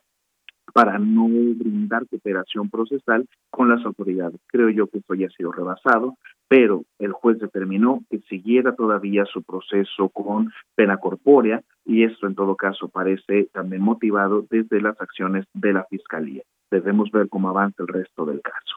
[0.75, 4.41] para no brindar cooperación procesal con las autoridades.
[4.47, 6.17] Creo yo que esto ya ha sido rebasado,
[6.49, 12.35] pero el juez determinó que siguiera todavía su proceso con pena corpórea y esto en
[12.35, 16.43] todo caso parece también motivado desde las acciones de la Fiscalía.
[16.69, 18.75] Debemos ver cómo avanza el resto del caso.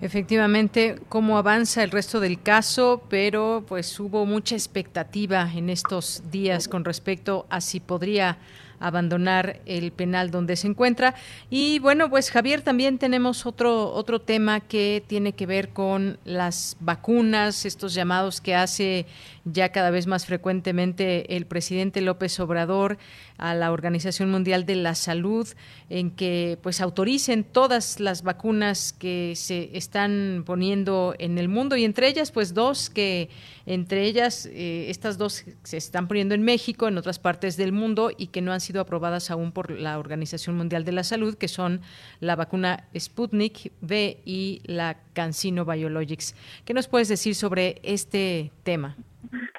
[0.00, 6.66] Efectivamente, cómo avanza el resto del caso, pero pues hubo mucha expectativa en estos días
[6.66, 8.38] con respecto a si podría
[8.80, 11.14] abandonar el penal donde se encuentra.
[11.50, 16.76] Y bueno, pues Javier, también tenemos otro, otro tema que tiene que ver con las
[16.80, 19.06] vacunas, estos llamados que hace
[19.52, 22.98] ya cada vez más frecuentemente el presidente López Obrador
[23.38, 25.48] a la Organización Mundial de la Salud
[25.88, 31.84] en que pues autoricen todas las vacunas que se están poniendo en el mundo y
[31.84, 33.30] entre ellas pues dos que
[33.64, 38.10] entre ellas eh, estas dos se están poniendo en México en otras partes del mundo
[38.16, 41.48] y que no han sido aprobadas aún por la Organización Mundial de la Salud que
[41.48, 41.80] son
[42.20, 46.34] la vacuna Sputnik V y la CanSino Biologics.
[46.64, 48.96] ¿Qué nos puedes decir sobre este tema?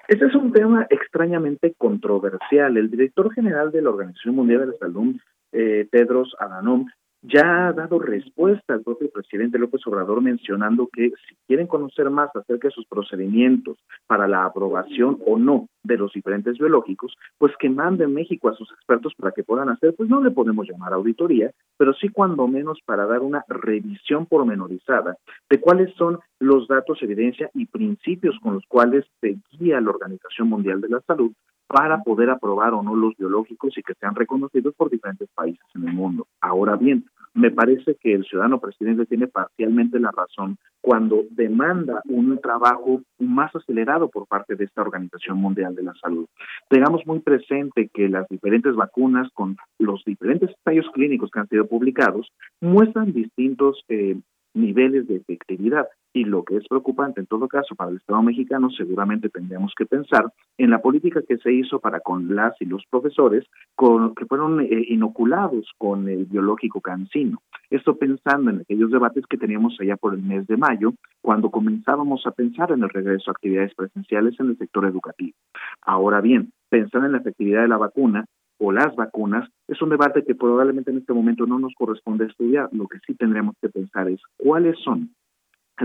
[0.07, 2.77] Este es un tema extrañamente controversial.
[2.77, 5.15] El director general de la Organización Mundial de la Salud,
[5.51, 6.87] eh, Tedros Adhanom,
[7.21, 12.33] ya ha dado respuesta al propio presidente López Obrador mencionando que si quieren conocer más
[12.35, 13.77] acerca de sus procedimientos
[14.07, 18.71] para la aprobación o no de los diferentes biológicos, pues que manden México a sus
[18.71, 22.79] expertos para que puedan hacer, pues no le podemos llamar auditoría, pero sí cuando menos
[22.85, 25.17] para dar una revisión pormenorizada
[25.49, 30.49] de cuáles son los datos, evidencia y principios con los cuales se guía la Organización
[30.49, 31.31] Mundial de la Salud
[31.69, 35.87] para poder aprobar o no los biológicos y que sean reconocidos por diferentes países en
[35.87, 36.25] el mundo.
[36.41, 37.05] Ahora bien,
[37.35, 43.55] me parece que el ciudadano presidente tiene parcialmente la razón cuando demanda un trabajo más
[43.55, 46.25] acelerado por parte de esta Organización Mundial de la Salud.
[46.69, 51.67] Tengamos muy presente que las diferentes vacunas con los diferentes ensayos clínicos que han sido
[51.67, 52.31] publicados
[52.61, 54.19] muestran distintos eh,
[54.55, 55.87] niveles de efectividad.
[56.13, 59.85] Y lo que es preocupante en todo caso para el Estado mexicano, seguramente tendríamos que
[59.85, 63.45] pensar en la política que se hizo para con las y los profesores
[63.75, 67.41] con, que fueron eh, inoculados con el biológico cancino.
[67.69, 72.25] Esto pensando en aquellos debates que teníamos allá por el mes de mayo, cuando comenzábamos
[72.25, 75.37] a pensar en el regreso a actividades presenciales en el sector educativo.
[75.81, 78.25] Ahora bien, pensar en la efectividad de la vacuna
[78.57, 82.69] o las vacunas es un debate que probablemente en este momento no nos corresponde estudiar.
[82.71, 85.11] Lo que sí tendremos que pensar es cuáles son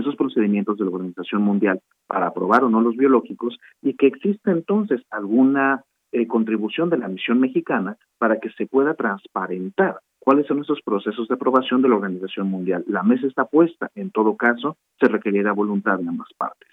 [0.01, 4.51] esos procedimientos de la Organización Mundial para aprobar o no los biológicos y que exista
[4.51, 10.61] entonces alguna eh, contribución de la misión mexicana para que se pueda transparentar cuáles son
[10.61, 12.83] esos procesos de aprobación de la Organización Mundial.
[12.87, 16.67] La mesa está puesta, en todo caso, se requerirá voluntad de ambas partes.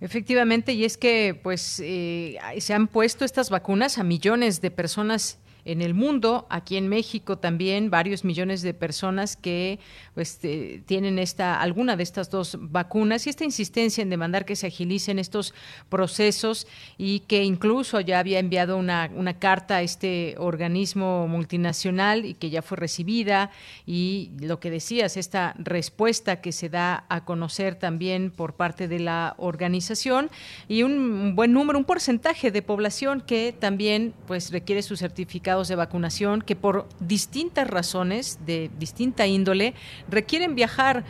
[0.00, 5.41] Efectivamente, y es que pues eh, se han puesto estas vacunas a millones de personas
[5.64, 9.78] en el mundo, aquí en México también varios millones de personas que
[10.14, 14.56] pues, eh, tienen esta alguna de estas dos vacunas y esta insistencia en demandar que
[14.56, 15.54] se agilicen estos
[15.88, 16.66] procesos
[16.98, 22.50] y que incluso ya había enviado una, una carta a este organismo multinacional y que
[22.50, 23.50] ya fue recibida.
[23.86, 28.98] Y lo que decías, esta respuesta que se da a conocer también por parte de
[28.98, 30.30] la organización
[30.66, 35.76] y un buen número, un porcentaje de población que también pues requiere su certificado de
[35.76, 39.74] vacunación que por distintas razones, de distinta índole,
[40.08, 41.04] requieren viajar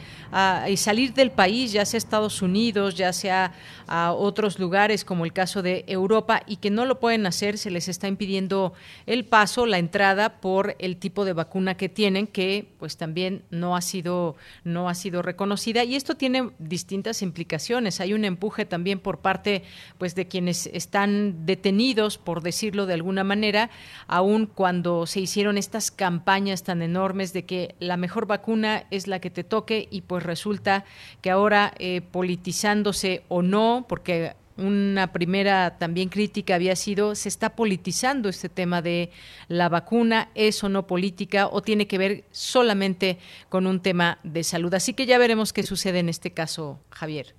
[0.69, 3.53] y salir del país, ya sea a Estados Unidos, ya sea
[3.95, 7.71] a otros lugares como el caso de Europa, y que no lo pueden hacer, se
[7.71, 8.73] les está impidiendo
[9.05, 13.77] el paso, la entrada por el tipo de vacuna que tienen, que pues también no
[13.77, 15.85] ha sido, no ha sido reconocida.
[15.85, 18.01] Y esto tiene distintas implicaciones.
[18.01, 19.63] Hay un empuje también por parte
[19.99, 23.69] pues de quienes están detenidos, por decirlo de alguna manera,
[24.09, 24.23] a
[24.55, 29.31] cuando se hicieron estas campañas tan enormes de que la mejor vacuna es la que
[29.31, 30.85] te toque y pues resulta
[31.21, 37.57] que ahora eh, politizándose o no, porque una primera también crítica había sido, se está
[37.57, 39.11] politizando este tema de
[39.49, 43.19] la vacuna, es o no política o tiene que ver solamente
[43.49, 44.73] con un tema de salud.
[44.75, 47.35] Así que ya veremos qué sucede en este caso, Javier.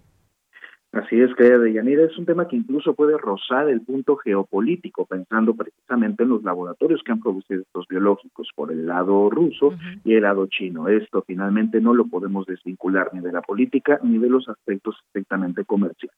[0.93, 5.55] Así es, querida Deyanira, es un tema que incluso puede rozar el punto geopolítico, pensando
[5.55, 10.21] precisamente en los laboratorios que han producido estos biológicos por el lado ruso y el
[10.21, 10.89] lado chino.
[10.89, 15.65] Esto finalmente no lo podemos desvincular ni de la política ni de los aspectos estrictamente
[15.65, 16.15] comerciales.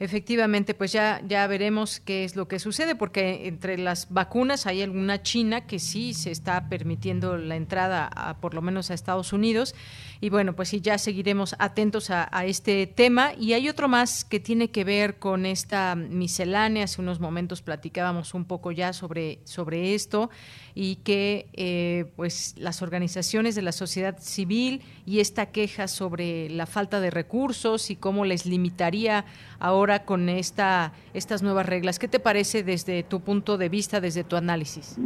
[0.00, 4.80] Efectivamente, pues ya, ya veremos qué es lo que sucede, porque entre las vacunas hay
[4.80, 9.32] alguna china que sí se está permitiendo la entrada, a, por lo menos a Estados
[9.32, 9.74] Unidos.
[10.20, 13.32] Y bueno, pues sí, ya seguiremos atentos a, este tema.
[13.38, 16.84] Y hay otro más que tiene que ver con esta miscelánea.
[16.84, 20.30] Hace unos momentos platicábamos un poco ya sobre, sobre esto
[20.74, 26.66] y que eh, pues las organizaciones de la sociedad civil y esta queja sobre la
[26.66, 29.24] falta de recursos y cómo les limitaría
[29.60, 31.98] ahora con esta, estas nuevas reglas.
[31.98, 34.98] ¿Qué te parece desde tu punto de vista, desde tu análisis?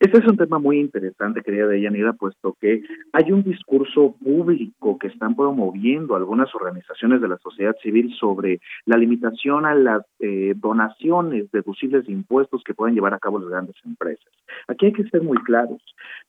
[0.00, 2.82] Este es un tema muy interesante, querida Deyanira, puesto que
[3.12, 8.96] hay un discurso público que están promoviendo algunas organizaciones de la sociedad civil sobre la
[8.96, 13.76] limitación a las eh, donaciones deducibles de impuestos que pueden llevar a cabo las grandes
[13.84, 14.32] empresas.
[14.68, 15.80] Aquí hay que ser muy claros.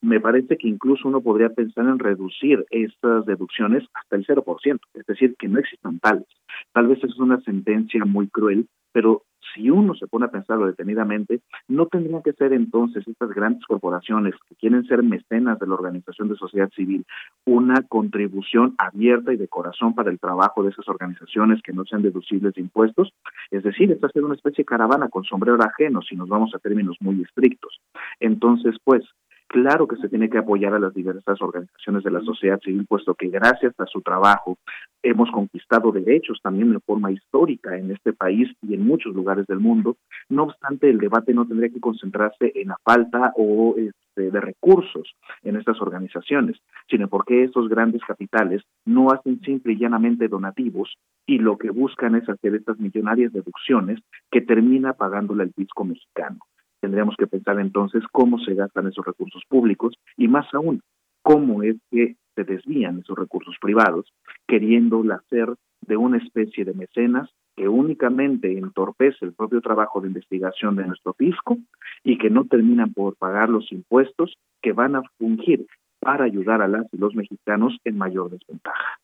[0.02, 5.06] Me parece que incluso uno podría pensar en reducir estas deducciones hasta el 0%, es
[5.06, 6.28] decir, que no existan tales.
[6.74, 9.24] Tal vez es una sentencia muy cruel, pero
[9.54, 14.36] si uno se pone a pensarlo detenidamente, no tendrían que ser entonces estas grandes corporaciones
[14.48, 17.06] que quieren ser mecenas de la organización de sociedad civil
[17.46, 22.02] una contribución abierta y de corazón para el trabajo de esas organizaciones que no sean
[22.02, 23.12] deducibles de impuestos.
[23.50, 26.60] Es decir, esta es una especie de caravana con sombrero ajeno si nos vamos a
[26.60, 27.80] términos muy estrictos.
[28.20, 29.04] Entonces, pues,
[29.50, 33.16] Claro que se tiene que apoyar a las diversas organizaciones de la sociedad civil, puesto
[33.16, 34.60] que gracias a su trabajo
[35.02, 39.60] hemos conquistado derechos también de forma histórica en este país y en muchos lugares del
[39.60, 39.98] mundo.
[40.30, 45.16] No obstante, el debate no tendría que concentrarse en la falta o este, de recursos
[45.42, 46.58] en estas organizaciones,
[46.88, 50.94] sino porque estos grandes capitales no hacen simple y llanamente donativos
[51.26, 54.00] y lo que buscan es hacer estas millonarias deducciones
[54.30, 56.38] que termina pagándole el fisco mexicano.
[56.82, 60.82] Tendríamos que pensar entonces cómo se gastan esos recursos públicos y más aún,
[61.22, 64.12] cómo es que se desvían esos recursos privados,
[64.48, 70.76] queriendo hacer de una especie de mecenas que únicamente entorpece el propio trabajo de investigación
[70.76, 71.58] de nuestro fisco
[72.04, 75.66] y que no terminan por pagar los impuestos que van a fungir
[76.00, 79.00] para ayudar a las y los mexicanos en mayor desventaja.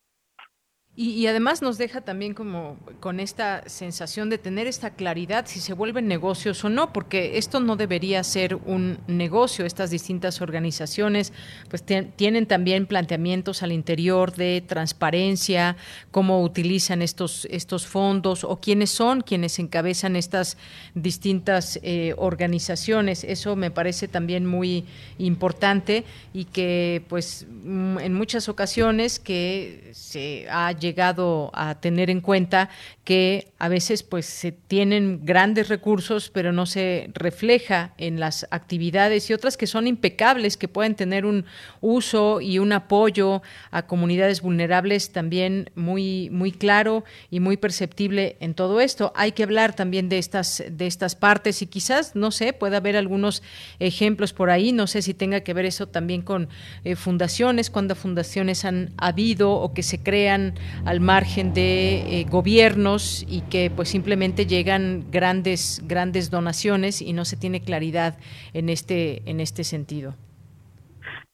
[0.97, 5.73] Y, además nos deja también como con esta sensación de tener esta claridad si se
[5.73, 9.65] vuelven negocios o no, porque esto no debería ser un negocio.
[9.65, 11.33] Estas distintas organizaciones
[11.69, 15.75] pues tienen también planteamientos al interior de transparencia,
[16.11, 20.57] cómo utilizan estos, estos fondos o quiénes son quienes encabezan estas
[20.93, 23.25] distintas eh, organizaciones.
[23.25, 24.85] Eso me parece también muy
[25.17, 32.21] importante y que pues mm, en muchas ocasiones que se ha llegado a tener en
[32.21, 32.69] cuenta
[33.03, 39.29] que a veces pues se tienen grandes recursos pero no se refleja en las actividades
[39.29, 41.45] y otras que son impecables que pueden tener un
[41.81, 43.41] uso y un apoyo
[43.71, 49.11] a comunidades vulnerables también muy muy claro y muy perceptible en todo esto.
[49.15, 52.95] Hay que hablar también de estas de estas partes y quizás no sé pueda haber
[52.97, 53.41] algunos
[53.79, 54.71] ejemplos por ahí.
[54.71, 56.49] No sé si tenga que ver eso también con
[56.83, 60.53] eh, fundaciones cuando fundaciones han habido o que se crean
[60.83, 67.25] al margen de eh, gobiernos y que pues simplemente llegan grandes grandes donaciones y no
[67.25, 68.17] se tiene claridad
[68.53, 70.15] en este en este sentido.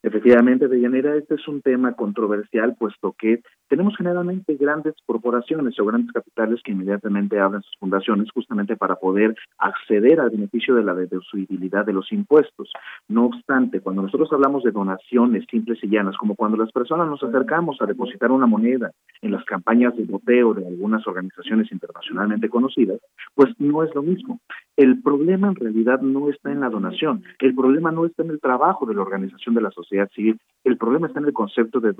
[0.04, 6.11] Efectivamente, Deyanira, este es un tema controversial, puesto que tenemos generalmente grandes corporaciones o grandes
[6.11, 11.85] capitales que inmediatamente abren sus fundaciones justamente para poder acceder al beneficio de la deducibilidad
[11.85, 12.69] de los impuestos.
[13.07, 17.23] No obstante, cuando nosotros hablamos de donaciones simples y llanas, como cuando las personas nos
[17.23, 18.91] acercamos a depositar una moneda
[19.22, 22.99] en las campañas de boteo de algunas organizaciones internacionalmente conocidas,
[23.35, 24.41] pues no es lo mismo.
[24.82, 28.40] El problema en realidad no está en la donación, el problema no está en el
[28.40, 31.94] trabajo de la organización de la sociedad civil, el problema está en el concepto de,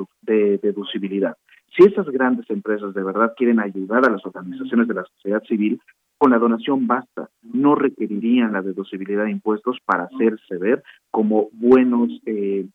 [0.58, 1.38] deducibilidad.
[1.78, 5.80] Si esas grandes empresas de verdad quieren ayudar a las organizaciones de la sociedad civil,
[6.18, 10.82] con la donación basta, no requerirían la deducibilidad de impuestos para hacerse ver
[11.12, 12.66] como buenos eh,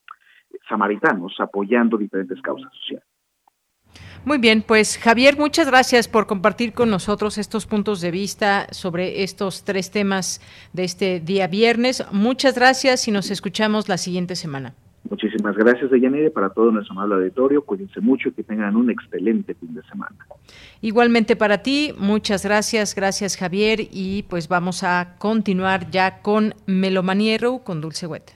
[0.68, 3.15] samaritanos apoyando diferentes causas sociales.
[4.26, 9.22] Muy bien, pues Javier, muchas gracias por compartir con nosotros estos puntos de vista sobre
[9.22, 10.40] estos tres temas
[10.72, 12.04] de este día viernes.
[12.10, 14.74] Muchas gracias y nos escuchamos la siguiente semana.
[15.08, 17.62] Muchísimas gracias, Deyanire, para todo nuestro amable auditorio.
[17.62, 20.16] Cuídense mucho y que tengan un excelente fin de semana.
[20.80, 23.78] Igualmente para ti, muchas gracias, gracias Javier.
[23.92, 28.35] Y pues vamos a continuar ya con Melomaniero con Dulce Huete.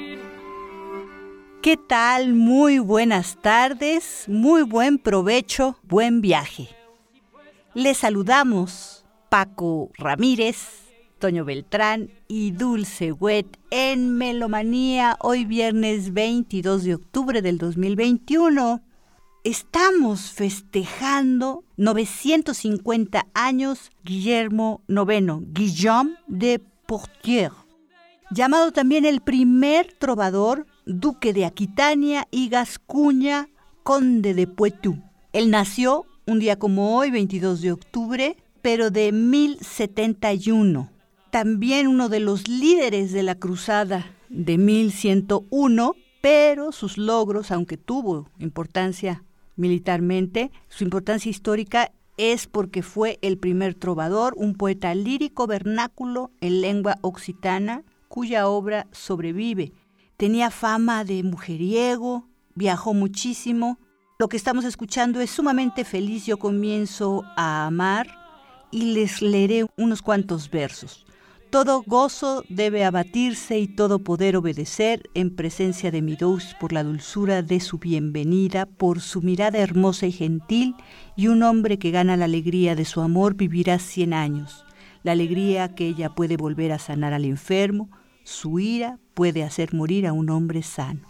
[1.61, 2.33] ¿Qué tal?
[2.33, 6.69] Muy buenas tardes, muy buen provecho, buen viaje.
[7.75, 10.57] Les saludamos Paco Ramírez,
[11.19, 18.81] Toño Beltrán y Dulce Wet en Melomanía hoy viernes 22 de octubre del 2021.
[19.43, 27.53] Estamos festejando 950 años Guillermo IX, Guillaume de Poitiers,
[28.31, 33.49] llamado también el primer trovador duque de Aquitania y Gascuña,
[33.83, 34.97] conde de Poitou.
[35.33, 40.89] Él nació un día como hoy, 22 de octubre, pero de 1071.
[41.31, 48.29] También uno de los líderes de la cruzada de 1101, pero sus logros, aunque tuvo
[48.39, 49.23] importancia
[49.55, 56.61] militarmente, su importancia histórica es porque fue el primer trovador, un poeta lírico vernáculo en
[56.61, 59.71] lengua occitana, cuya obra sobrevive
[60.21, 63.79] tenía fama de mujeriego, viajó muchísimo.
[64.19, 66.27] Lo que estamos escuchando es sumamente feliz.
[66.27, 68.05] Yo comienzo a amar
[68.69, 71.07] y les leeré unos cuantos versos.
[71.49, 76.83] Todo gozo debe abatirse y todo poder obedecer en presencia de mi Dios por la
[76.83, 80.75] dulzura de su bienvenida, por su mirada hermosa y gentil,
[81.15, 84.65] y un hombre que gana la alegría de su amor vivirá cien años,
[85.01, 87.89] la alegría que ella puede volver a sanar al enfermo,
[88.23, 91.01] su ira puede hacer morir a un hombre sano.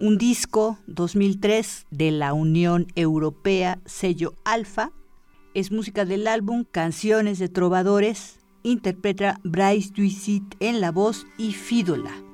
[0.00, 4.92] Un disco 2003 de la Unión Europea, sello Alfa,
[5.54, 12.25] es música del álbum Canciones de Trovadores, interpreta Bryce Duisit en la voz y Fídola.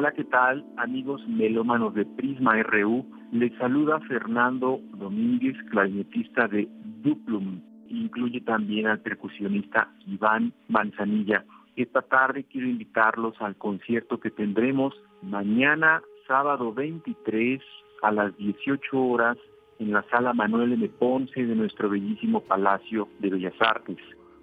[0.00, 3.04] Hola, ¿qué tal amigos melómanos de Prisma RU?
[3.32, 6.68] Les saluda Fernando Domínguez, clarinetista de
[7.02, 7.60] Duplum.
[7.88, 11.44] Incluye también al percusionista Iván Manzanilla.
[11.74, 17.60] Esta tarde quiero invitarlos al concierto que tendremos mañana, sábado 23,
[18.02, 19.36] a las 18 horas,
[19.80, 20.88] en la sala Manuel M.
[20.90, 23.98] Ponce de nuestro bellísimo Palacio de Bellas Artes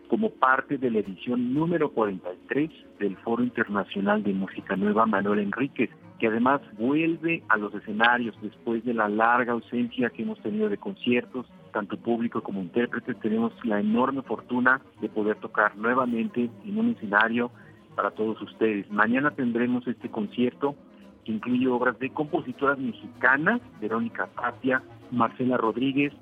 [0.08, 2.70] como parte de la edición número 43
[3.00, 8.84] del Foro Internacional de Música Nueva Manuel Enríquez, que además vuelve a los escenarios después
[8.86, 13.20] de la larga ausencia que hemos tenido de conciertos, tanto público como intérpretes.
[13.20, 17.52] Tenemos la enorme fortuna de poder tocar nuevamente en un escenario
[17.96, 18.90] para todos ustedes.
[18.92, 20.76] Mañana tendremos este concierto
[21.26, 26.14] que incluye obras de compositoras mexicanas, Verónica Tapia, Marcela Rodríguez,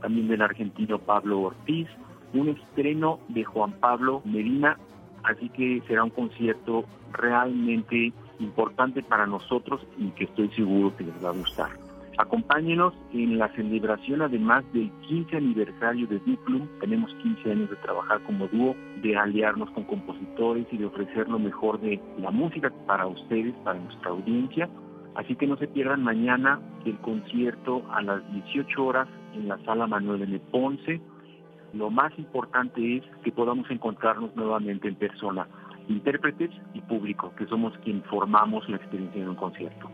[0.00, 1.88] también del argentino Pablo Ortiz,
[2.34, 4.78] un estreno de Juan Pablo Medina,
[5.24, 11.24] así que será un concierto realmente importante para nosotros y que estoy seguro que les
[11.24, 11.70] va a gustar.
[12.18, 16.68] Acompáñenos en la celebración, además del 15 aniversario de Duplum.
[16.80, 21.38] Tenemos 15 años de trabajar como dúo, de aliarnos con compositores y de ofrecer lo
[21.38, 24.68] mejor de la música para ustedes, para nuestra audiencia.
[25.14, 29.86] Así que no se pierdan mañana el concierto a las 18 horas en la sala
[29.86, 30.38] Manuel M.
[30.50, 31.00] Ponce
[31.72, 35.46] lo más importante es que podamos encontrarnos nuevamente en persona,
[35.88, 39.90] intérpretes y público, que somos quien formamos la experiencia de un concierto.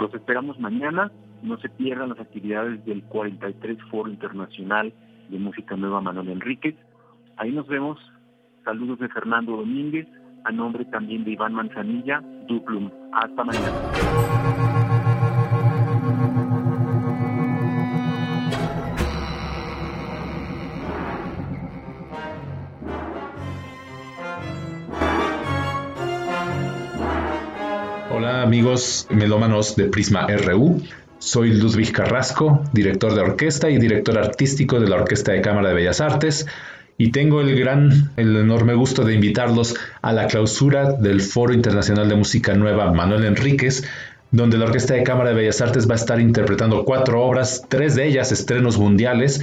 [0.00, 1.10] Los esperamos mañana,
[1.42, 4.92] no se pierdan las actividades del 43 Foro Internacional
[5.28, 6.76] de Música Nueva Manuel Enríquez.
[7.36, 7.98] Ahí nos vemos.
[8.64, 10.06] Saludos de Fernando Domínguez,
[10.44, 12.90] a nombre también de Iván Manzanilla, Duplum.
[13.12, 14.27] Hasta mañana.
[28.48, 30.80] Amigos melómanos de Prisma RU.
[31.18, 35.74] Soy Ludwig Carrasco, director de orquesta y director artístico de la Orquesta de Cámara de
[35.74, 36.46] Bellas Artes,
[36.96, 42.08] y tengo el gran, el enorme gusto de invitarlos a la clausura del Foro Internacional
[42.08, 43.84] de Música Nueva Manuel Enríquez,
[44.30, 47.96] donde la Orquesta de Cámara de Bellas Artes va a estar interpretando cuatro obras, tres
[47.96, 49.42] de ellas estrenos mundiales,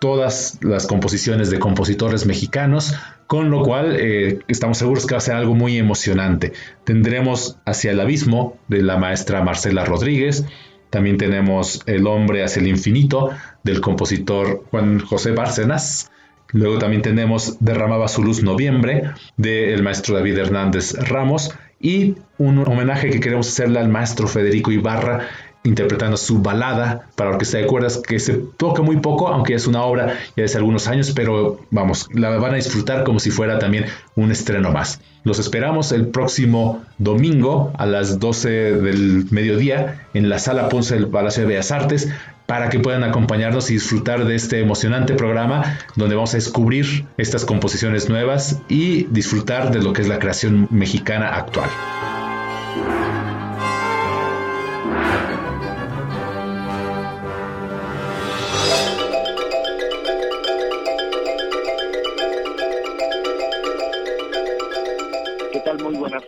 [0.00, 2.96] todas las composiciones de compositores mexicanos,
[3.28, 6.52] con lo cual eh, estamos seguros que va a ser algo muy emocionante.
[6.84, 10.44] Tendremos Hacia el Abismo de la maestra Marcela Rodríguez,
[10.90, 13.30] también tenemos El hombre hacia el infinito
[13.62, 16.10] del compositor Juan José Bárcenas.
[16.48, 23.10] Luego también tenemos Derramaba su luz noviembre del maestro David Hernández Ramos y un homenaje
[23.10, 25.28] que queremos hacerle al maestro Federico Ibarra
[25.62, 29.82] interpretando su balada para orquesta de cuerdas que se toca muy poco, aunque es una
[29.82, 33.58] obra ya de hace algunos años, pero vamos, la van a disfrutar como si fuera
[33.58, 35.00] también un estreno más.
[35.22, 41.08] Los esperamos el próximo domingo a las 12 del mediodía en la sala Ponce del
[41.08, 42.10] Palacio de Bellas Artes
[42.46, 47.44] para que puedan acompañarnos y disfrutar de este emocionante programa donde vamos a descubrir estas
[47.44, 51.68] composiciones nuevas y disfrutar de lo que es la creación mexicana actual.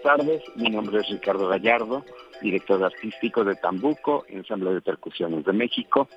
[0.03, 2.05] Tardes, mi nombre es Ricardo Gallardo,
[2.41, 6.09] director artístico de Tambuco, Ensamble de Percusiones de México.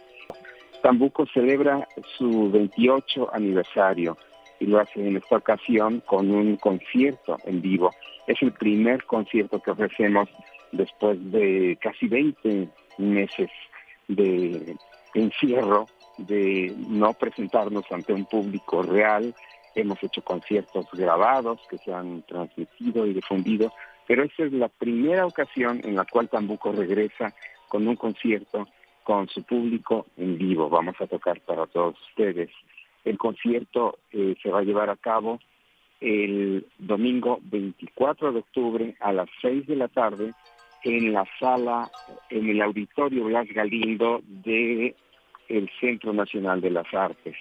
[0.82, 1.88] Tambuco celebra
[2.18, 4.18] su 28 aniversario
[4.60, 7.92] y lo hace en esta ocasión con un concierto en vivo.
[8.28, 10.30] Es el primer concierto que ofrecemos
[10.72, 12.68] después de casi 20
[12.98, 13.50] meses
[14.08, 14.76] de
[15.14, 15.88] encierro,
[16.18, 19.34] de no presentarnos ante un público real,
[19.76, 23.72] hemos hecho conciertos grabados que se han transmitido y difundido,
[24.08, 27.34] pero esta es la primera ocasión en la cual Tambuco regresa
[27.68, 28.68] con un concierto
[29.04, 30.70] con su público en vivo.
[30.70, 32.50] Vamos a tocar para todos ustedes.
[33.04, 35.40] El concierto eh, se va a llevar a cabo
[36.02, 40.34] el domingo 24 de octubre a las 6 de la tarde
[40.84, 41.90] en la sala,
[42.30, 44.96] en el auditorio Blas Galindo de
[45.50, 47.36] el Centro Nacional de las Artes.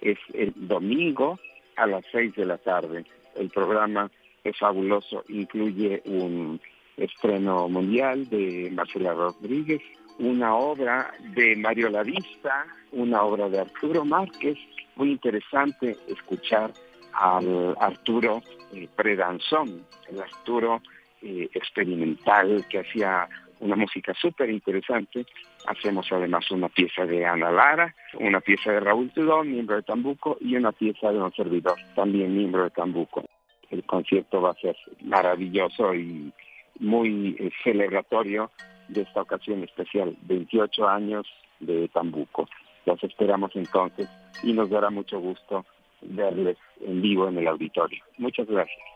[0.00, 1.38] Es el domingo
[1.76, 3.04] a las seis de la tarde.
[3.36, 4.10] El programa
[4.42, 6.60] es fabuloso, incluye un
[6.96, 9.82] estreno mundial de Marcela Rodríguez,
[10.18, 14.56] una obra de Mario Lavista, una obra de Arturo Márquez.
[14.96, 16.72] Muy interesante escuchar
[17.14, 18.42] al Arturo
[18.72, 20.82] eh, Predanzón, el Arturo
[21.22, 23.28] eh, experimental que hacía
[23.60, 25.26] una música súper interesante.
[25.66, 30.36] Hacemos además una pieza de Ana Lara, una pieza de Raúl Tudón, miembro de Tambuco,
[30.40, 33.24] y una pieza de un servidor, también miembro de Tambuco.
[33.70, 36.32] El concierto va a ser maravilloso y
[36.80, 38.50] muy eh, celebratorio
[38.88, 41.26] de esta ocasión especial, 28 años
[41.60, 42.48] de Tambuco.
[42.84, 44.08] Los esperamos entonces
[44.42, 45.64] y nos dará mucho gusto
[46.02, 48.04] verles en vivo en el auditorio.
[48.18, 48.93] Muchas gracias.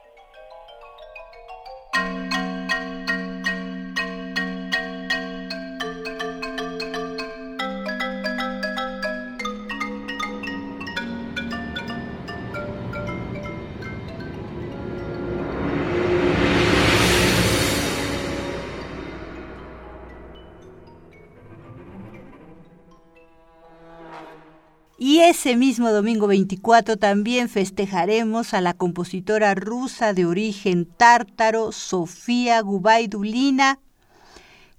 [25.49, 33.79] Ese mismo domingo 24 también festejaremos a la compositora rusa de origen tártaro Sofía Gubaidulina,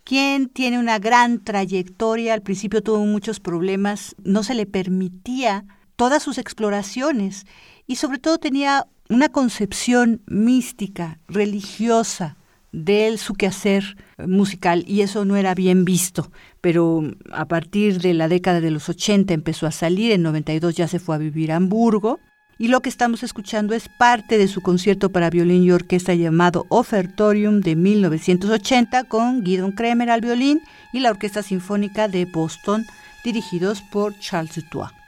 [0.03, 2.35] quien tiene una gran trayectoria.
[2.35, 5.65] Al principio tuvo muchos problemas, no se le permitía
[5.95, 7.47] todas sus exploraciones
[7.87, 12.37] y sobre todo tenía una concepción mística, religiosa
[12.71, 16.31] de su quehacer musical y eso no era bien visto,
[16.61, 20.87] pero a partir de la década de los 80 empezó a salir, en 92 ya
[20.87, 22.19] se fue a vivir a Hamburgo
[22.61, 26.65] y lo que estamos escuchando es parte de su concierto para violín y orquesta llamado
[26.67, 30.61] Ofertorium de 1980 con Guidon Kremer al violín
[30.91, 32.85] y la Orquesta Sinfónica de Boston
[33.23, 34.98] dirigidos por Charles Dutoit.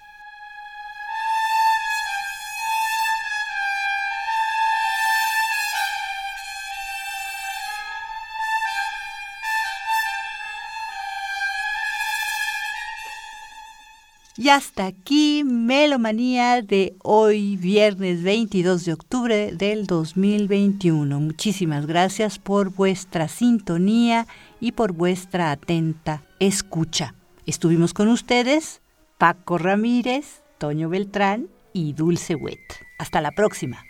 [14.44, 21.20] Y hasta aquí Melomanía de hoy, viernes 22 de octubre del 2021.
[21.20, 24.26] Muchísimas gracias por vuestra sintonía
[24.60, 27.14] y por vuestra atenta escucha.
[27.46, 28.82] Estuvimos con ustedes
[29.20, 32.58] Paco Ramírez, Toño Beltrán y Dulce Wet.
[32.98, 33.84] Hasta la próxima.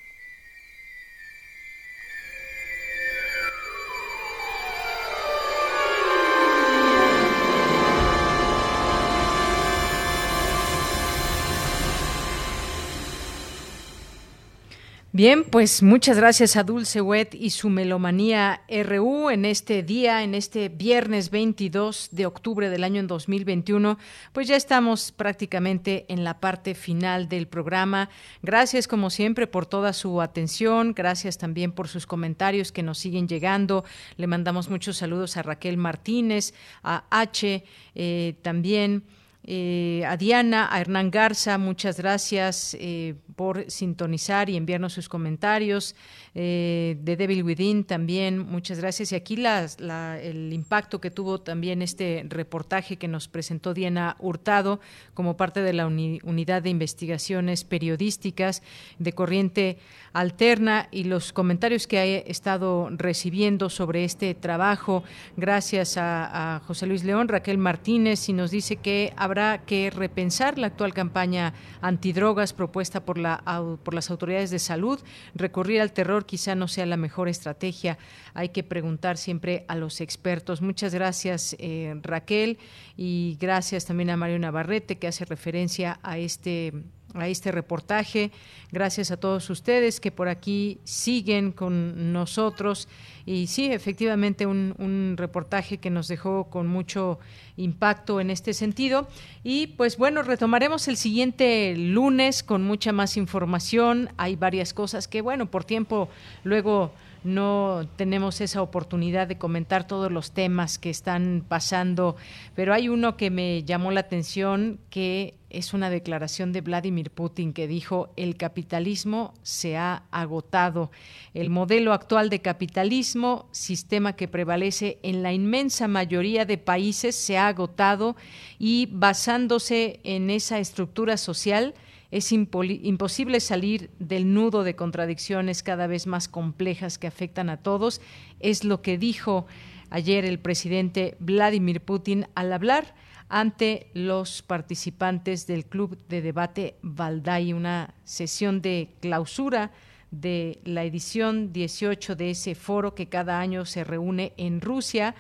[15.21, 20.33] Bien, pues muchas gracias a Dulce Wet y su Melomanía RU en este día, en
[20.33, 23.99] este viernes 22 de octubre del año 2021.
[24.33, 28.09] Pues ya estamos prácticamente en la parte final del programa.
[28.41, 33.27] Gracias como siempre por toda su atención, gracias también por sus comentarios que nos siguen
[33.27, 33.85] llegando.
[34.17, 39.03] Le mandamos muchos saludos a Raquel Martínez, a H, eh, también.
[39.43, 45.95] Eh, a Diana, a Hernán Garza, muchas gracias eh, por sintonizar y enviarnos sus comentarios.
[46.33, 49.11] Eh, de Devil Within también, muchas gracias.
[49.11, 54.79] Y aquí el impacto que tuvo también este reportaje que nos presentó Diana Hurtado
[55.13, 58.61] como parte de la unidad de investigaciones periodísticas
[58.99, 59.77] de corriente
[60.13, 65.03] alterna y los comentarios que he estado recibiendo sobre este trabajo.
[65.35, 70.57] Gracias a, a José Luis León, Raquel Martínez, y nos dice que habrá que repensar
[70.57, 73.41] la actual campaña antidrogas propuesta por, la,
[73.81, 74.99] por las autoridades de salud.
[75.35, 77.97] Recurrir al terror quizá no sea la mejor estrategia.
[78.33, 80.61] Hay que preguntar siempre a los expertos.
[80.61, 82.59] Muchas gracias, eh, Raquel,
[82.97, 86.73] y gracias también a Mario Navarrete, que hace referencia a este
[87.15, 88.31] a este reportaje.
[88.71, 92.87] Gracias a todos ustedes que por aquí siguen con nosotros.
[93.25, 97.19] Y sí, efectivamente, un, reportaje que nos dejó con mucho
[97.57, 99.07] impacto en este sentido.
[99.43, 104.09] Y pues bueno, retomaremos el siguiente lunes con mucha más información.
[104.17, 106.09] Hay varias cosas que, bueno, por tiempo
[106.43, 106.91] luego
[107.23, 112.15] no tenemos esa oportunidad de comentar todos los temas que están pasando,
[112.55, 117.53] pero hay uno que me llamó la atención que es una declaración de Vladimir Putin
[117.53, 120.91] que dijo el capitalismo se ha agotado.
[121.33, 127.37] El modelo actual de capitalismo, sistema que prevalece en la inmensa mayoría de países, se
[127.37, 128.15] ha agotado
[128.59, 131.73] y basándose en esa estructura social,
[132.11, 138.01] es imposible salir del nudo de contradicciones cada vez más complejas que afectan a todos.
[138.41, 139.47] Es lo que dijo
[139.89, 142.93] ayer el presidente Vladimir Putin al hablar
[143.29, 149.71] ante los participantes del Club de Debate Valdai, una sesión de clausura
[150.11, 155.15] de la edición 18 de ese foro que cada año se reúne en Rusia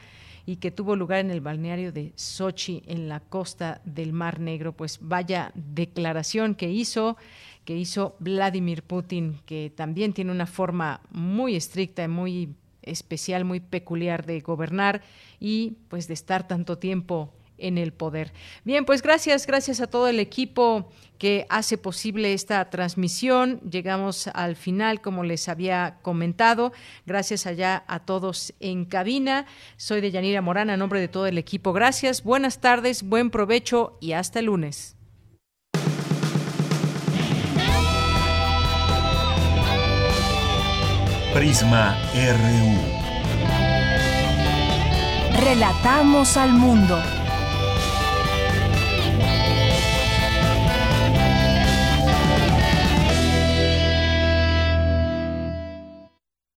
[0.45, 4.73] y que tuvo lugar en el balneario de Sochi, en la costa del Mar Negro.
[4.73, 7.17] Pues vaya declaración que hizo
[7.65, 13.59] que hizo Vladimir Putin, que también tiene una forma muy estricta y muy especial, muy
[13.59, 15.01] peculiar de gobernar
[15.39, 18.33] y pues de estar tanto tiempo en el poder.
[18.63, 23.61] Bien, pues gracias, gracias a todo el equipo que hace posible esta transmisión.
[23.61, 26.73] Llegamos al final, como les había comentado.
[27.05, 29.45] Gracias allá a todos en cabina.
[29.77, 31.73] Soy de Yanira Morán, a nombre de todo el equipo.
[31.73, 34.97] Gracias, buenas tardes, buen provecho y hasta el lunes.
[41.33, 43.01] Prisma RU.
[45.39, 47.20] Relatamos al mundo.